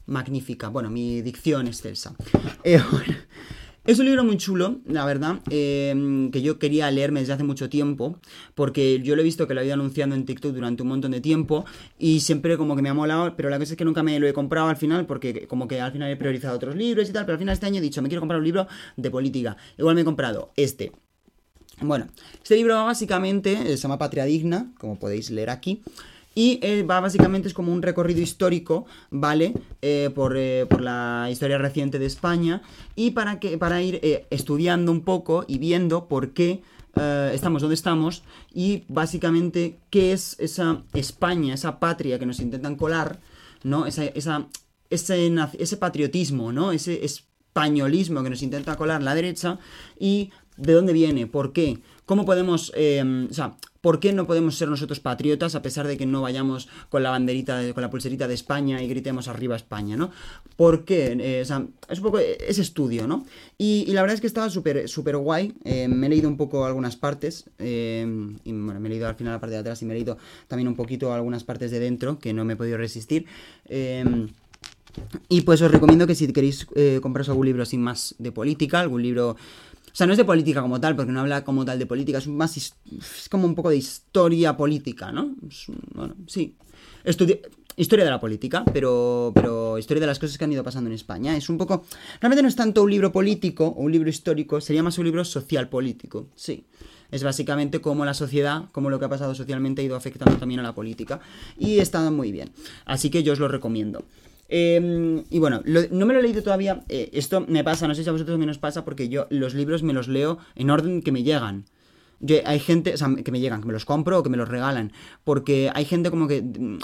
magnífica. 0.06 0.68
Bueno, 0.68 0.90
mi 0.90 1.22
dicción 1.22 1.66
excelsa. 1.66 2.14
bueno. 2.64 3.14
Es 3.84 3.98
un 3.98 4.06
libro 4.06 4.22
muy 4.22 4.36
chulo, 4.36 4.76
la 4.86 5.04
verdad, 5.04 5.40
em, 5.50 6.30
que 6.30 6.40
yo 6.40 6.60
quería 6.60 6.88
leerme 6.92 7.18
desde 7.18 7.32
hace 7.32 7.42
mucho 7.42 7.68
tiempo, 7.68 8.20
porque 8.54 9.00
yo 9.02 9.16
lo 9.16 9.22
he 9.22 9.24
visto 9.24 9.48
que 9.48 9.54
lo 9.54 9.60
había 9.60 9.74
anunciado 9.74 10.14
en 10.14 10.24
TikTok 10.24 10.52
durante 10.52 10.84
un 10.84 10.88
montón 10.88 11.10
de 11.10 11.20
tiempo 11.20 11.64
y 11.98 12.20
siempre 12.20 12.56
como 12.56 12.76
que 12.76 12.82
me 12.82 12.90
ha 12.90 12.94
molado, 12.94 13.34
pero 13.34 13.50
la 13.50 13.58
cosa 13.58 13.72
es 13.72 13.76
que 13.76 13.84
nunca 13.84 14.04
me 14.04 14.20
lo 14.20 14.28
he 14.28 14.32
comprado 14.32 14.68
al 14.68 14.76
final, 14.76 15.06
porque 15.06 15.48
como 15.48 15.66
que 15.66 15.80
al 15.80 15.90
final 15.90 16.08
he 16.12 16.16
priorizado 16.16 16.54
otros 16.54 16.76
libros 16.76 17.10
y 17.10 17.12
tal, 17.12 17.24
pero 17.24 17.34
al 17.34 17.40
final 17.40 17.54
este 17.54 17.66
año 17.66 17.78
he 17.78 17.80
dicho, 17.80 18.00
me 18.02 18.08
quiero 18.08 18.20
comprar 18.20 18.38
un 18.38 18.44
libro 18.44 18.68
de 18.96 19.10
política. 19.10 19.56
Igual 19.76 19.96
me 19.96 20.02
he 20.02 20.04
comprado 20.04 20.52
este. 20.54 20.92
Bueno, 21.80 22.06
este 22.40 22.54
libro 22.54 22.84
básicamente 22.84 23.56
se 23.66 23.76
llama 23.76 23.98
Patria 23.98 24.24
Digna, 24.24 24.70
como 24.78 24.96
podéis 25.00 25.28
leer 25.32 25.50
aquí. 25.50 25.82
Y 26.34 26.58
eh, 26.62 26.82
va 26.82 27.00
básicamente 27.00 27.48
es 27.48 27.54
como 27.54 27.72
un 27.72 27.82
recorrido 27.82 28.20
histórico, 28.20 28.86
¿vale? 29.10 29.54
Eh, 29.82 30.10
por, 30.14 30.36
eh, 30.36 30.66
por, 30.68 30.80
la 30.80 31.28
historia 31.30 31.58
reciente 31.58 31.98
de 31.98 32.06
España. 32.06 32.62
Y 32.96 33.10
para, 33.10 33.38
que, 33.38 33.58
para 33.58 33.82
ir 33.82 34.00
estudiando 34.30 34.92
un 34.92 35.02
poco 35.02 35.44
y 35.46 35.58
viendo 35.58 36.08
por 36.08 36.30
qué 36.30 36.62
estamos 37.32 37.62
donde 37.62 37.74
estamos. 37.74 38.22
Y 38.52 38.84
básicamente 38.88 39.78
qué 39.90 40.12
es 40.12 40.36
esa 40.38 40.82
España, 40.94 41.54
esa 41.54 41.78
patria 41.78 42.18
que 42.18 42.26
nos 42.26 42.40
intentan 42.40 42.76
colar, 42.76 43.20
¿no? 43.62 43.86
Esa, 43.86 44.04
ese, 44.04 44.46
ese 44.90 45.76
patriotismo, 45.76 46.52
¿no? 46.52 46.72
Ese 46.72 47.04
españolismo 47.04 48.22
que 48.22 48.30
nos 48.30 48.42
intenta 48.42 48.76
colar 48.76 49.02
la 49.02 49.14
derecha. 49.14 49.58
Y 49.98 50.30
de 50.56 50.72
dónde 50.72 50.92
viene, 50.92 51.26
por 51.26 51.52
qué. 51.52 51.78
¿Cómo 52.04 52.24
podemos, 52.24 52.70
o 52.70 53.32
sea, 53.32 53.56
¿Por 53.82 53.98
qué 53.98 54.12
no 54.12 54.28
podemos 54.28 54.56
ser 54.56 54.68
nosotros 54.68 55.00
patriotas 55.00 55.56
a 55.56 55.60
pesar 55.60 55.88
de 55.88 55.96
que 55.96 56.06
no 56.06 56.22
vayamos 56.22 56.68
con 56.88 57.02
la 57.02 57.10
banderita, 57.10 57.74
con 57.74 57.82
la 57.82 57.90
pulserita 57.90 58.28
de 58.28 58.34
España 58.34 58.80
y 58.80 58.86
gritemos 58.86 59.26
arriba 59.26 59.56
España, 59.56 59.96
¿no? 59.96 60.12
¿Por 60.54 60.84
qué? 60.84 61.16
Eh, 61.18 61.42
o 61.42 61.44
sea, 61.44 61.66
es 61.88 61.98
un 61.98 62.04
poco 62.04 62.20
ese 62.20 62.62
estudio, 62.62 63.08
¿no? 63.08 63.26
Y, 63.58 63.86
la 63.92 64.02
verdad 64.02 64.14
es 64.14 64.20
que 64.20 64.28
estaba 64.28 64.48
súper 64.50 64.88
súper 64.88 65.16
guay. 65.16 65.54
Eh, 65.64 65.88
me 65.88 66.06
he 66.06 66.10
leído 66.10 66.28
un 66.28 66.36
poco 66.36 66.64
algunas 66.64 66.94
partes. 66.94 67.50
Eh, 67.58 68.06
y 68.44 68.52
bueno, 68.52 68.78
me 68.78 68.86
he 68.86 68.90
leído 68.90 69.08
al 69.08 69.16
final 69.16 69.32
la 69.32 69.40
parte 69.40 69.54
de 69.54 69.60
atrás 69.60 69.82
y 69.82 69.84
me 69.84 69.94
he 69.94 69.96
leído 69.96 70.16
también 70.46 70.68
un 70.68 70.76
poquito 70.76 71.12
algunas 71.12 71.42
partes 71.42 71.72
de 71.72 71.80
dentro 71.80 72.20
que 72.20 72.32
no 72.32 72.44
me 72.44 72.52
he 72.52 72.56
podido 72.56 72.78
resistir. 72.78 73.26
y 75.28 75.40
pues 75.40 75.60
os 75.60 75.72
recomiendo 75.72 76.06
que 76.06 76.14
si 76.14 76.32
queréis 76.32 76.68
compraros 77.00 77.30
algún 77.30 77.46
libro 77.46 77.64
sin 77.64 77.82
más 77.82 78.14
de 78.20 78.30
política, 78.30 78.78
algún 78.78 79.02
libro 79.02 79.36
o 79.92 79.94
sea, 79.94 80.06
no 80.06 80.12
es 80.14 80.18
de 80.18 80.24
política 80.24 80.62
como 80.62 80.80
tal, 80.80 80.96
porque 80.96 81.12
no 81.12 81.20
habla 81.20 81.44
como 81.44 81.64
tal 81.64 81.78
de 81.78 81.84
política, 81.86 82.18
es 82.18 82.26
más 82.26 82.56
es 82.56 82.74
como 83.30 83.46
un 83.46 83.54
poco 83.54 83.68
de 83.68 83.76
historia 83.76 84.56
política, 84.56 85.12
¿no? 85.12 85.34
bueno, 85.94 86.14
sí. 86.26 86.56
historia 87.76 88.04
de 88.04 88.10
la 88.10 88.18
política, 88.18 88.64
pero, 88.72 89.32
pero 89.34 89.76
historia 89.76 90.00
de 90.00 90.06
las 90.06 90.18
cosas 90.18 90.38
que 90.38 90.44
han 90.44 90.52
ido 90.52 90.64
pasando 90.64 90.88
en 90.88 90.94
España. 90.94 91.36
Es 91.36 91.50
un 91.50 91.58
poco... 91.58 91.84
Realmente 92.20 92.42
no 92.42 92.48
es 92.48 92.56
tanto 92.56 92.82
un 92.82 92.90
libro 92.90 93.12
político 93.12 93.66
o 93.66 93.82
un 93.82 93.92
libro 93.92 94.08
histórico, 94.08 94.62
sería 94.62 94.82
más 94.82 94.96
un 94.96 95.04
libro 95.04 95.24
social 95.26 95.68
político, 95.68 96.28
sí. 96.34 96.64
Es 97.10 97.22
básicamente 97.22 97.82
cómo 97.82 98.06
la 98.06 98.14
sociedad, 98.14 98.70
cómo 98.72 98.88
lo 98.88 98.98
que 98.98 99.04
ha 99.04 99.10
pasado 99.10 99.34
socialmente 99.34 99.82
ha 99.82 99.84
ido 99.84 99.96
afectando 99.96 100.38
también 100.38 100.60
a 100.60 100.62
la 100.62 100.74
política. 100.74 101.20
Y 101.58 101.78
está 101.78 102.10
muy 102.10 102.32
bien. 102.32 102.50
Así 102.86 103.10
que 103.10 103.22
yo 103.22 103.34
os 103.34 103.38
lo 103.38 103.48
recomiendo. 103.48 104.02
Em, 104.54 105.24
y 105.30 105.38
bueno, 105.38 105.62
no 105.64 106.04
me 106.04 106.12
lo 106.12 106.20
he 106.20 106.22
leído 106.22 106.42
todavía. 106.42 106.84
Eh, 106.90 107.08
esto 107.14 107.40
me 107.48 107.64
pasa, 107.64 107.88
no 107.88 107.94
sé 107.94 108.02
si 108.02 108.08
a 108.10 108.12
vosotros 108.12 108.34
también 108.34 108.50
os 108.50 108.58
pasa, 108.58 108.84
porque 108.84 109.08
yo 109.08 109.26
los 109.30 109.54
libros 109.54 109.82
me 109.82 109.94
los 109.94 110.08
leo 110.08 110.36
en 110.54 110.68
orden 110.68 111.00
que 111.00 111.10
me 111.10 111.22
llegan. 111.22 111.64
Hay 112.44 112.60
gente, 112.60 112.92
o 112.92 112.96
sea, 112.98 113.08
que 113.24 113.32
me 113.32 113.40
llegan, 113.40 113.62
que 113.62 113.66
me 113.66 113.72
los 113.72 113.86
compro 113.86 114.18
o 114.18 114.22
que 114.22 114.28
me 114.28 114.36
los 114.36 114.50
regalan. 114.50 114.92
Porque 115.24 115.70
hay 115.74 115.86
gente 115.86 116.10
como 116.10 116.28
que 116.28 116.42
mm, 116.42 116.78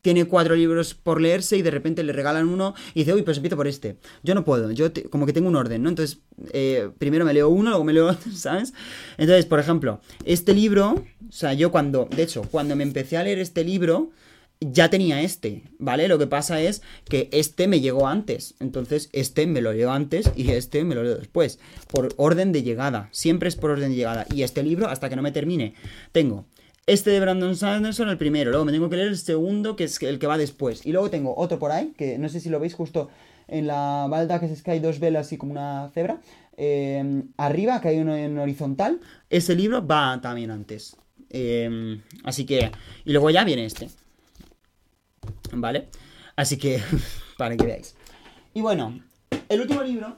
tiene 0.00 0.24
cuatro 0.24 0.56
libros 0.56 0.94
por 0.94 1.20
leerse 1.20 1.56
y 1.56 1.62
de 1.62 1.70
repente 1.70 2.02
le 2.02 2.12
regalan 2.12 2.48
uno 2.48 2.74
y 2.94 3.00
dice, 3.00 3.14
uy, 3.14 3.22
pues 3.22 3.36
empiezo 3.36 3.56
por 3.56 3.68
este. 3.68 3.98
Yo 4.24 4.34
no 4.34 4.44
puedo, 4.44 4.72
yo 4.72 4.90
como 5.08 5.24
que 5.24 5.32
tengo 5.32 5.46
un 5.46 5.54
orden, 5.54 5.84
¿no? 5.84 5.88
Entonces, 5.88 6.18
eh, 6.52 6.90
primero 6.98 7.24
me 7.24 7.32
leo 7.32 7.48
uno, 7.48 7.70
luego 7.70 7.84
me 7.84 7.92
leo 7.92 8.08
otro, 8.10 8.32
¿sabes? 8.32 8.74
Entonces, 9.18 9.46
por 9.46 9.60
ejemplo, 9.60 10.00
este 10.24 10.52
libro, 10.52 10.94
o 11.28 11.32
sea, 11.32 11.52
yo 11.52 11.70
cuando, 11.70 12.08
de 12.10 12.24
hecho, 12.24 12.42
cuando 12.42 12.74
me 12.74 12.82
empecé 12.82 13.16
a 13.16 13.22
leer 13.22 13.38
este 13.38 13.62
libro, 13.62 14.10
ya 14.70 14.90
tenía 14.90 15.20
este, 15.22 15.64
¿vale? 15.78 16.08
Lo 16.08 16.18
que 16.18 16.26
pasa 16.26 16.60
es 16.60 16.82
que 17.08 17.28
este 17.32 17.66
me 17.66 17.80
llegó 17.80 18.06
antes, 18.06 18.54
entonces 18.60 19.08
este 19.12 19.46
me 19.46 19.60
lo 19.60 19.72
leo 19.72 19.90
antes 19.90 20.30
y 20.36 20.50
este 20.50 20.84
me 20.84 20.94
lo 20.94 21.02
leo 21.02 21.16
después, 21.16 21.58
por 21.88 22.14
orden 22.16 22.52
de 22.52 22.62
llegada, 22.62 23.08
siempre 23.12 23.48
es 23.48 23.56
por 23.56 23.70
orden 23.70 23.90
de 23.90 23.96
llegada. 23.96 24.26
Y 24.34 24.42
este 24.42 24.62
libro, 24.62 24.88
hasta 24.88 25.08
que 25.08 25.16
no 25.16 25.22
me 25.22 25.32
termine, 25.32 25.74
tengo 26.12 26.46
este 26.86 27.10
de 27.10 27.20
Brandon 27.20 27.56
Sanderson, 27.56 28.08
el 28.08 28.18
primero, 28.18 28.50
luego 28.50 28.64
me 28.64 28.72
tengo 28.72 28.90
que 28.90 28.96
leer 28.96 29.08
el 29.08 29.18
segundo, 29.18 29.76
que 29.76 29.84
es 29.84 30.02
el 30.02 30.18
que 30.18 30.26
va 30.26 30.36
después, 30.36 30.84
y 30.84 30.92
luego 30.92 31.10
tengo 31.10 31.34
otro 31.36 31.58
por 31.58 31.70
ahí, 31.70 31.92
que 31.96 32.18
no 32.18 32.28
sé 32.28 32.40
si 32.40 32.48
lo 32.48 32.58
veis 32.58 32.74
justo 32.74 33.08
en 33.48 33.66
la 33.66 34.06
balda, 34.08 34.40
que 34.40 34.46
es 34.46 34.62
que 34.62 34.72
hay 34.72 34.80
dos 34.80 34.98
velas 34.98 35.26
así 35.26 35.36
como 35.36 35.52
una 35.52 35.90
cebra, 35.94 36.20
eh, 36.56 37.22
arriba, 37.36 37.80
que 37.80 37.88
hay 37.88 37.98
uno 37.98 38.16
en 38.16 38.36
horizontal, 38.38 39.00
ese 39.30 39.54
libro 39.54 39.86
va 39.86 40.20
también 40.20 40.50
antes. 40.50 40.96
Eh, 41.30 42.00
así 42.24 42.44
que, 42.44 42.70
y 43.04 43.12
luego 43.12 43.30
ya 43.30 43.44
viene 43.44 43.64
este. 43.64 43.88
¿Vale? 45.52 45.88
Así 46.36 46.56
que, 46.56 46.80
para 47.38 47.56
que 47.56 47.64
veáis. 47.64 47.94
Y 48.54 48.60
bueno, 48.60 49.00
el 49.48 49.60
último 49.60 49.82
libro... 49.82 50.16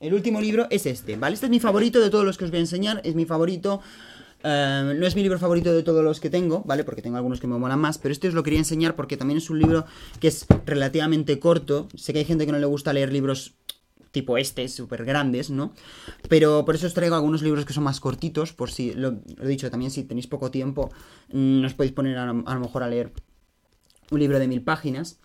El 0.00 0.14
último 0.14 0.40
libro 0.40 0.68
es 0.70 0.86
este, 0.86 1.16
¿vale? 1.16 1.34
Este 1.34 1.46
es 1.46 1.50
mi 1.50 1.58
favorito 1.58 2.00
de 2.00 2.08
todos 2.08 2.24
los 2.24 2.38
que 2.38 2.44
os 2.44 2.50
voy 2.50 2.58
a 2.58 2.60
enseñar. 2.60 3.00
Es 3.04 3.16
mi 3.16 3.24
favorito. 3.24 3.80
Eh, 4.44 4.94
no 4.96 5.06
es 5.06 5.16
mi 5.16 5.22
libro 5.22 5.40
favorito 5.40 5.72
de 5.72 5.82
todos 5.82 6.04
los 6.04 6.20
que 6.20 6.30
tengo, 6.30 6.62
¿vale? 6.64 6.84
Porque 6.84 7.02
tengo 7.02 7.16
algunos 7.16 7.40
que 7.40 7.48
me 7.48 7.58
molan 7.58 7.80
más, 7.80 7.98
pero 7.98 8.12
este 8.12 8.28
os 8.28 8.34
lo 8.34 8.44
quería 8.44 8.60
enseñar 8.60 8.94
porque 8.94 9.16
también 9.16 9.38
es 9.38 9.50
un 9.50 9.58
libro 9.58 9.86
que 10.20 10.28
es 10.28 10.46
relativamente 10.66 11.40
corto. 11.40 11.88
Sé 11.96 12.12
que 12.12 12.20
hay 12.20 12.24
gente 12.24 12.46
que 12.46 12.52
no 12.52 12.58
le 12.58 12.66
gusta 12.66 12.92
leer 12.92 13.12
libros 13.12 13.54
tipo 14.12 14.38
este, 14.38 14.68
súper 14.68 15.04
grandes, 15.04 15.50
¿no? 15.50 15.72
Pero 16.28 16.64
por 16.64 16.76
eso 16.76 16.86
os 16.86 16.94
traigo 16.94 17.16
algunos 17.16 17.42
libros 17.42 17.64
que 17.64 17.72
son 17.72 17.84
más 17.84 18.00
cortitos, 18.00 18.52
por 18.52 18.70
si, 18.70 18.94
lo, 18.94 19.20
he 19.42 19.48
dicho, 19.48 19.70
también 19.70 19.90
si 19.90 20.04
tenéis 20.04 20.28
poco 20.28 20.50
tiempo, 20.50 20.90
mm, 21.32 21.64
os 21.64 21.74
podéis 21.74 21.92
poner 21.92 22.16
a 22.16 22.26
lo 22.26 22.60
mejor 22.60 22.82
a 22.82 22.88
leer 22.88 23.12
un 24.10 24.20
libro 24.20 24.38
de 24.38 24.48
mil 24.48 24.62
páginas. 24.62 25.18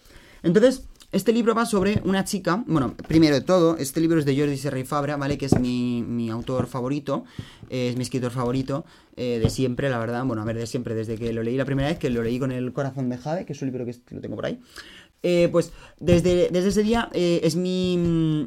Entonces, 0.43 0.83
este 1.13 1.31
libro 1.31 1.53
va 1.53 1.67
sobre 1.67 2.01
una 2.05 2.23
chica, 2.23 2.63
bueno, 2.65 2.95
primero 3.07 3.35
de 3.35 3.41
todo, 3.41 3.77
este 3.77 4.01
libro 4.01 4.17
es 4.17 4.25
de 4.25 4.35
Jordi 4.35 4.57
Serrey 4.57 4.83
Fabra, 4.83 5.15
¿vale? 5.15 5.37
Que 5.37 5.45
es 5.45 5.59
mi, 5.59 6.29
autor 6.31 6.65
favorito, 6.65 7.23
es 7.69 7.95
mi 7.95 8.01
escritor 8.01 8.31
favorito 8.31 8.83
eh, 9.15 9.39
de 9.41 9.49
siempre, 9.51 9.91
la 9.91 9.99
verdad, 9.99 10.25
bueno, 10.25 10.41
a 10.41 10.45
ver, 10.45 10.57
de 10.57 10.65
siempre, 10.65 10.95
desde 10.95 11.17
que 11.17 11.31
lo 11.31 11.43
leí 11.43 11.55
la 11.55 11.65
primera 11.65 11.87
vez, 11.87 11.99
que 11.99 12.09
lo 12.09 12.23
leí 12.23 12.39
con 12.39 12.51
El 12.51 12.73
corazón 12.73 13.09
de 13.09 13.17
Jade, 13.19 13.45
que 13.45 13.53
es 13.53 13.61
un 13.61 13.67
libro 13.67 13.85
que 13.85 13.95
lo 14.09 14.21
tengo 14.21 14.35
por 14.35 14.47
ahí. 14.47 14.59
Eh, 15.21 15.49
pues 15.51 15.71
desde, 15.99 16.49
desde 16.49 16.69
ese 16.69 16.83
día 16.83 17.09
eh, 17.13 17.41
es 17.43 17.55
mi, 17.55 17.95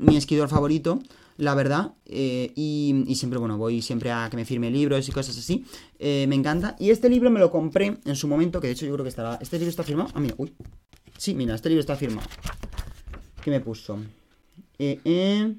mi 0.03 0.17
escritor 0.17 0.49
favorito 0.49 0.99
la 1.39 1.55
verdad. 1.55 1.93
Eh, 2.05 2.53
y, 2.55 3.15
siempre, 3.15 3.39
bueno, 3.39 3.59
voy 3.59 3.83
siempre 3.83 4.11
a 4.11 4.29
que 4.31 4.37
me 4.37 4.45
firme 4.45 4.71
libros 4.71 5.09
y 5.09 5.13
cosas 5.13 5.37
así. 5.37 5.65
Eh, 5.99 6.27
me 6.29 6.35
encanta. 6.35 6.77
Y 6.79 6.91
este 6.91 7.09
libro 7.09 7.31
me 7.31 7.41
lo 7.41 7.51
compré 7.51 7.99
en 8.05 8.17
su 8.17 8.29
momento, 8.29 8.61
que 8.61 8.69
de 8.69 8.73
hecho 8.75 8.87
yo 8.87 8.93
creo 8.93 9.05
que 9.05 9.11
estará... 9.11 9.39
¿Este 9.41 9.59
libro 9.59 9.71
está 9.71 9.83
firmado? 9.83 10.11
Ah, 10.15 10.21
mira, 10.21 10.35
uy. 10.39 10.55
Sí, 11.19 11.35
mira, 11.35 11.55
este 11.55 11.69
libro 11.69 11.81
está 11.81 11.97
firmado. 11.97 12.29
¿Qué 13.43 13.51
me 13.51 13.61
puso? 13.61 13.99
Eh, 14.79 15.55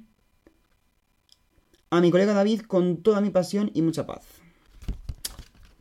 a 1.90 2.02
mi 2.02 2.12
colega 2.12 2.34
David 2.34 2.62
con 2.62 2.98
toda 2.98 3.22
mi 3.22 3.30
pasión 3.30 3.72
y 3.74 3.82
mucha 3.82 4.06
paz. 4.06 4.24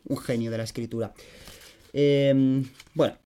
Un 0.05 0.19
genio 0.19 0.51
de 0.51 0.59
la 0.59 0.65
escritura. 0.65 1.13
Em, 1.93 2.65
bueno, 2.95 3.17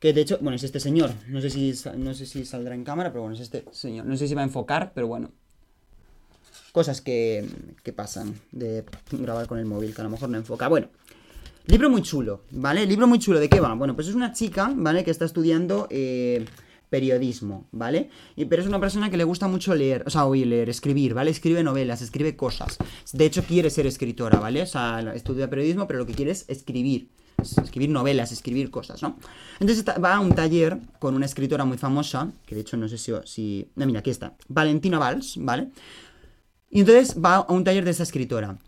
que 0.00 0.12
de 0.12 0.20
hecho, 0.22 0.38
bueno, 0.40 0.56
es 0.56 0.64
este 0.64 0.80
señor. 0.80 1.12
No 1.28 1.40
sé 1.40 1.48
si 1.48 1.72
no 1.96 2.12
sé 2.12 2.26
si 2.26 2.44
saldrá 2.44 2.74
en 2.74 2.84
cámara, 2.84 3.10
pero 3.10 3.22
bueno, 3.22 3.36
es 3.36 3.40
este 3.40 3.64
señor. 3.70 4.04
No 4.06 4.16
sé 4.16 4.26
si 4.26 4.34
va 4.34 4.42
a 4.42 4.44
enfocar, 4.44 4.92
pero 4.94 5.06
bueno 5.06 5.30
cosas 6.74 7.00
que, 7.00 7.46
pasan 7.94 8.34
de 8.50 8.84
grabar 9.12 9.46
con 9.46 9.60
el 9.60 9.64
móvil, 9.64 9.94
que 9.94 10.00
a 10.00 10.04
lo 10.04 10.10
mejor 10.10 10.28
no 10.28 10.36
enfoca. 10.36 10.66
Bueno, 10.66 10.88
libro 11.66 11.88
muy 11.88 12.02
chulo, 12.02 12.40
¿vale? 12.50 12.84
Libro 12.84 13.06
muy 13.06 13.20
chulo, 13.20 13.38
¿de 13.38 13.48
qué 13.48 13.60
va? 13.60 13.72
Bueno, 13.74 13.94
pues 13.94 14.08
es 14.08 14.16
una 14.16 14.32
chica, 14.32 14.72
¿vale? 14.74 15.04
Que 15.04 15.12
está 15.12 15.24
estudiando 15.24 15.86
eh, 15.88 16.44
periodismo, 16.90 17.68
¿vale? 17.70 18.10
Y, 18.34 18.46
pero 18.46 18.60
es 18.60 18.66
una 18.66 18.80
persona 18.80 19.08
que 19.08 19.16
le 19.16 19.22
gusta 19.22 19.46
mucho 19.46 19.72
leer, 19.72 20.02
o 20.04 20.10
sea, 20.10 20.26
oír, 20.26 20.48
leer, 20.48 20.68
escribir, 20.68 21.14
¿vale? 21.14 21.30
Escribe 21.30 21.62
novelas, 21.62 22.02
escribe 22.02 22.34
cosas. 22.34 22.76
De 23.12 23.24
hecho, 23.24 23.44
quiere 23.44 23.70
ser 23.70 23.86
escritora, 23.86 24.40
¿vale? 24.40 24.60
O 24.62 24.66
sea, 24.66 24.98
estudia 25.14 25.48
periodismo, 25.48 25.86
pero 25.86 26.00
lo 26.00 26.06
que 26.06 26.14
quiere 26.14 26.32
es 26.32 26.44
escribir. 26.48 27.08
Escribir 27.40 27.90
novelas, 27.90 28.32
escribir 28.32 28.70
cosas, 28.72 29.00
¿no? 29.00 29.16
Entonces 29.60 29.84
va 30.02 30.14
a 30.14 30.20
un 30.20 30.34
taller 30.34 30.78
con 30.98 31.14
una 31.14 31.26
escritora 31.26 31.64
muy 31.64 31.78
famosa, 31.78 32.32
que 32.46 32.56
de 32.56 32.62
hecho 32.62 32.76
no 32.76 32.88
sé 32.88 32.98
si... 32.98 33.12
si 33.26 33.68
no, 33.76 33.86
mira, 33.86 34.00
aquí 34.00 34.10
está. 34.10 34.34
Valentina 34.48 34.98
Valls, 34.98 35.36
¿vale? 35.38 35.68
Y 36.74 36.80
entonces 36.80 37.16
va 37.24 37.36
a 37.36 37.52
un 37.52 37.62
taller 37.62 37.84
de 37.84 37.92
esa 37.92 38.02
escritora. 38.02 38.58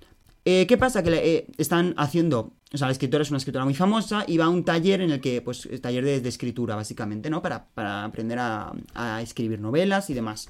Eh, 0.45 0.65
¿Qué 0.69 0.79
pasa? 0.79 1.03
Que 1.03 1.11
eh, 1.13 1.47
están 1.59 1.93
haciendo, 1.97 2.53
o 2.73 2.79
sea, 2.79 2.87
la 2.87 2.93
escritora 2.93 3.23
es 3.23 3.31
una 3.31 3.39
escritora 3.39 3.65
muy 3.65 3.75
famosa 3.75 4.25
y 4.29 4.39
va 4.39 4.45
a 4.45 4.49
un 4.49 4.65
taller 4.65 5.01
en 5.01 5.11
el 5.11 5.21
que, 5.21 5.43
pues, 5.43 5.69
taller 5.83 6.05
de, 6.05 6.29
escritura, 6.29 6.77
básicamente, 6.77 7.31
¿no? 7.31 7.43
Para, 7.43 7.67
aprender 8.05 8.39
a, 8.39 8.73
escribir 9.21 9.59
novelas 9.59 10.09
y 10.09 10.15
demás. 10.15 10.49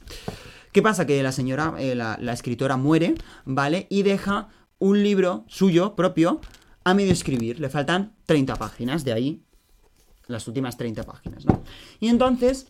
¿Qué 0.71 0.83
pasa? 0.83 1.07
Que 1.07 1.23
la 1.23 1.33
señora, 1.33 1.75
eh, 1.79 1.95
la, 1.95 2.19
la, 2.21 2.35
escritora 2.35 2.77
muere, 2.77 3.15
¿vale? 3.47 3.87
Y 3.89 4.03
deja 4.03 4.49
un 4.79 5.03
libro 5.03 5.47
suyo, 5.49 5.97
propio, 5.97 6.43
a 6.85 6.93
medio 6.93 7.13
escribir. 7.13 7.59
Le 7.59 7.71
faltan 7.71 8.13
30 8.27 8.57
páginas, 8.57 9.03
de 9.03 9.15
ahí 9.15 9.43
las 10.27 10.47
últimas 10.47 10.77
30 10.77 11.05
páginas, 11.05 11.47
¿no? 11.47 11.63
Y 12.01 12.09
entonces 12.09 12.67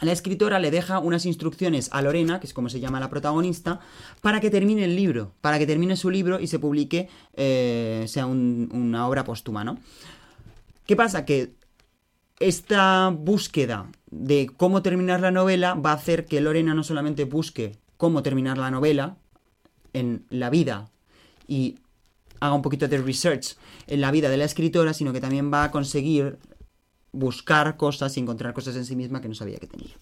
la 0.00 0.12
escritora 0.12 0.58
le 0.58 0.70
deja 0.70 0.98
unas 0.98 1.24
instrucciones 1.24 1.88
a 1.92 2.02
Lorena, 2.02 2.40
que 2.40 2.46
es 2.46 2.52
como 2.52 2.68
se 2.68 2.80
llama 2.80 3.00
la 3.00 3.08
protagonista, 3.08 3.80
para 4.20 4.40
que 4.40 4.50
termine 4.50 4.84
el 4.84 4.96
libro, 4.96 5.32
para 5.40 5.58
que 5.58 5.66
termine 5.66 5.96
su 5.96 6.10
libro 6.10 6.38
y 6.38 6.46
se 6.46 6.58
publique, 6.58 7.08
eh, 7.34 8.04
sea 8.06 8.26
una 8.26 9.08
obra 9.08 9.24
póstuma, 9.24 9.64
¿no? 9.64 9.78
¿Qué 10.86 10.96
pasa? 10.96 11.24
Que 11.24 11.52
esta 12.38 13.08
búsqueda 13.08 13.90
de 14.10 14.50
cómo 14.56 14.82
terminar 14.82 15.20
la 15.20 15.30
novela 15.30 15.74
va 15.74 15.92
a 15.92 15.94
hacer 15.94 16.26
que 16.26 16.40
Lorena 16.40 16.74
no 16.74 16.84
solamente 16.84 17.24
busque 17.24 17.76
cómo 17.96 18.22
terminar 18.22 18.58
la 18.58 18.70
novela 18.70 19.16
en 19.94 20.26
la 20.28 20.50
vida 20.50 20.90
y 21.48 21.78
haga 22.40 22.54
un 22.54 22.62
poquito 22.62 22.88
de 22.88 22.98
research 22.98 23.56
en 23.86 24.00
la 24.02 24.10
vida 24.10 24.28
de 24.28 24.36
la 24.36 24.44
escritora, 24.44 24.92
sino 24.92 25.12
que 25.12 25.20
también 25.20 25.50
va 25.52 25.64
a 25.64 25.70
conseguir 25.70 26.38
buscar 27.16 27.76
cosas 27.76 28.16
y 28.16 28.20
encontrar 28.20 28.54
cosas 28.54 28.76
en 28.76 28.84
sí 28.84 28.96
misma 28.96 29.20
que 29.20 29.28
no 29.28 29.34
sabía 29.34 29.58
que 29.58 29.66
tenía. 29.66 29.94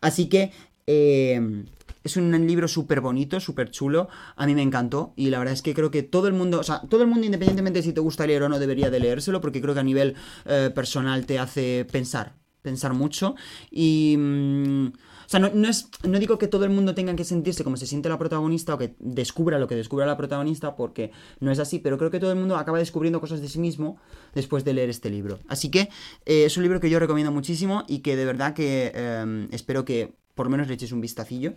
Así 0.00 0.28
que 0.28 0.52
eh, 0.86 1.64
es 2.04 2.16
un 2.16 2.46
libro 2.46 2.68
súper 2.68 3.00
bonito, 3.00 3.40
súper 3.40 3.70
chulo. 3.70 4.08
A 4.36 4.46
mí 4.46 4.54
me 4.54 4.62
encantó. 4.62 5.12
Y 5.16 5.30
la 5.30 5.38
verdad 5.38 5.54
es 5.54 5.62
que 5.62 5.74
creo 5.74 5.90
que 5.90 6.02
todo 6.02 6.28
el 6.28 6.34
mundo, 6.34 6.60
o 6.60 6.62
sea, 6.62 6.80
todo 6.88 7.02
el 7.02 7.08
mundo, 7.08 7.26
independientemente 7.26 7.80
de 7.80 7.82
si 7.82 7.92
te 7.92 8.00
gusta 8.00 8.26
leer 8.26 8.44
o 8.44 8.48
no, 8.48 8.58
debería 8.58 8.90
de 8.90 9.00
leérselo, 9.00 9.40
porque 9.40 9.60
creo 9.60 9.74
que 9.74 9.80
a 9.80 9.84
nivel 9.84 10.14
eh, 10.44 10.70
personal 10.74 11.26
te 11.26 11.38
hace 11.38 11.86
pensar, 11.90 12.34
pensar 12.62 12.94
mucho. 12.94 13.34
Y. 13.70 14.16
Mm, 14.16 14.92
o 15.26 15.28
sea, 15.28 15.40
no, 15.40 15.68
es, 15.68 15.88
no 16.04 16.18
digo 16.18 16.38
que 16.38 16.46
todo 16.46 16.64
el 16.64 16.70
mundo 16.70 16.94
tenga 16.94 17.16
que 17.16 17.24
sentirse 17.24 17.64
como 17.64 17.76
se 17.76 17.86
siente 17.86 18.08
la 18.08 18.18
protagonista 18.18 18.74
o 18.74 18.78
que 18.78 18.94
descubra 19.00 19.58
lo 19.58 19.66
que 19.66 19.74
descubra 19.74 20.06
la 20.06 20.16
protagonista, 20.16 20.76
porque 20.76 21.10
no 21.40 21.50
es 21.50 21.58
así, 21.58 21.80
pero 21.80 21.98
creo 21.98 22.10
que 22.10 22.20
todo 22.20 22.30
el 22.30 22.38
mundo 22.38 22.56
acaba 22.56 22.78
descubriendo 22.78 23.20
cosas 23.20 23.40
de 23.40 23.48
sí 23.48 23.58
mismo 23.58 23.98
después 24.34 24.64
de 24.64 24.74
leer 24.74 24.88
este 24.88 25.10
libro. 25.10 25.40
Así 25.48 25.70
que 25.70 25.88
eh, 26.26 26.44
es 26.44 26.56
un 26.56 26.62
libro 26.62 26.80
que 26.80 26.90
yo 26.90 27.00
recomiendo 27.00 27.32
muchísimo 27.32 27.82
y 27.88 27.98
que 27.98 28.14
de 28.14 28.24
verdad 28.24 28.54
que 28.54 28.92
em, 28.94 29.48
espero 29.50 29.84
que 29.84 30.14
por 30.34 30.46
lo 30.46 30.50
menos 30.50 30.68
le 30.68 30.74
eches 30.74 30.92
un 30.92 31.00
vistacillo, 31.00 31.54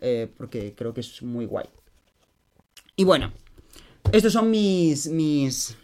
eh, 0.00 0.32
porque 0.36 0.74
creo 0.74 0.92
que 0.92 1.02
es 1.02 1.22
muy 1.22 1.46
guay. 1.46 1.66
Y 2.96 3.04
bueno, 3.04 3.30
estos 4.10 4.32
son 4.32 4.50
mis, 4.50 5.06
mis 5.08 5.76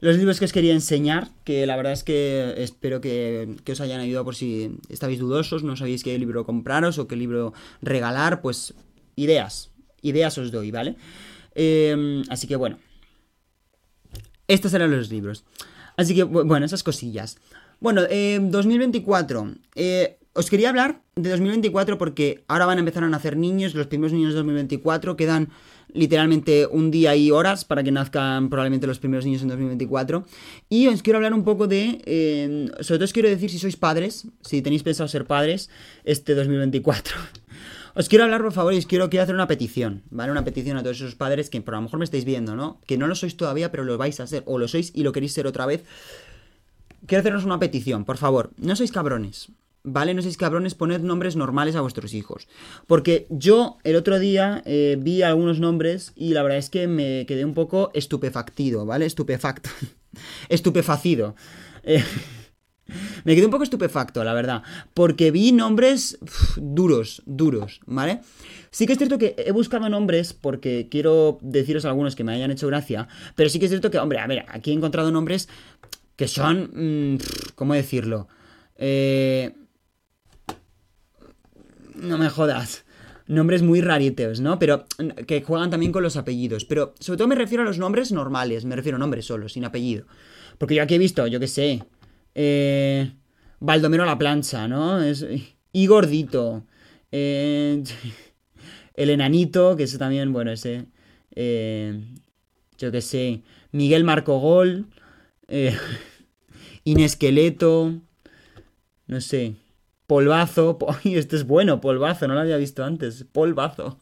los 0.00 0.16
libros 0.16 0.38
que 0.38 0.44
os 0.44 0.52
quería 0.52 0.72
enseñar, 0.72 1.28
que 1.44 1.66
la 1.66 1.76
verdad 1.76 1.92
es 1.92 2.04
que 2.04 2.54
espero 2.58 3.00
que, 3.00 3.56
os 3.70 3.80
hayan 3.80 4.00
ayudado 4.00 4.24
por 4.24 4.34
si 4.34 4.76
estáis 4.88 5.18
dudosos, 5.18 5.62
no 5.62 5.76
sabéis 5.76 6.04
qué 6.04 6.18
libro 6.18 6.44
compraros 6.44 6.98
o 6.98 7.08
qué 7.08 7.16
libro 7.16 7.54
regalar, 7.82 8.40
pues 8.40 8.74
ideas, 9.16 9.70
ideas 10.02 10.36
os 10.38 10.52
doy, 10.52 10.70
¿vale? 10.70 10.96
Em, 11.54 12.22
así 12.28 12.46
que 12.46 12.56
bueno, 12.56 12.78
estos 14.48 14.74
eran 14.74 14.90
los 14.90 15.10
libros. 15.10 15.44
Así 15.96 16.14
que, 16.14 16.24
bueno, 16.24 16.66
esas 16.66 16.82
cosillas. 16.82 17.38
Bueno, 17.80 18.02
eh, 18.10 18.38
2024. 18.40 19.54
Eh, 19.74 20.18
os 20.34 20.50
quería 20.50 20.68
hablar 20.68 21.00
de 21.14 21.30
2024 21.30 21.96
porque 21.96 22.44
ahora 22.46 22.66
van 22.66 22.76
a 22.76 22.80
empezar 22.80 23.02
a 23.04 23.08
nacer 23.08 23.36
niños, 23.36 23.74
los 23.74 23.86
primeros 23.86 24.12
niños 24.12 24.32
de 24.32 24.36
2024, 24.36 25.16
quedan 25.16 25.48
literalmente 25.92 26.66
un 26.66 26.90
día 26.90 27.16
y 27.16 27.30
horas 27.30 27.64
para 27.64 27.82
que 27.82 27.92
nazcan 27.92 28.48
probablemente 28.48 28.86
los 28.86 28.98
primeros 28.98 29.24
niños 29.24 29.42
en 29.42 29.48
2024. 29.48 30.24
Y 30.68 30.88
os 30.88 31.02
quiero 31.02 31.18
hablar 31.18 31.34
un 31.34 31.44
poco 31.44 31.66
de, 31.66 32.02
eh, 32.04 32.68
sobre 32.80 32.98
todo 32.98 33.04
os 33.04 33.12
quiero 33.12 33.28
decir 33.28 33.50
si 33.50 33.58
sois 33.58 33.76
padres, 33.76 34.28
si 34.42 34.62
tenéis 34.62 34.82
pensado 34.82 35.08
ser 35.08 35.26
padres 35.26 35.70
este 36.04 36.34
2024. 36.34 37.16
Os 37.98 38.10
quiero 38.10 38.24
hablar, 38.24 38.42
por 38.42 38.52
favor, 38.52 38.74
y 38.74 38.76
os 38.76 38.84
quiero, 38.84 39.08
quiero 39.08 39.22
hacer 39.22 39.34
una 39.34 39.46
petición, 39.46 40.02
¿vale? 40.10 40.30
Una 40.30 40.44
petición 40.44 40.76
a 40.76 40.82
todos 40.82 40.98
esos 40.98 41.14
padres 41.14 41.48
que 41.48 41.62
por 41.62 41.72
lo 41.72 41.80
mejor 41.80 41.98
me 41.98 42.04
estáis 42.04 42.26
viendo, 42.26 42.54
¿no? 42.54 42.78
Que 42.86 42.98
no 42.98 43.06
lo 43.06 43.14
sois 43.14 43.38
todavía, 43.38 43.70
pero 43.70 43.84
lo 43.84 43.96
vais 43.96 44.20
a 44.20 44.26
ser, 44.26 44.42
o 44.44 44.58
lo 44.58 44.68
sois 44.68 44.92
y 44.94 45.02
lo 45.02 45.12
queréis 45.12 45.32
ser 45.32 45.46
otra 45.46 45.64
vez. 45.64 45.82
Quiero 47.06 47.20
haceros 47.20 47.46
una 47.46 47.58
petición, 47.58 48.04
por 48.04 48.18
favor, 48.18 48.50
no 48.58 48.76
sois 48.76 48.92
cabrones, 48.92 49.48
¿vale? 49.86 50.12
No 50.12 50.20
seáis 50.20 50.36
cabrones, 50.36 50.74
poned 50.74 51.00
nombres 51.00 51.36
normales 51.36 51.76
a 51.76 51.80
vuestros 51.80 52.12
hijos. 52.12 52.48
Porque 52.86 53.26
yo 53.30 53.78
el 53.84 53.96
otro 53.96 54.18
día 54.18 54.62
eh, 54.66 54.98
vi 54.98 55.22
algunos 55.22 55.60
nombres 55.60 56.12
y 56.14 56.34
la 56.34 56.42
verdad 56.42 56.58
es 56.58 56.68
que 56.68 56.88
me 56.88 57.24
quedé 57.26 57.44
un 57.44 57.54
poco 57.54 57.90
estupefactido, 57.94 58.84
¿vale? 58.84 59.06
Estupefacto. 59.06 59.70
Estupefacido. 60.48 61.36
Eh, 61.84 62.02
me 63.24 63.36
quedé 63.36 63.46
un 63.46 63.52
poco 63.52 63.62
estupefacto, 63.62 64.24
la 64.24 64.34
verdad. 64.34 64.62
Porque 64.92 65.30
vi 65.30 65.52
nombres 65.52 66.18
duros, 66.56 67.22
duros, 67.24 67.80
¿vale? 67.86 68.20
Sí 68.70 68.86
que 68.86 68.92
es 68.92 68.98
cierto 68.98 69.18
que 69.18 69.36
he 69.38 69.52
buscado 69.52 69.88
nombres 69.88 70.34
porque 70.34 70.88
quiero 70.90 71.38
deciros 71.42 71.84
algunos 71.84 72.16
que 72.16 72.24
me 72.24 72.32
hayan 72.32 72.50
hecho 72.50 72.66
gracia. 72.66 73.06
Pero 73.36 73.48
sí 73.48 73.60
que 73.60 73.66
es 73.66 73.70
cierto 73.70 73.92
que, 73.92 73.98
hombre, 73.98 74.18
a 74.18 74.26
ver, 74.26 74.44
aquí 74.48 74.72
he 74.72 74.74
encontrado 74.74 75.12
nombres 75.12 75.48
que 76.16 76.26
son... 76.26 76.70
Mmm, 76.74 77.18
¿Cómo 77.54 77.74
decirlo? 77.74 78.26
Eh 78.78 79.54
no 81.96 82.18
me 82.18 82.28
jodas. 82.28 82.84
Nombres 83.26 83.62
muy 83.62 83.80
rariteos, 83.80 84.40
¿no? 84.40 84.58
Pero 84.58 84.84
que 85.26 85.42
juegan 85.42 85.70
también 85.70 85.90
con 85.90 86.02
los 86.02 86.16
apellidos. 86.16 86.64
Pero 86.64 86.94
sobre 87.00 87.18
todo 87.18 87.28
me 87.28 87.34
refiero 87.34 87.62
a 87.62 87.66
los 87.66 87.78
nombres 87.78 88.12
normales. 88.12 88.64
Me 88.64 88.76
refiero 88.76 88.96
a 88.96 88.98
nombres 89.00 89.24
solo, 89.24 89.48
sin 89.48 89.64
apellido. 89.64 90.06
Porque 90.58 90.76
yo 90.76 90.82
aquí 90.82 90.94
he 90.94 90.98
visto, 90.98 91.26
yo 91.26 91.40
qué 91.40 91.48
sé. 91.48 91.82
Eh, 92.34 93.12
Baldomero 93.58 94.04
la 94.04 94.18
plancha, 94.18 94.68
¿no? 94.68 95.02
Es, 95.02 95.26
y 95.72 95.86
gordito. 95.86 96.64
Eh, 97.10 97.82
el 98.94 99.10
enanito, 99.10 99.76
que 99.76 99.84
es 99.84 99.98
también, 99.98 100.32
bueno, 100.32 100.52
ese. 100.52 100.86
Eh, 101.34 102.00
yo 102.78 102.92
qué 102.92 103.00
sé. 103.00 103.42
Miguel 103.72 104.04
Marco 104.04 104.38
Gol. 104.38 104.86
Eh, 105.48 105.76
Inesqueleto. 106.84 107.92
No 109.08 109.20
sé. 109.20 109.56
Polvazo. 110.06 110.78
Y 111.04 111.16
este 111.16 111.36
es 111.36 111.46
bueno, 111.46 111.80
polvazo, 111.80 112.28
no 112.28 112.34
lo 112.34 112.40
había 112.40 112.56
visto 112.56 112.84
antes. 112.84 113.24
Polvazo. 113.30 113.98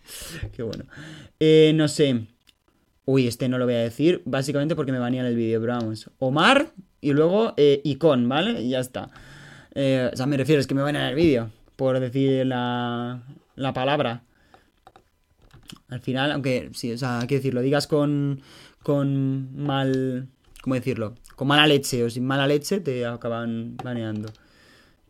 Qué 0.52 0.62
bueno. 0.62 0.84
Eh, 1.40 1.72
no 1.74 1.88
sé. 1.88 2.26
Uy, 3.04 3.28
este 3.28 3.48
no 3.48 3.58
lo 3.58 3.66
voy 3.66 3.74
a 3.74 3.78
decir, 3.80 4.22
básicamente 4.24 4.74
porque 4.74 4.90
me 4.90 4.98
banían 4.98 5.26
el 5.26 5.36
vídeo, 5.36 5.60
pero 5.60 5.74
vamos. 5.74 6.10
Omar 6.18 6.72
y 7.00 7.12
luego 7.12 7.54
eh, 7.56 7.80
Icon, 7.84 8.28
¿vale? 8.28 8.60
Y 8.62 8.70
ya 8.70 8.80
está. 8.80 9.10
Eh, 9.74 10.10
o 10.12 10.16
sea, 10.16 10.26
me 10.26 10.36
refiero, 10.36 10.60
es 10.60 10.66
que 10.66 10.74
me 10.74 10.82
banean 10.82 11.06
el 11.06 11.14
vídeo, 11.14 11.50
por 11.76 12.00
decir 12.00 12.44
la, 12.46 13.22
la 13.54 13.72
palabra. 13.72 14.24
Al 15.88 16.00
final, 16.00 16.32
aunque 16.32 16.70
sí, 16.74 16.92
o 16.92 16.98
sea, 16.98 17.20
hay 17.20 17.28
que 17.28 17.36
decirlo, 17.36 17.60
digas 17.60 17.86
con, 17.86 18.40
con 18.82 19.54
mal... 19.56 20.28
¿Cómo 20.62 20.74
decirlo? 20.74 21.14
Con 21.36 21.46
mala 21.46 21.68
leche 21.68 22.02
o 22.02 22.10
sin 22.10 22.26
mala 22.26 22.48
leche 22.48 22.80
te 22.80 23.06
acaban 23.06 23.76
baneando 23.76 24.32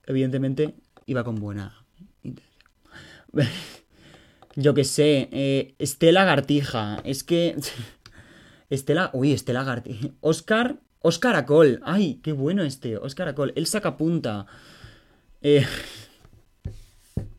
evidentemente 0.07 0.75
iba 1.07 1.25
con 1.25 1.37
buena 1.37 1.85
intención. 2.23 2.63
Yo 4.57 4.73
que 4.73 4.85
sé, 4.85 5.29
eh, 5.33 5.75
Estela 5.79 6.25
Gartija, 6.25 7.01
es 7.05 7.25
que... 7.25 7.57
Estela, 8.71 9.11
uy, 9.13 9.33
Estela 9.33 9.63
Gartija. 9.63 10.09
Oscar, 10.21 10.81
Oscar 11.01 11.37
Acol, 11.37 11.81
ay, 11.85 12.21
qué 12.23 12.33
bueno 12.33 12.63
este, 12.65 12.97
Oscar 12.97 13.29
Acol, 13.29 13.53
él 13.55 13.67
saca 13.67 13.97
punta. 13.97 14.47
Eh, 15.43 15.65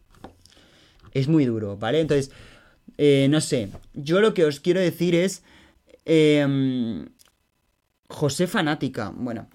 es 1.11 1.27
muy 1.27 1.45
duro, 1.45 1.75
¿vale? 1.75 2.01
Entonces, 2.01 2.31
eh, 2.97 3.27
no 3.29 3.41
sé, 3.41 3.71
yo 3.93 4.21
lo 4.21 4.33
que 4.33 4.45
os 4.45 4.59
quiero 4.59 4.79
decir 4.79 5.15
es... 5.15 5.43
Eh, 6.05 7.05
José 8.09 8.47
Fanática, 8.47 9.11
bueno... 9.13 9.49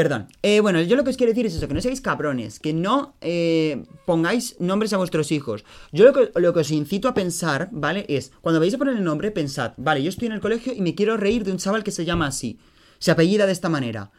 Perdón. 0.00 0.28
Eh, 0.42 0.60
bueno, 0.60 0.80
yo 0.80 0.96
lo 0.96 1.04
que 1.04 1.10
os 1.10 1.18
quiero 1.18 1.30
decir 1.30 1.44
es 1.44 1.54
eso, 1.54 1.68
que 1.68 1.74
no 1.74 1.80
seáis 1.82 2.00
cabrones, 2.00 2.58
que 2.58 2.72
no 2.72 3.16
eh, 3.20 3.84
pongáis 4.06 4.56
nombres 4.58 4.94
a 4.94 4.96
vuestros 4.96 5.30
hijos. 5.30 5.62
Yo 5.92 6.06
lo 6.06 6.14
que, 6.14 6.40
lo 6.40 6.54
que, 6.54 6.60
os 6.60 6.70
incito 6.70 7.06
a 7.06 7.12
pensar, 7.12 7.68
¿vale? 7.70 8.06
Es, 8.08 8.32
cuando 8.40 8.60
vais 8.60 8.72
a 8.72 8.78
poner 8.78 8.96
el 8.96 9.04
nombre, 9.04 9.30
pensad, 9.30 9.74
vale, 9.76 10.02
yo 10.02 10.08
estoy 10.08 10.28
en 10.28 10.32
el 10.32 10.40
colegio 10.40 10.72
y 10.72 10.80
me 10.80 10.94
quiero 10.94 11.18
reír 11.18 11.44
de 11.44 11.52
un 11.52 11.58
chaval 11.58 11.84
que 11.84 11.90
se 11.90 12.06
llama 12.06 12.28
así, 12.28 12.58
se 12.98 13.10
apellida 13.10 13.44
de 13.44 13.52
esta 13.52 13.68
manera. 13.68 14.10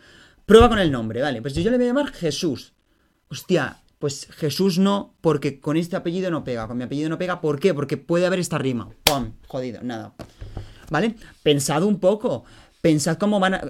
Prueba 0.45 0.69
con 0.69 0.77
el 0.77 0.91
nombre, 0.91 1.19
¿vale? 1.19 1.41
Pues 1.41 1.55
yo 1.55 1.71
le 1.71 1.77
voy 1.77 1.85
a 1.85 1.89
llamar 1.89 2.11
Jesús. 2.11 2.73
Hostia, 3.31 3.81
pues 3.97 4.27
Jesús 4.35 4.77
no, 4.77 5.15
porque 5.19 5.59
con 5.59 5.77
este 5.77 5.95
apellido 5.95 6.29
no 6.29 6.43
pega, 6.43 6.67
con 6.67 6.77
mi 6.77 6.83
apellido 6.83 7.09
no 7.09 7.17
pega, 7.17 7.41
¿por 7.41 7.59
qué? 7.59 7.73
Porque 7.73 7.97
puede 7.97 8.27
haber 8.27 8.37
esta 8.37 8.59
rima. 8.59 8.87
¡Pum! 9.03 9.31
Jodido, 9.47 9.81
nada. 9.81 10.13
¿Vale? 10.91 11.15
Pensad 11.41 11.81
un 11.81 11.99
poco. 11.99 12.43
Pensad 12.81 13.17
cómo 13.17 13.39
van 13.39 13.55
a 13.55 13.61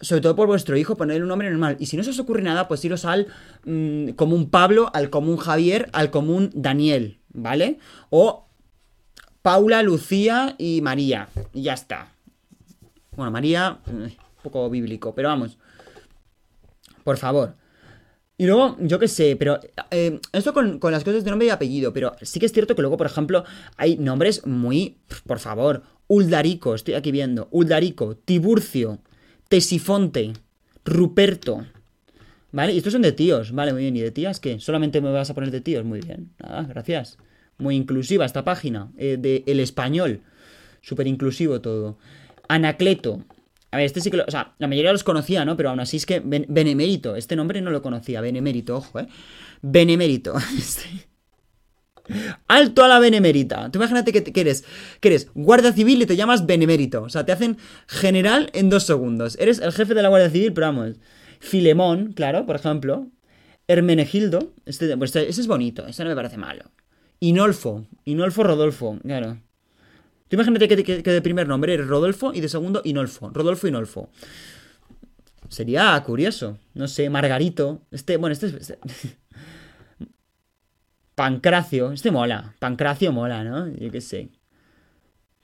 sobre 0.00 0.20
todo 0.20 0.36
por 0.36 0.46
vuestro 0.46 0.76
hijo, 0.76 0.96
ponerle 0.96 1.22
un 1.22 1.28
nombre 1.28 1.50
normal. 1.50 1.76
Y 1.78 1.86
si 1.86 1.96
no 1.96 2.02
se 2.02 2.10
os 2.10 2.18
ocurre 2.18 2.42
nada, 2.42 2.68
pues 2.68 2.84
iros 2.84 3.04
al 3.04 3.28
mmm, 3.64 4.10
común 4.10 4.50
Pablo, 4.50 4.90
al 4.94 5.10
común 5.10 5.36
Javier, 5.36 5.88
al 5.92 6.10
común 6.10 6.50
Daniel, 6.54 7.20
¿vale? 7.28 7.78
O 8.10 8.48
Paula, 9.42 9.82
Lucía 9.82 10.54
y 10.58 10.80
María. 10.82 11.28
Y 11.52 11.62
ya 11.62 11.74
está. 11.74 12.12
Bueno, 13.16 13.32
María, 13.32 13.78
un 13.86 14.12
poco 14.42 14.68
bíblico, 14.70 15.14
pero 15.14 15.28
vamos. 15.28 15.58
Por 17.02 17.16
favor. 17.16 17.54
Y 18.36 18.46
luego, 18.46 18.76
yo 18.78 19.00
qué 19.00 19.08
sé, 19.08 19.34
pero 19.34 19.58
eh, 19.90 20.20
esto 20.32 20.54
con, 20.54 20.78
con, 20.78 20.92
las 20.92 21.02
cosas 21.02 21.24
de 21.24 21.30
nombre 21.30 21.48
y 21.48 21.50
apellido, 21.50 21.92
pero 21.92 22.14
sí 22.22 22.38
que 22.38 22.46
es 22.46 22.52
cierto 22.52 22.76
que 22.76 22.82
luego, 22.82 22.96
por 22.96 23.06
ejemplo, 23.06 23.44
hay 23.76 23.96
nombres 23.96 24.46
muy, 24.46 24.98
por 25.26 25.40
favor, 25.40 25.82
Uldarico, 26.06 26.76
estoy 26.76 26.94
aquí 26.94 27.10
viendo, 27.10 27.48
Uldarico, 27.50 28.16
Tiburcio, 28.16 29.00
Tesifonte, 29.48 30.32
Ruperto. 30.84 31.66
¿Vale? 32.52 32.72
Y 32.72 32.78
estos 32.78 32.92
son 32.92 33.02
de 33.02 33.12
tíos. 33.12 33.52
Vale, 33.52 33.72
muy 33.72 33.82
bien. 33.82 33.96
¿Y 33.96 34.00
de 34.00 34.10
tías 34.10 34.40
qué? 34.40 34.58
¿Solamente 34.60 35.00
me 35.00 35.10
vas 35.10 35.30
a 35.30 35.34
poner 35.34 35.50
de 35.50 35.60
tíos? 35.60 35.84
Muy 35.84 36.00
bien. 36.00 36.30
Nada, 36.38 36.62
gracias. 36.62 37.18
Muy 37.58 37.76
inclusiva 37.76 38.24
esta 38.24 38.44
página. 38.44 38.90
Eh, 38.96 39.16
de 39.18 39.44
El 39.46 39.60
Español. 39.60 40.20
Súper 40.80 41.06
inclusivo 41.06 41.60
todo. 41.60 41.98
Anacleto. 42.48 43.24
A 43.70 43.76
ver, 43.76 43.86
este 43.86 44.00
sí 44.00 44.10
que 44.10 44.16
lo... 44.16 44.24
O 44.24 44.30
sea, 44.30 44.54
la 44.58 44.68
mayoría 44.68 44.92
los 44.92 45.04
conocía, 45.04 45.44
¿no? 45.44 45.56
Pero 45.56 45.70
aún 45.70 45.80
así 45.80 45.98
es 45.98 46.06
que... 46.06 46.20
Ben, 46.20 46.46
Benemérito. 46.48 47.16
Este 47.16 47.36
nombre 47.36 47.60
no 47.60 47.70
lo 47.70 47.82
conocía. 47.82 48.20
Benemérito, 48.20 48.76
ojo, 48.76 49.00
¿eh? 49.00 49.08
Benemérito. 49.60 50.34
Alto 52.46 52.84
a 52.84 52.88
la 52.88 52.98
benemérita. 52.98 53.70
Tú 53.70 53.78
imagínate 53.78 54.12
que, 54.12 54.40
eres, 54.40 54.64
que 55.00 55.08
eres 55.08 55.30
guardia 55.34 55.72
civil 55.72 56.02
y 56.02 56.06
te 56.06 56.16
llamas 56.16 56.46
benemérito. 56.46 57.02
O 57.02 57.08
sea, 57.08 57.24
te 57.24 57.32
hacen 57.32 57.58
general 57.86 58.50
en 58.54 58.70
dos 58.70 58.84
segundos. 58.84 59.36
Eres 59.38 59.58
el 59.58 59.72
jefe 59.72 59.94
de 59.94 60.02
la 60.02 60.08
guardia 60.08 60.30
civil, 60.30 60.52
pero 60.52 60.68
vamos. 60.68 60.96
Filemón, 61.40 62.12
claro, 62.12 62.46
por 62.46 62.56
ejemplo. 62.56 63.08
Hermenegildo. 63.66 64.54
Este, 64.64 64.96
pues 64.96 65.14
este, 65.14 65.28
ese 65.28 65.40
es 65.40 65.46
bonito, 65.46 65.86
ese 65.86 66.02
no 66.04 66.10
me 66.10 66.16
parece 66.16 66.38
malo. 66.38 66.64
Inolfo. 67.20 67.86
Inolfo 68.04 68.42
Rodolfo, 68.42 68.98
claro. 69.02 69.38
Tú 70.28 70.36
imagínate 70.36 70.68
que 70.68 71.02
de 71.02 71.22
primer 71.22 71.48
nombre 71.48 71.72
eres 71.72 71.86
Rodolfo 71.86 72.32
y 72.34 72.40
de 72.40 72.48
segundo 72.48 72.82
Inolfo. 72.84 73.30
Rodolfo 73.30 73.66
Inolfo. 73.66 74.10
Sería 75.48 76.00
curioso. 76.04 76.58
No 76.74 76.88
sé, 76.88 77.08
Margarito. 77.10 77.82
Este, 77.90 78.16
bueno, 78.16 78.32
este 78.32 78.46
es. 78.46 78.54
Este, 78.54 78.78
Pancracio, 81.18 81.90
este 81.90 82.12
mola. 82.12 82.54
Pancracio 82.60 83.10
mola, 83.10 83.42
¿no? 83.42 83.66
Yo 83.74 83.90
qué 83.90 84.00
sé. 84.00 84.28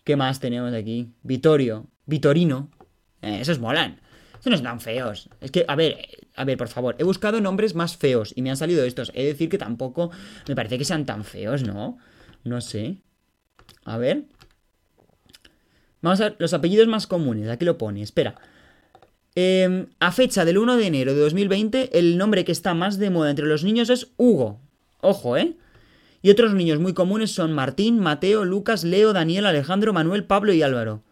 ¿Qué 0.04 0.14
más 0.14 0.38
tenemos 0.38 0.72
aquí? 0.72 1.10
Vitorio. 1.24 1.88
Vitorino. 2.06 2.70
Eh, 3.22 3.38
esos 3.40 3.58
molan. 3.58 4.00
Esos 4.38 4.50
no 4.50 4.54
están 4.54 4.80
feos. 4.80 5.28
Es 5.40 5.50
que, 5.50 5.64
a 5.66 5.74
ver, 5.74 5.98
a 6.36 6.44
ver, 6.44 6.56
por 6.56 6.68
favor. 6.68 6.94
He 7.00 7.02
buscado 7.02 7.40
nombres 7.40 7.74
más 7.74 7.96
feos 7.96 8.32
y 8.36 8.42
me 8.42 8.50
han 8.50 8.56
salido 8.56 8.84
estos. 8.84 9.10
He 9.16 9.22
de 9.24 9.32
decir 9.32 9.48
que 9.48 9.58
tampoco 9.58 10.12
me 10.46 10.54
parece 10.54 10.78
que 10.78 10.84
sean 10.84 11.06
tan 11.06 11.24
feos, 11.24 11.64
¿no? 11.64 11.98
No 12.44 12.60
sé. 12.60 12.98
A 13.84 13.98
ver. 13.98 14.26
Vamos 16.02 16.20
a 16.20 16.28
ver 16.28 16.36
los 16.38 16.54
apellidos 16.54 16.86
más 16.86 17.08
comunes. 17.08 17.48
Aquí 17.48 17.64
lo 17.64 17.78
pone. 17.78 18.00
Espera. 18.00 18.36
Eh, 19.34 19.88
a 19.98 20.12
fecha 20.12 20.44
del 20.44 20.58
1 20.58 20.76
de 20.76 20.86
enero 20.86 21.14
de 21.14 21.20
2020, 21.20 21.98
el 21.98 22.16
nombre 22.16 22.44
que 22.44 22.52
está 22.52 22.74
más 22.74 22.96
de 22.96 23.10
moda 23.10 23.30
entre 23.30 23.46
los 23.46 23.64
niños 23.64 23.90
es 23.90 24.12
Hugo. 24.16 24.60
Ojo, 25.00 25.36
¿eh? 25.36 25.56
Y 26.24 26.30
otros 26.30 26.54
niños 26.54 26.80
muy 26.80 26.94
comunes 26.94 27.34
son 27.34 27.52
Martín, 27.52 27.98
Mateo, 27.98 28.46
Lucas, 28.46 28.82
Leo, 28.82 29.12
Daniel, 29.12 29.44
Alejandro, 29.44 29.92
Manuel, 29.92 30.24
Pablo 30.24 30.54
y 30.54 30.62
Álvaro. 30.62 31.02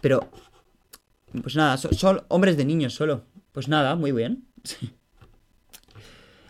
Pero, 0.00 0.30
Pues 1.42 1.56
nada, 1.56 1.76
son 1.76 2.22
hombres 2.28 2.56
de 2.56 2.64
niños 2.64 2.94
solo. 2.94 3.24
Pues 3.50 3.66
nada, 3.66 3.96
muy 3.96 4.12
bien. 4.12 4.46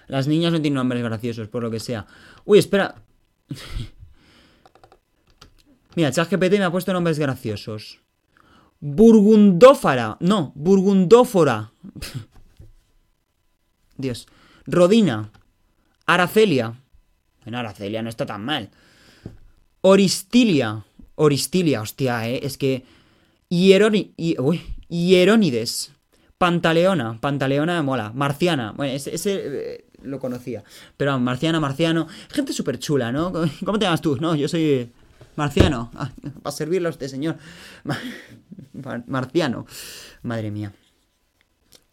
Las 0.08 0.28
niñas 0.28 0.52
no 0.52 0.60
tienen 0.60 0.74
nombres 0.74 1.02
graciosos, 1.02 1.48
por 1.48 1.62
lo 1.62 1.70
que 1.70 1.80
sea. 1.80 2.06
Uy, 2.44 2.58
espera. 2.58 2.96
Mira, 5.96 6.12
ChatGPT 6.12 6.58
me 6.58 6.64
ha 6.64 6.70
puesto 6.70 6.92
nombres 6.92 7.18
graciosos. 7.18 8.02
Burgundófara. 8.78 10.18
No, 10.20 10.52
Burgundófora. 10.54 11.72
Dios. 13.96 14.26
Rodina. 14.66 15.30
Aracelia. 16.04 16.83
Bueno, 17.44 17.58
Aracelia 17.58 18.02
no 18.02 18.08
está 18.08 18.26
tan 18.26 18.44
mal. 18.44 18.70
Oristilia. 19.82 20.84
Oristilia, 21.16 21.80
hostia, 21.80 22.28
eh. 22.28 22.40
Es 22.42 22.58
que. 22.58 22.84
Hieroni... 23.48 24.14
Hierónides. 24.88 25.92
Pantaleona. 26.38 27.20
Pantaleona 27.20 27.82
mola. 27.82 28.12
Marciana. 28.14 28.72
Bueno, 28.72 28.94
ese, 28.94 29.12
eh, 29.24 29.84
lo 30.02 30.18
conocía. 30.18 30.64
Pero 30.96 31.18
Marciana, 31.18 31.60
Marciano. 31.60 32.08
Gente 32.30 32.52
súper 32.52 32.78
chula, 32.78 33.12
¿no? 33.12 33.32
¿Cómo 33.64 33.78
te 33.78 33.84
llamas 33.84 34.00
tú? 34.00 34.16
No, 34.16 34.34
yo 34.34 34.48
soy. 34.48 34.90
Marciano. 35.36 35.90
Ah, 35.96 36.10
para 36.42 36.56
servirle 36.56 36.88
a 36.88 36.90
usted, 36.90 37.08
señor. 37.08 37.36
Marciano. 39.06 39.66
Madre 40.22 40.50
mía. 40.50 40.72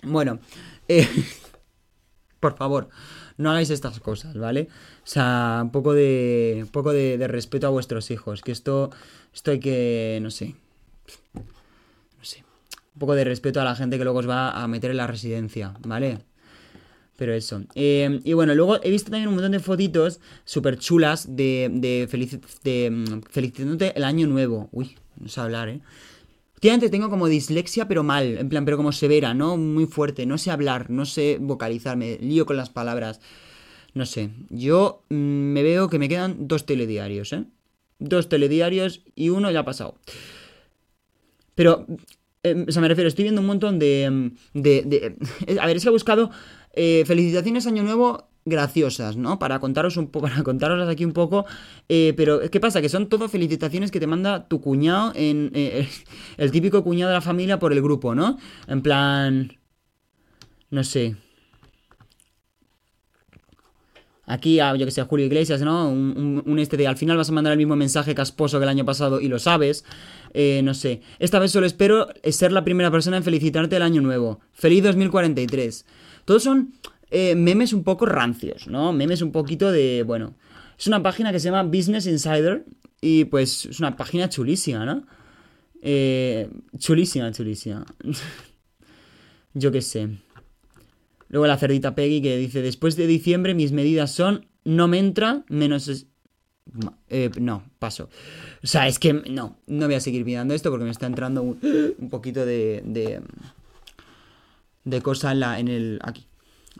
Bueno. 0.04 0.40
Eh, 0.88 1.08
por 2.40 2.58
favor, 2.58 2.90
no 3.38 3.52
hagáis 3.52 3.70
estas 3.70 4.00
cosas, 4.00 4.38
¿vale? 4.38 4.68
O 5.04 5.08
sea, 5.08 5.60
un 5.64 5.72
poco 5.72 5.94
de. 5.94 6.60
Un 6.62 6.70
poco 6.70 6.94
de, 6.94 7.28
respeto 7.28 7.68
a 7.68 7.70
vuestros 7.70 8.12
hijos. 8.12 8.42
Que 8.42 8.52
esto. 8.52 8.92
Esto 9.34 9.52
hay 9.52 9.60
que. 9.60 10.20
No 10.22 10.32
sé 10.32 10.56
no 11.36 12.24
sé, 12.26 12.44
un 12.94 13.00
poco 13.00 13.16
de 13.16 13.24
respeto 13.24 13.62
a 13.62 13.64
la 13.64 13.76
gente 13.76 13.98
que 13.98 14.04
luego 14.04 14.20
os 14.20 14.30
va 14.30 14.52
a 14.52 14.68
meter 14.68 14.92
en 14.92 14.98
la 14.98 15.08
residencia, 15.08 15.74
¿vale? 15.86 16.20
Pero 17.18 17.34
eso. 17.34 17.64
Eh, 17.76 18.20
y 18.24 18.34
bueno, 18.34 18.56
luego 18.56 18.84
he 18.84 18.90
visto 18.90 19.12
también 19.12 19.28
un 19.28 19.36
montón 19.36 19.52
de 19.52 19.60
fotitos 19.60 20.20
súper 20.44 20.80
chulas 20.80 21.36
de, 21.36 21.70
de, 21.72 22.08
de 22.64 22.92
mm, 22.92 23.22
felicitándote 23.30 23.94
el 23.96 24.04
año 24.04 24.28
nuevo. 24.28 24.70
Uy, 24.72 24.98
no 25.18 25.28
sé 25.28 25.40
hablar, 25.42 25.70
¿eh? 25.70 25.82
Últimamente 26.62 26.92
tengo 26.92 27.10
como 27.10 27.28
dislexia, 27.28 27.88
pero 27.88 28.04
mal, 28.04 28.38
en 28.38 28.48
plan, 28.48 28.66
pero 28.66 28.78
como 28.78 28.92
severa, 28.92 29.34
¿no? 29.34 29.58
Muy 29.58 29.88
fuerte. 29.88 30.28
No 30.28 30.38
sé 30.38 30.52
hablar, 30.52 30.92
no 30.92 31.08
sé 31.08 31.40
vocalizarme, 31.42 32.20
lío 32.22 32.46
con 32.46 32.56
las 32.56 32.70
palabras. 32.70 33.20
No 33.96 34.06
sé. 34.06 34.30
Yo 34.52 35.04
mm, 35.10 35.16
me 35.16 35.64
veo 35.64 35.90
que 35.90 35.98
me 35.98 36.08
quedan 36.08 36.48
dos 36.48 36.68
telediarios, 36.68 37.34
¿eh? 37.34 37.46
Dos 37.98 38.30
telediarios 38.30 39.02
y 39.16 39.30
uno 39.30 39.50
ya 39.50 39.62
ha 39.62 39.66
pasado. 39.66 39.96
Pero, 41.56 41.88
em, 42.44 42.68
o 42.70 42.72
sea, 42.72 42.84
me 42.84 42.90
refiero, 42.90 43.08
estoy 43.08 43.24
viendo 43.24 43.42
un 43.42 43.48
montón 43.48 43.80
de... 43.80 44.04
Em, 44.04 44.36
de, 44.54 45.16
a 45.60 45.66
ver, 45.66 45.78
es 45.78 45.82
que 45.82 45.90
he 45.90 45.92
buscado 45.92 46.30
eh, 46.74 47.06
felicitaciones 47.08 47.66
Año 47.66 47.82
Nuevo 47.82 48.30
graciosas, 48.46 49.18
¿no? 49.18 49.40
Para 49.40 49.60
contaros 49.60 49.98
un 49.98 50.08
poco, 50.08 50.28
para 50.30 50.44
contaroslas 50.44 50.90
aquí 50.90 51.06
un 51.06 51.14
poco. 51.14 51.46
Eh, 51.90 52.14
pero, 52.16 52.42
¿qué 52.50 52.60
pasa? 52.60 52.82
Que 52.82 52.90
son 52.90 53.08
todo 53.08 53.30
felicitaciones 53.30 53.92
que 53.92 54.00
te 54.00 54.08
manda 54.08 54.48
tu 54.48 54.62
cuñado 54.62 55.14
en. 55.16 55.52
Eh, 55.54 55.88
el 56.38 56.52
típico 56.52 56.84
cuñado 56.84 57.10
de 57.10 57.16
la 57.16 57.22
familia 57.22 57.60
por 57.60 57.74
el 57.74 57.82
grupo, 57.82 58.16
¿no? 58.16 58.38
En 58.68 58.82
plan. 58.82 59.52
No 60.70 60.84
sé. 60.84 61.16
Aquí, 64.32 64.56
yo 64.56 64.86
que 64.86 64.92
sé, 64.92 65.04
Julio 65.04 65.26
Iglesias, 65.26 65.62
¿no? 65.62 65.90
Un, 65.90 66.58
este 66.58 66.78
de 66.78 66.88
al 66.88 66.96
final 66.96 67.18
vas 67.18 67.28
a 67.28 67.34
mandar 67.34 67.52
el 67.52 67.58
mismo 67.58 67.76
mensaje 67.76 68.16
casposo 68.16 68.60
que 68.60 68.64
el 68.64 68.70
año 68.70 68.86
pasado 68.86 69.20
y 69.20 69.28
lo 69.28 69.40
sabes. 69.40 69.84
Eh, 70.34 70.62
no 70.64 70.74
sé. 70.74 71.02
Esta 71.20 71.38
vez 71.38 71.52
solo 71.52 71.66
espero 71.66 72.08
ser 72.24 72.54
la 72.54 72.64
primera 72.64 72.90
persona 72.90 73.18
en 73.18 73.24
felicitarte 73.24 73.76
el 73.76 73.82
año 73.82 74.00
nuevo. 74.00 74.40
Feliz 74.54 74.84
2043. 74.84 75.86
Todos 76.24 76.44
son 76.44 76.76
eh, 77.12 77.36
memes 77.36 77.74
un 77.74 77.84
poco 77.84 78.06
rancios, 78.06 78.68
¿no? 78.68 78.94
Memes 78.94 79.22
un 79.22 79.34
poquito 79.34 79.72
de, 79.72 80.04
bueno. 80.04 80.34
Es 80.80 80.88
una 80.88 81.04
página 81.04 81.32
que 81.32 81.40
se 81.40 81.50
llama 81.50 81.64
Business 81.64 82.08
Insider 82.08 82.66
y 83.02 83.26
pues 83.26 83.66
es 83.66 83.80
una 83.80 83.98
página 83.98 84.30
chulísima, 84.30 84.86
¿no? 84.86 85.06
Eh, 85.82 86.50
chulísima, 86.78 87.32
chulísima. 87.32 87.86
yo 89.54 89.72
qué 89.72 89.82
sé. 89.82 90.10
Luego 91.28 91.48
la 91.48 91.58
cerdita 91.58 91.96
Peggy 91.96 92.22
que 92.22 92.38
dice, 92.38 92.62
después 92.62 92.96
de 92.96 93.08
diciembre 93.08 93.54
mis 93.54 93.74
medidas 93.74 94.12
son 94.12 94.48
no 94.64 94.88
me 94.88 95.00
entra 95.00 95.44
menos... 95.50 96.08
Eh, 97.10 97.30
no, 97.40 97.64
paso. 97.80 98.10
O 98.64 98.68
sea, 98.68 98.88
es 98.88 99.00
que 99.00 99.14
no, 99.14 99.58
no 99.68 99.86
voy 99.86 99.96
a 99.96 100.00
seguir 100.00 100.24
mirando 100.24 100.54
esto 100.54 100.70
porque 100.70 100.86
me 100.86 100.92
está 100.92 101.08
entrando 101.08 101.42
un, 101.42 102.10
poquito 102.10 102.46
de, 102.46 102.82
de, 102.86 103.22
de 104.86 105.02
cosa 105.02 105.34
en, 105.34 105.40
la, 105.42 105.60
en 105.60 105.68
el... 105.68 106.00
Aquí. 106.04 106.31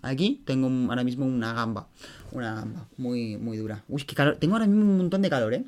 Aquí 0.02 0.42
tengo 0.46 0.68
ahora 0.90 1.04
mismo 1.04 1.26
una 1.26 1.54
gamba. 1.54 1.88
Una 2.32 2.56
gamba 2.56 2.88
muy, 2.98 3.38
muy 3.38 3.58
dura. 3.58 3.84
Uy, 3.88 4.04
qué 4.04 4.16
calor. 4.16 4.38
Tengo 4.38 4.56
ahora 4.56 4.68
mismo 4.68 4.84
un 4.84 4.98
montón 4.98 5.22
de 5.22 5.30
calor, 5.30 5.54
¿eh? 5.54 5.64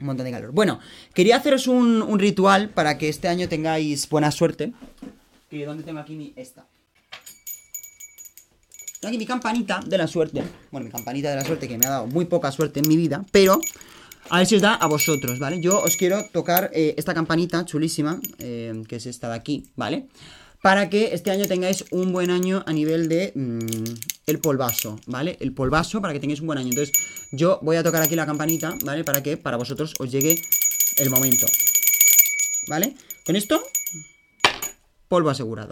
Un 0.00 0.06
montón 0.06 0.24
de 0.24 0.32
calor. 0.32 0.52
Bueno, 0.52 0.78
quería 1.12 1.36
haceros 1.36 1.66
un, 1.66 2.18
ritual 2.18 2.70
para 2.70 2.96
que 2.98 3.08
este 3.08 3.28
año 3.28 3.48
tengáis 3.48 4.08
buena 4.08 4.30
suerte. 4.30 4.72
¿Dónde 5.50 5.82
tengo 5.82 5.98
aquí 5.98 6.14
mi... 6.14 6.32
Esta. 6.36 6.66
Tengo 9.00 9.10
aquí 9.10 9.18
mi 9.18 9.26
campanita 9.26 9.80
de 9.84 9.98
la 9.98 10.06
suerte. 10.06 10.42
Bueno, 10.70 10.86
mi 10.86 10.92
campanita 10.92 11.30
de 11.30 11.36
la 11.36 11.44
suerte 11.44 11.68
que 11.68 11.78
me 11.78 11.86
ha 11.86 11.90
dado 11.90 12.06
muy 12.06 12.26
poca 12.26 12.52
suerte 12.52 12.80
en 12.80 12.88
mi 12.88 12.96
vida, 12.96 13.24
pero 13.32 13.60
a 14.30 14.38
ver 14.38 14.46
si 14.46 14.56
os 14.56 14.62
da 14.62 14.74
a 14.74 14.86
vosotros, 14.86 15.38
¿vale? 15.38 15.60
Yo 15.60 15.80
os 15.80 15.96
quiero 15.96 16.28
tocar 16.32 16.70
eh, 16.74 16.94
esta 16.96 17.14
campanita 17.14 17.64
chulísima, 17.64 18.20
eh, 18.38 18.82
que 18.88 18.96
es 18.96 19.06
esta 19.06 19.28
de 19.28 19.34
aquí, 19.34 19.64
¿vale? 19.74 20.06
Para 20.62 20.90
que 20.90 21.14
este 21.14 21.30
año 21.30 21.46
tengáis 21.46 21.84
un 21.90 22.12
buen 22.12 22.30
año 22.30 22.64
a 22.66 22.72
nivel 22.72 23.08
de 23.08 23.32
mm, 23.34 23.84
el 24.26 24.38
polvaso, 24.40 24.98
¿vale? 25.06 25.36
El 25.40 25.52
polvaso 25.52 26.00
para 26.00 26.12
que 26.12 26.20
tengáis 26.20 26.40
un 26.40 26.48
buen 26.48 26.58
año. 26.58 26.70
Entonces, 26.70 26.94
yo 27.32 27.60
voy 27.62 27.76
a 27.76 27.82
tocar 27.82 28.02
aquí 28.02 28.16
la 28.16 28.26
campanita, 28.26 28.74
¿vale? 28.84 29.04
Para 29.04 29.22
que 29.22 29.36
para 29.36 29.56
vosotros 29.56 29.94
os 29.98 30.10
llegue 30.10 30.40
el 30.96 31.10
momento, 31.10 31.46
¿vale? 32.66 32.96
Con 33.24 33.36
esto, 33.36 33.62
polvo 35.06 35.30
asegurado. 35.30 35.68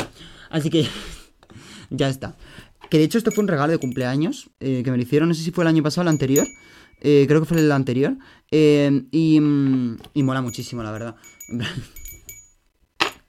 Así 0.51 0.71
que 0.71 0.87
ya 1.91 2.09
está. 2.09 2.37
Que 2.89 2.99
de 2.99 3.05
hecho 3.05 3.19
esto 3.19 3.33
fue 3.33 3.43
un 3.43 3.49
regalo 3.49 3.73
de 3.73 3.79
cumpleaños 3.79 4.51
eh, 4.61 4.83
que 4.85 4.91
me 4.93 4.97
lo 4.97 5.03
hicieron, 5.03 5.29
no 5.29 5.35
sé 5.35 5.43
si 5.43 5.51
fue 5.51 5.65
el 5.65 5.69
año 5.69 5.83
pasado 5.83 6.03
o 6.03 6.05
el 6.05 6.09
anterior. 6.09 6.47
Eh, 7.01 7.25
creo 7.27 7.41
que 7.41 7.47
fue 7.47 7.59
el 7.59 7.73
anterior. 7.73 8.17
Eh, 8.51 9.05
y, 9.11 9.41
mm, 9.41 9.99
y 10.15 10.23
mola 10.23 10.41
muchísimo, 10.41 10.83
la 10.83 10.93
verdad. 10.93 11.17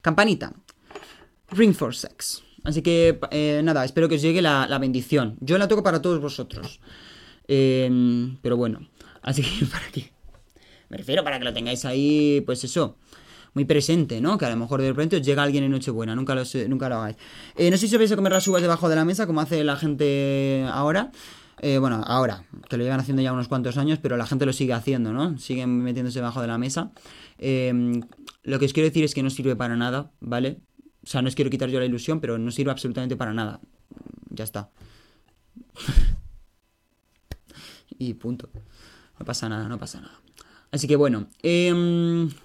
Campanita. 0.02 0.54
Ring 1.52 1.74
for 1.74 1.96
Sex. 1.96 2.44
Así 2.64 2.82
que, 2.82 3.18
nada, 3.64 3.86
espero 3.86 4.10
que 4.10 4.16
os 4.16 4.22
llegue 4.22 4.42
la, 4.42 4.68
la, 4.68 4.78
bendición. 4.78 5.38
Yo 5.40 5.58
la 5.58 5.68
toco 5.68 5.84
para 5.84 6.02
todos 6.02 6.20
vosotros. 6.20 6.80
pero 7.48 8.58
bueno, 8.58 8.88
así 9.22 9.42
que 9.42 9.66
para 9.72 9.88
qué. 9.92 10.12
Me 10.90 10.98
refiero 10.98 11.24
para 11.24 11.40
que 11.40 11.46
lo 11.46 11.54
tengáis 11.54 11.86
ahí, 11.86 12.42
pues 12.46 12.64
eso 12.64 12.98
muy 13.58 13.66
presente, 13.66 14.22
¿no? 14.22 14.38
Que 14.38 14.46
a 14.46 14.52
lo 14.52 14.56
mejor 14.56 14.82
de 14.82 14.90
repente 14.90 15.18
os 15.18 15.24
llega 15.24 15.42
alguien 15.42 15.64
en 15.64 15.72
Nochebuena, 15.72 16.16
nunca 16.16 16.36
lo, 16.36 16.44
nunca 16.68 16.90
lo 16.90 16.96
hagáis. 16.98 17.18
Eh, 17.56 17.72
no 17.72 17.78
sé 17.78 17.88
si 17.88 17.98
vais 17.98 18.12
a 18.12 18.16
comer 18.16 18.32
las 18.32 18.48
uvas 18.48 18.62
debajo 18.62 18.88
de 18.88 18.96
la 18.96 19.04
mesa, 19.04 19.26
como 19.26 19.42
hace 19.42 19.64
la 19.64 19.76
gente 19.76 20.64
ahora. 20.72 21.12
Eh, 21.60 21.80
bueno, 21.80 22.04
ahora, 22.06 22.44
que 22.70 22.78
lo 22.78 22.84
llevan 22.84 23.00
haciendo 23.00 23.24
ya 23.24 23.34
unos 23.34 23.48
cuantos 23.48 23.78
años, 23.78 23.98
pero 24.00 24.16
la 24.16 24.28
gente 24.28 24.46
lo 24.46 24.54
sigue 24.54 24.74
haciendo, 24.74 25.12
¿no? 25.12 25.40
Siguen 25.40 25.82
metiéndose 25.82 26.20
debajo 26.20 26.40
de 26.40 26.48
la 26.48 26.60
mesa. 26.60 26.92
Em, 27.40 28.04
lo 28.44 28.60
que 28.60 28.66
os 28.66 28.74
quiero 28.74 28.88
decir 28.90 29.04
es 29.04 29.16
que 29.16 29.24
no 29.24 29.32
sirve 29.32 29.56
para 29.56 29.76
nada, 29.76 30.12
¿vale? 30.20 30.60
O 31.08 31.10
sea, 31.10 31.22
no 31.22 31.30
os 31.30 31.36
quiero 31.36 31.50
quitar 31.50 31.70
yo 31.70 31.80
la 31.80 31.86
ilusión, 31.86 32.20
pero 32.20 32.38
no 32.38 32.52
sirve 32.52 32.70
absolutamente 32.70 33.16
para 33.16 33.34
nada. 33.34 33.62
Ya 34.30 34.44
está. 34.44 34.70
y 37.98 38.14
punto. 38.16 38.50
No 39.18 39.26
pasa 39.26 39.48
nada, 39.48 39.70
no 39.70 39.78
pasa 39.78 40.02
nada. 40.02 40.20
Así 40.70 40.86
que 40.86 40.98
bueno, 40.98 41.28
eh, 41.42 41.72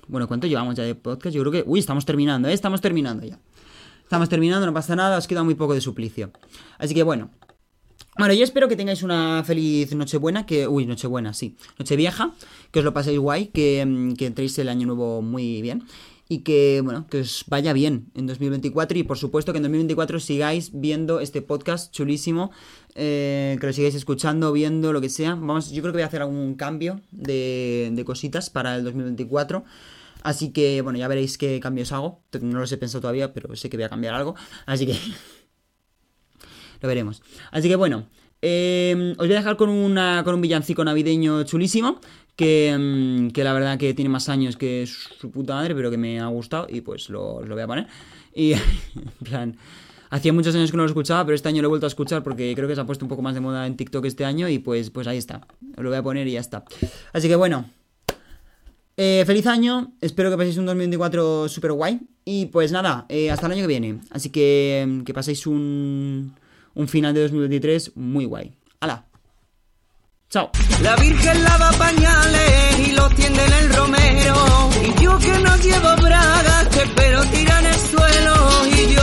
bueno, 0.06 0.28
¿cuánto 0.28 0.46
llevamos 0.46 0.76
ya 0.76 0.84
de 0.84 0.94
podcast? 0.94 1.34
Yo 1.34 1.42
creo 1.42 1.50
que... 1.50 1.64
Uy, 1.66 1.80
estamos 1.80 2.06
terminando, 2.06 2.48
¿eh? 2.48 2.52
Estamos 2.52 2.80
terminando 2.80 3.26
ya. 3.26 3.40
Estamos 4.04 4.28
terminando, 4.28 4.64
no 4.64 4.72
pasa 4.72 4.94
nada, 4.94 5.18
os 5.18 5.26
queda 5.26 5.42
muy 5.42 5.56
poco 5.56 5.74
de 5.74 5.80
suplicio. 5.80 6.30
Así 6.78 6.94
que 6.94 7.02
bueno. 7.02 7.30
Bueno, 8.16 8.32
yo 8.32 8.44
espero 8.44 8.68
que 8.68 8.76
tengáis 8.76 9.02
una 9.02 9.42
feliz 9.44 9.92
Nochebuena, 9.92 10.46
que... 10.46 10.68
Uy, 10.68 10.86
Nochebuena, 10.86 11.34
sí. 11.34 11.56
Nochevieja, 11.80 12.32
que 12.70 12.78
os 12.78 12.84
lo 12.84 12.94
paséis 12.94 13.18
guay, 13.18 13.46
que, 13.46 13.80
em, 13.80 14.14
que 14.14 14.26
entréis 14.26 14.56
el 14.60 14.68
año 14.68 14.86
nuevo 14.86 15.20
muy 15.20 15.60
bien 15.62 15.82
y 16.32 16.38
que, 16.38 16.80
bueno, 16.82 17.06
que 17.10 17.20
os 17.20 17.44
vaya 17.46 17.74
bien 17.74 18.06
en 18.14 18.26
2024 18.26 18.98
y 18.98 19.02
por 19.02 19.18
supuesto 19.18 19.52
que 19.52 19.58
en 19.58 19.64
2024 19.64 20.18
sigáis 20.18 20.70
viendo 20.72 21.20
este 21.20 21.42
podcast 21.42 21.92
chulísimo, 21.92 22.50
eh, 22.94 23.58
que 23.60 23.66
lo 23.66 23.72
sigáis 23.74 23.94
escuchando, 23.94 24.50
viendo, 24.50 24.94
lo 24.94 25.02
que 25.02 25.10
sea. 25.10 25.34
Vamos, 25.34 25.70
yo 25.72 25.82
creo 25.82 25.92
que 25.92 25.98
voy 25.98 26.04
a 26.04 26.06
hacer 26.06 26.22
algún 26.22 26.54
cambio 26.54 27.02
de, 27.10 27.90
de 27.92 28.04
cositas 28.06 28.48
para 28.48 28.76
el 28.76 28.84
2024. 28.84 29.62
Así 30.22 30.52
que, 30.52 30.80
bueno, 30.80 30.98
ya 30.98 31.06
veréis 31.06 31.36
qué 31.36 31.60
cambios 31.60 31.92
hago. 31.92 32.22
No 32.40 32.60
los 32.60 32.72
he 32.72 32.78
pensado 32.78 33.02
todavía, 33.02 33.34
pero 33.34 33.54
sé 33.54 33.68
que 33.68 33.76
voy 33.76 33.84
a 33.84 33.90
cambiar 33.90 34.14
algo. 34.14 34.34
Así 34.64 34.86
que... 34.86 34.96
lo 36.80 36.88
veremos. 36.88 37.20
Así 37.50 37.68
que, 37.68 37.76
bueno, 37.76 38.06
eh, 38.40 39.14
os 39.18 39.26
voy 39.26 39.34
a 39.34 39.38
dejar 39.38 39.56
con, 39.56 39.68
una, 39.68 40.22
con 40.24 40.34
un 40.34 40.40
villancico 40.40 40.82
navideño 40.82 41.44
chulísimo 41.44 42.00
que, 42.36 42.76
mm, 42.78 43.30
que 43.30 43.44
la 43.44 43.52
verdad 43.52 43.78
que 43.78 43.94
tiene 43.94 44.08
más 44.08 44.28
años 44.28 44.56
que 44.56 44.86
su 44.86 45.30
puta 45.30 45.54
madre, 45.54 45.74
pero 45.74 45.90
que 45.90 45.98
me 45.98 46.20
ha 46.20 46.26
gustado 46.26 46.66
y 46.68 46.80
pues 46.80 47.08
lo, 47.10 47.42
lo 47.42 47.54
voy 47.54 47.62
a 47.62 47.66
poner. 47.66 47.86
Y 48.34 48.52
en 48.52 48.60
plan, 49.22 49.56
hacía 50.10 50.32
muchos 50.32 50.54
años 50.54 50.70
que 50.70 50.76
no 50.76 50.82
lo 50.84 50.88
escuchaba, 50.88 51.24
pero 51.24 51.34
este 51.34 51.48
año 51.48 51.62
lo 51.62 51.68
he 51.68 51.70
vuelto 51.70 51.86
a 51.86 51.88
escuchar 51.88 52.22
porque 52.22 52.52
creo 52.54 52.68
que 52.68 52.74
se 52.74 52.80
ha 52.80 52.86
puesto 52.86 53.04
un 53.04 53.08
poco 53.08 53.22
más 53.22 53.34
de 53.34 53.40
moda 53.40 53.66
en 53.66 53.76
TikTok 53.76 54.04
este 54.06 54.24
año 54.24 54.48
y 54.48 54.58
pues, 54.58 54.90
pues 54.90 55.06
ahí 55.06 55.18
está. 55.18 55.46
Lo 55.76 55.88
voy 55.90 55.98
a 55.98 56.02
poner 56.02 56.26
y 56.28 56.32
ya 56.32 56.40
está. 56.40 56.64
Así 57.12 57.28
que 57.28 57.36
bueno. 57.36 57.66
eh, 58.96 59.24
feliz 59.26 59.46
año, 59.46 59.92
espero 60.00 60.30
que 60.30 60.36
paséis 60.36 60.58
un 60.58 60.66
2024 60.66 61.48
super 61.48 61.72
guay. 61.72 62.00
Y 62.24 62.46
pues 62.46 62.70
nada, 62.72 63.06
eh, 63.08 63.30
hasta 63.30 63.46
el 63.46 63.52
año 63.52 63.62
que 63.62 63.66
viene. 63.68 64.00
Así 64.10 64.30
que 64.30 64.84
mm, 64.86 65.00
que 65.02 65.14
paséis 65.14 65.46
un, 65.46 66.34
un 66.74 66.88
final 66.88 67.14
de 67.14 67.22
2023 67.22 67.96
muy 67.96 68.24
guay. 68.26 68.52
¡Hala! 68.80 69.06
¡Chao! 70.32 70.50
La 70.80 70.96
Virgen 70.96 71.44
lava 71.44 71.70
pañales 71.72 72.78
y 72.88 72.92
los 72.92 73.14
tiende 73.14 73.44
en 73.44 73.52
el 73.52 73.74
romero. 73.74 74.70
Y 74.82 75.02
yo 75.02 75.18
que 75.18 75.38
no 75.40 75.56
llevo 75.58 75.96
bragas, 76.00 76.70
te 76.70 76.82
espero 76.84 77.22
tirar 77.26 77.60
en 77.60 77.66
el 77.66 77.78
suelo. 77.78 78.34
Y 78.64 78.94
yo 78.94 79.02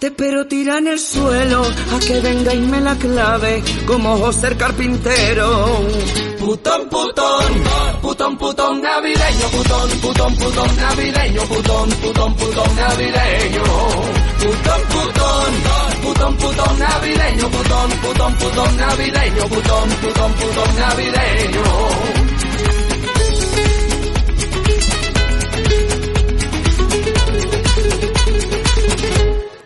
te 0.00 0.06
espero 0.08 0.46
tirar 0.48 0.78
en 0.78 0.88
el 0.88 0.98
suelo 0.98 1.62
a 1.62 1.98
que 2.00 2.20
venga 2.20 2.52
y 2.52 2.60
me 2.62 2.80
la 2.80 2.96
clave 2.96 3.62
como 3.86 4.18
José 4.18 4.48
el 4.48 4.56
carpintero. 4.56 5.86
Putón, 6.40 6.88
putón, 6.88 7.62
putón, 8.02 8.36
putón 8.36 8.82
navideño, 8.82 9.48
putón, 9.52 9.90
putón, 10.00 10.34
putón 10.34 10.76
navideño, 10.78 11.42
putón, 11.42 11.90
putón, 11.90 12.34
putón 12.34 12.74
navideño. 12.74 13.62
Putón, 14.40 14.82
putón, 14.88 15.52
putón, 15.62 15.89
putón 16.00 16.78
navideño, 16.78 17.50
putón, 17.50 17.90
putón, 18.02 18.34
putón 18.34 18.76
navideño, 18.76 19.48
putón, 19.48 19.88
putón, 20.02 20.32
putón 20.32 20.76
navideño. 20.76 21.64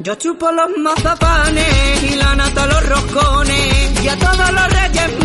Yo 0.01 0.15
chupo 0.17 0.51
los 0.53 0.71
mazapanes 0.79 2.03
y 2.03 2.17
la 2.17 2.35
nata 2.35 2.67
los 2.67 2.89
roscones 2.91 4.05
y 4.05 4.09
a 4.09 4.17
todos 4.19 4.53
los 4.53 4.73
reyes 4.75 5.24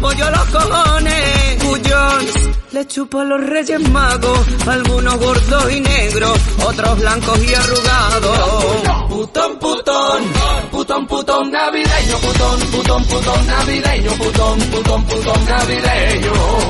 yo 0.00 0.30
los 0.30 0.44
cojones. 0.46 1.62
Cuyons 1.62 2.48
le 2.72 2.86
chupo 2.86 3.20
a 3.20 3.24
los 3.24 3.40
reyes 3.40 3.80
magos, 3.90 4.40
algunos 4.66 5.18
gordos 5.18 5.72
y 5.72 5.80
negros, 5.80 6.38
otros 6.64 6.98
blancos 6.98 7.42
y 7.42 7.54
arrugados. 7.54 9.08
Putón, 9.08 9.58
putón, 9.58 10.22
putón, 10.70 11.06
putón 11.06 11.50
navideño, 11.50 12.18
putón, 12.18 12.60
putón, 12.70 13.04
putón 13.04 13.46
navideño, 13.46 14.10
putón, 14.12 14.58
putón, 14.60 15.04
putón 15.04 15.44
navideño. 15.46 16.68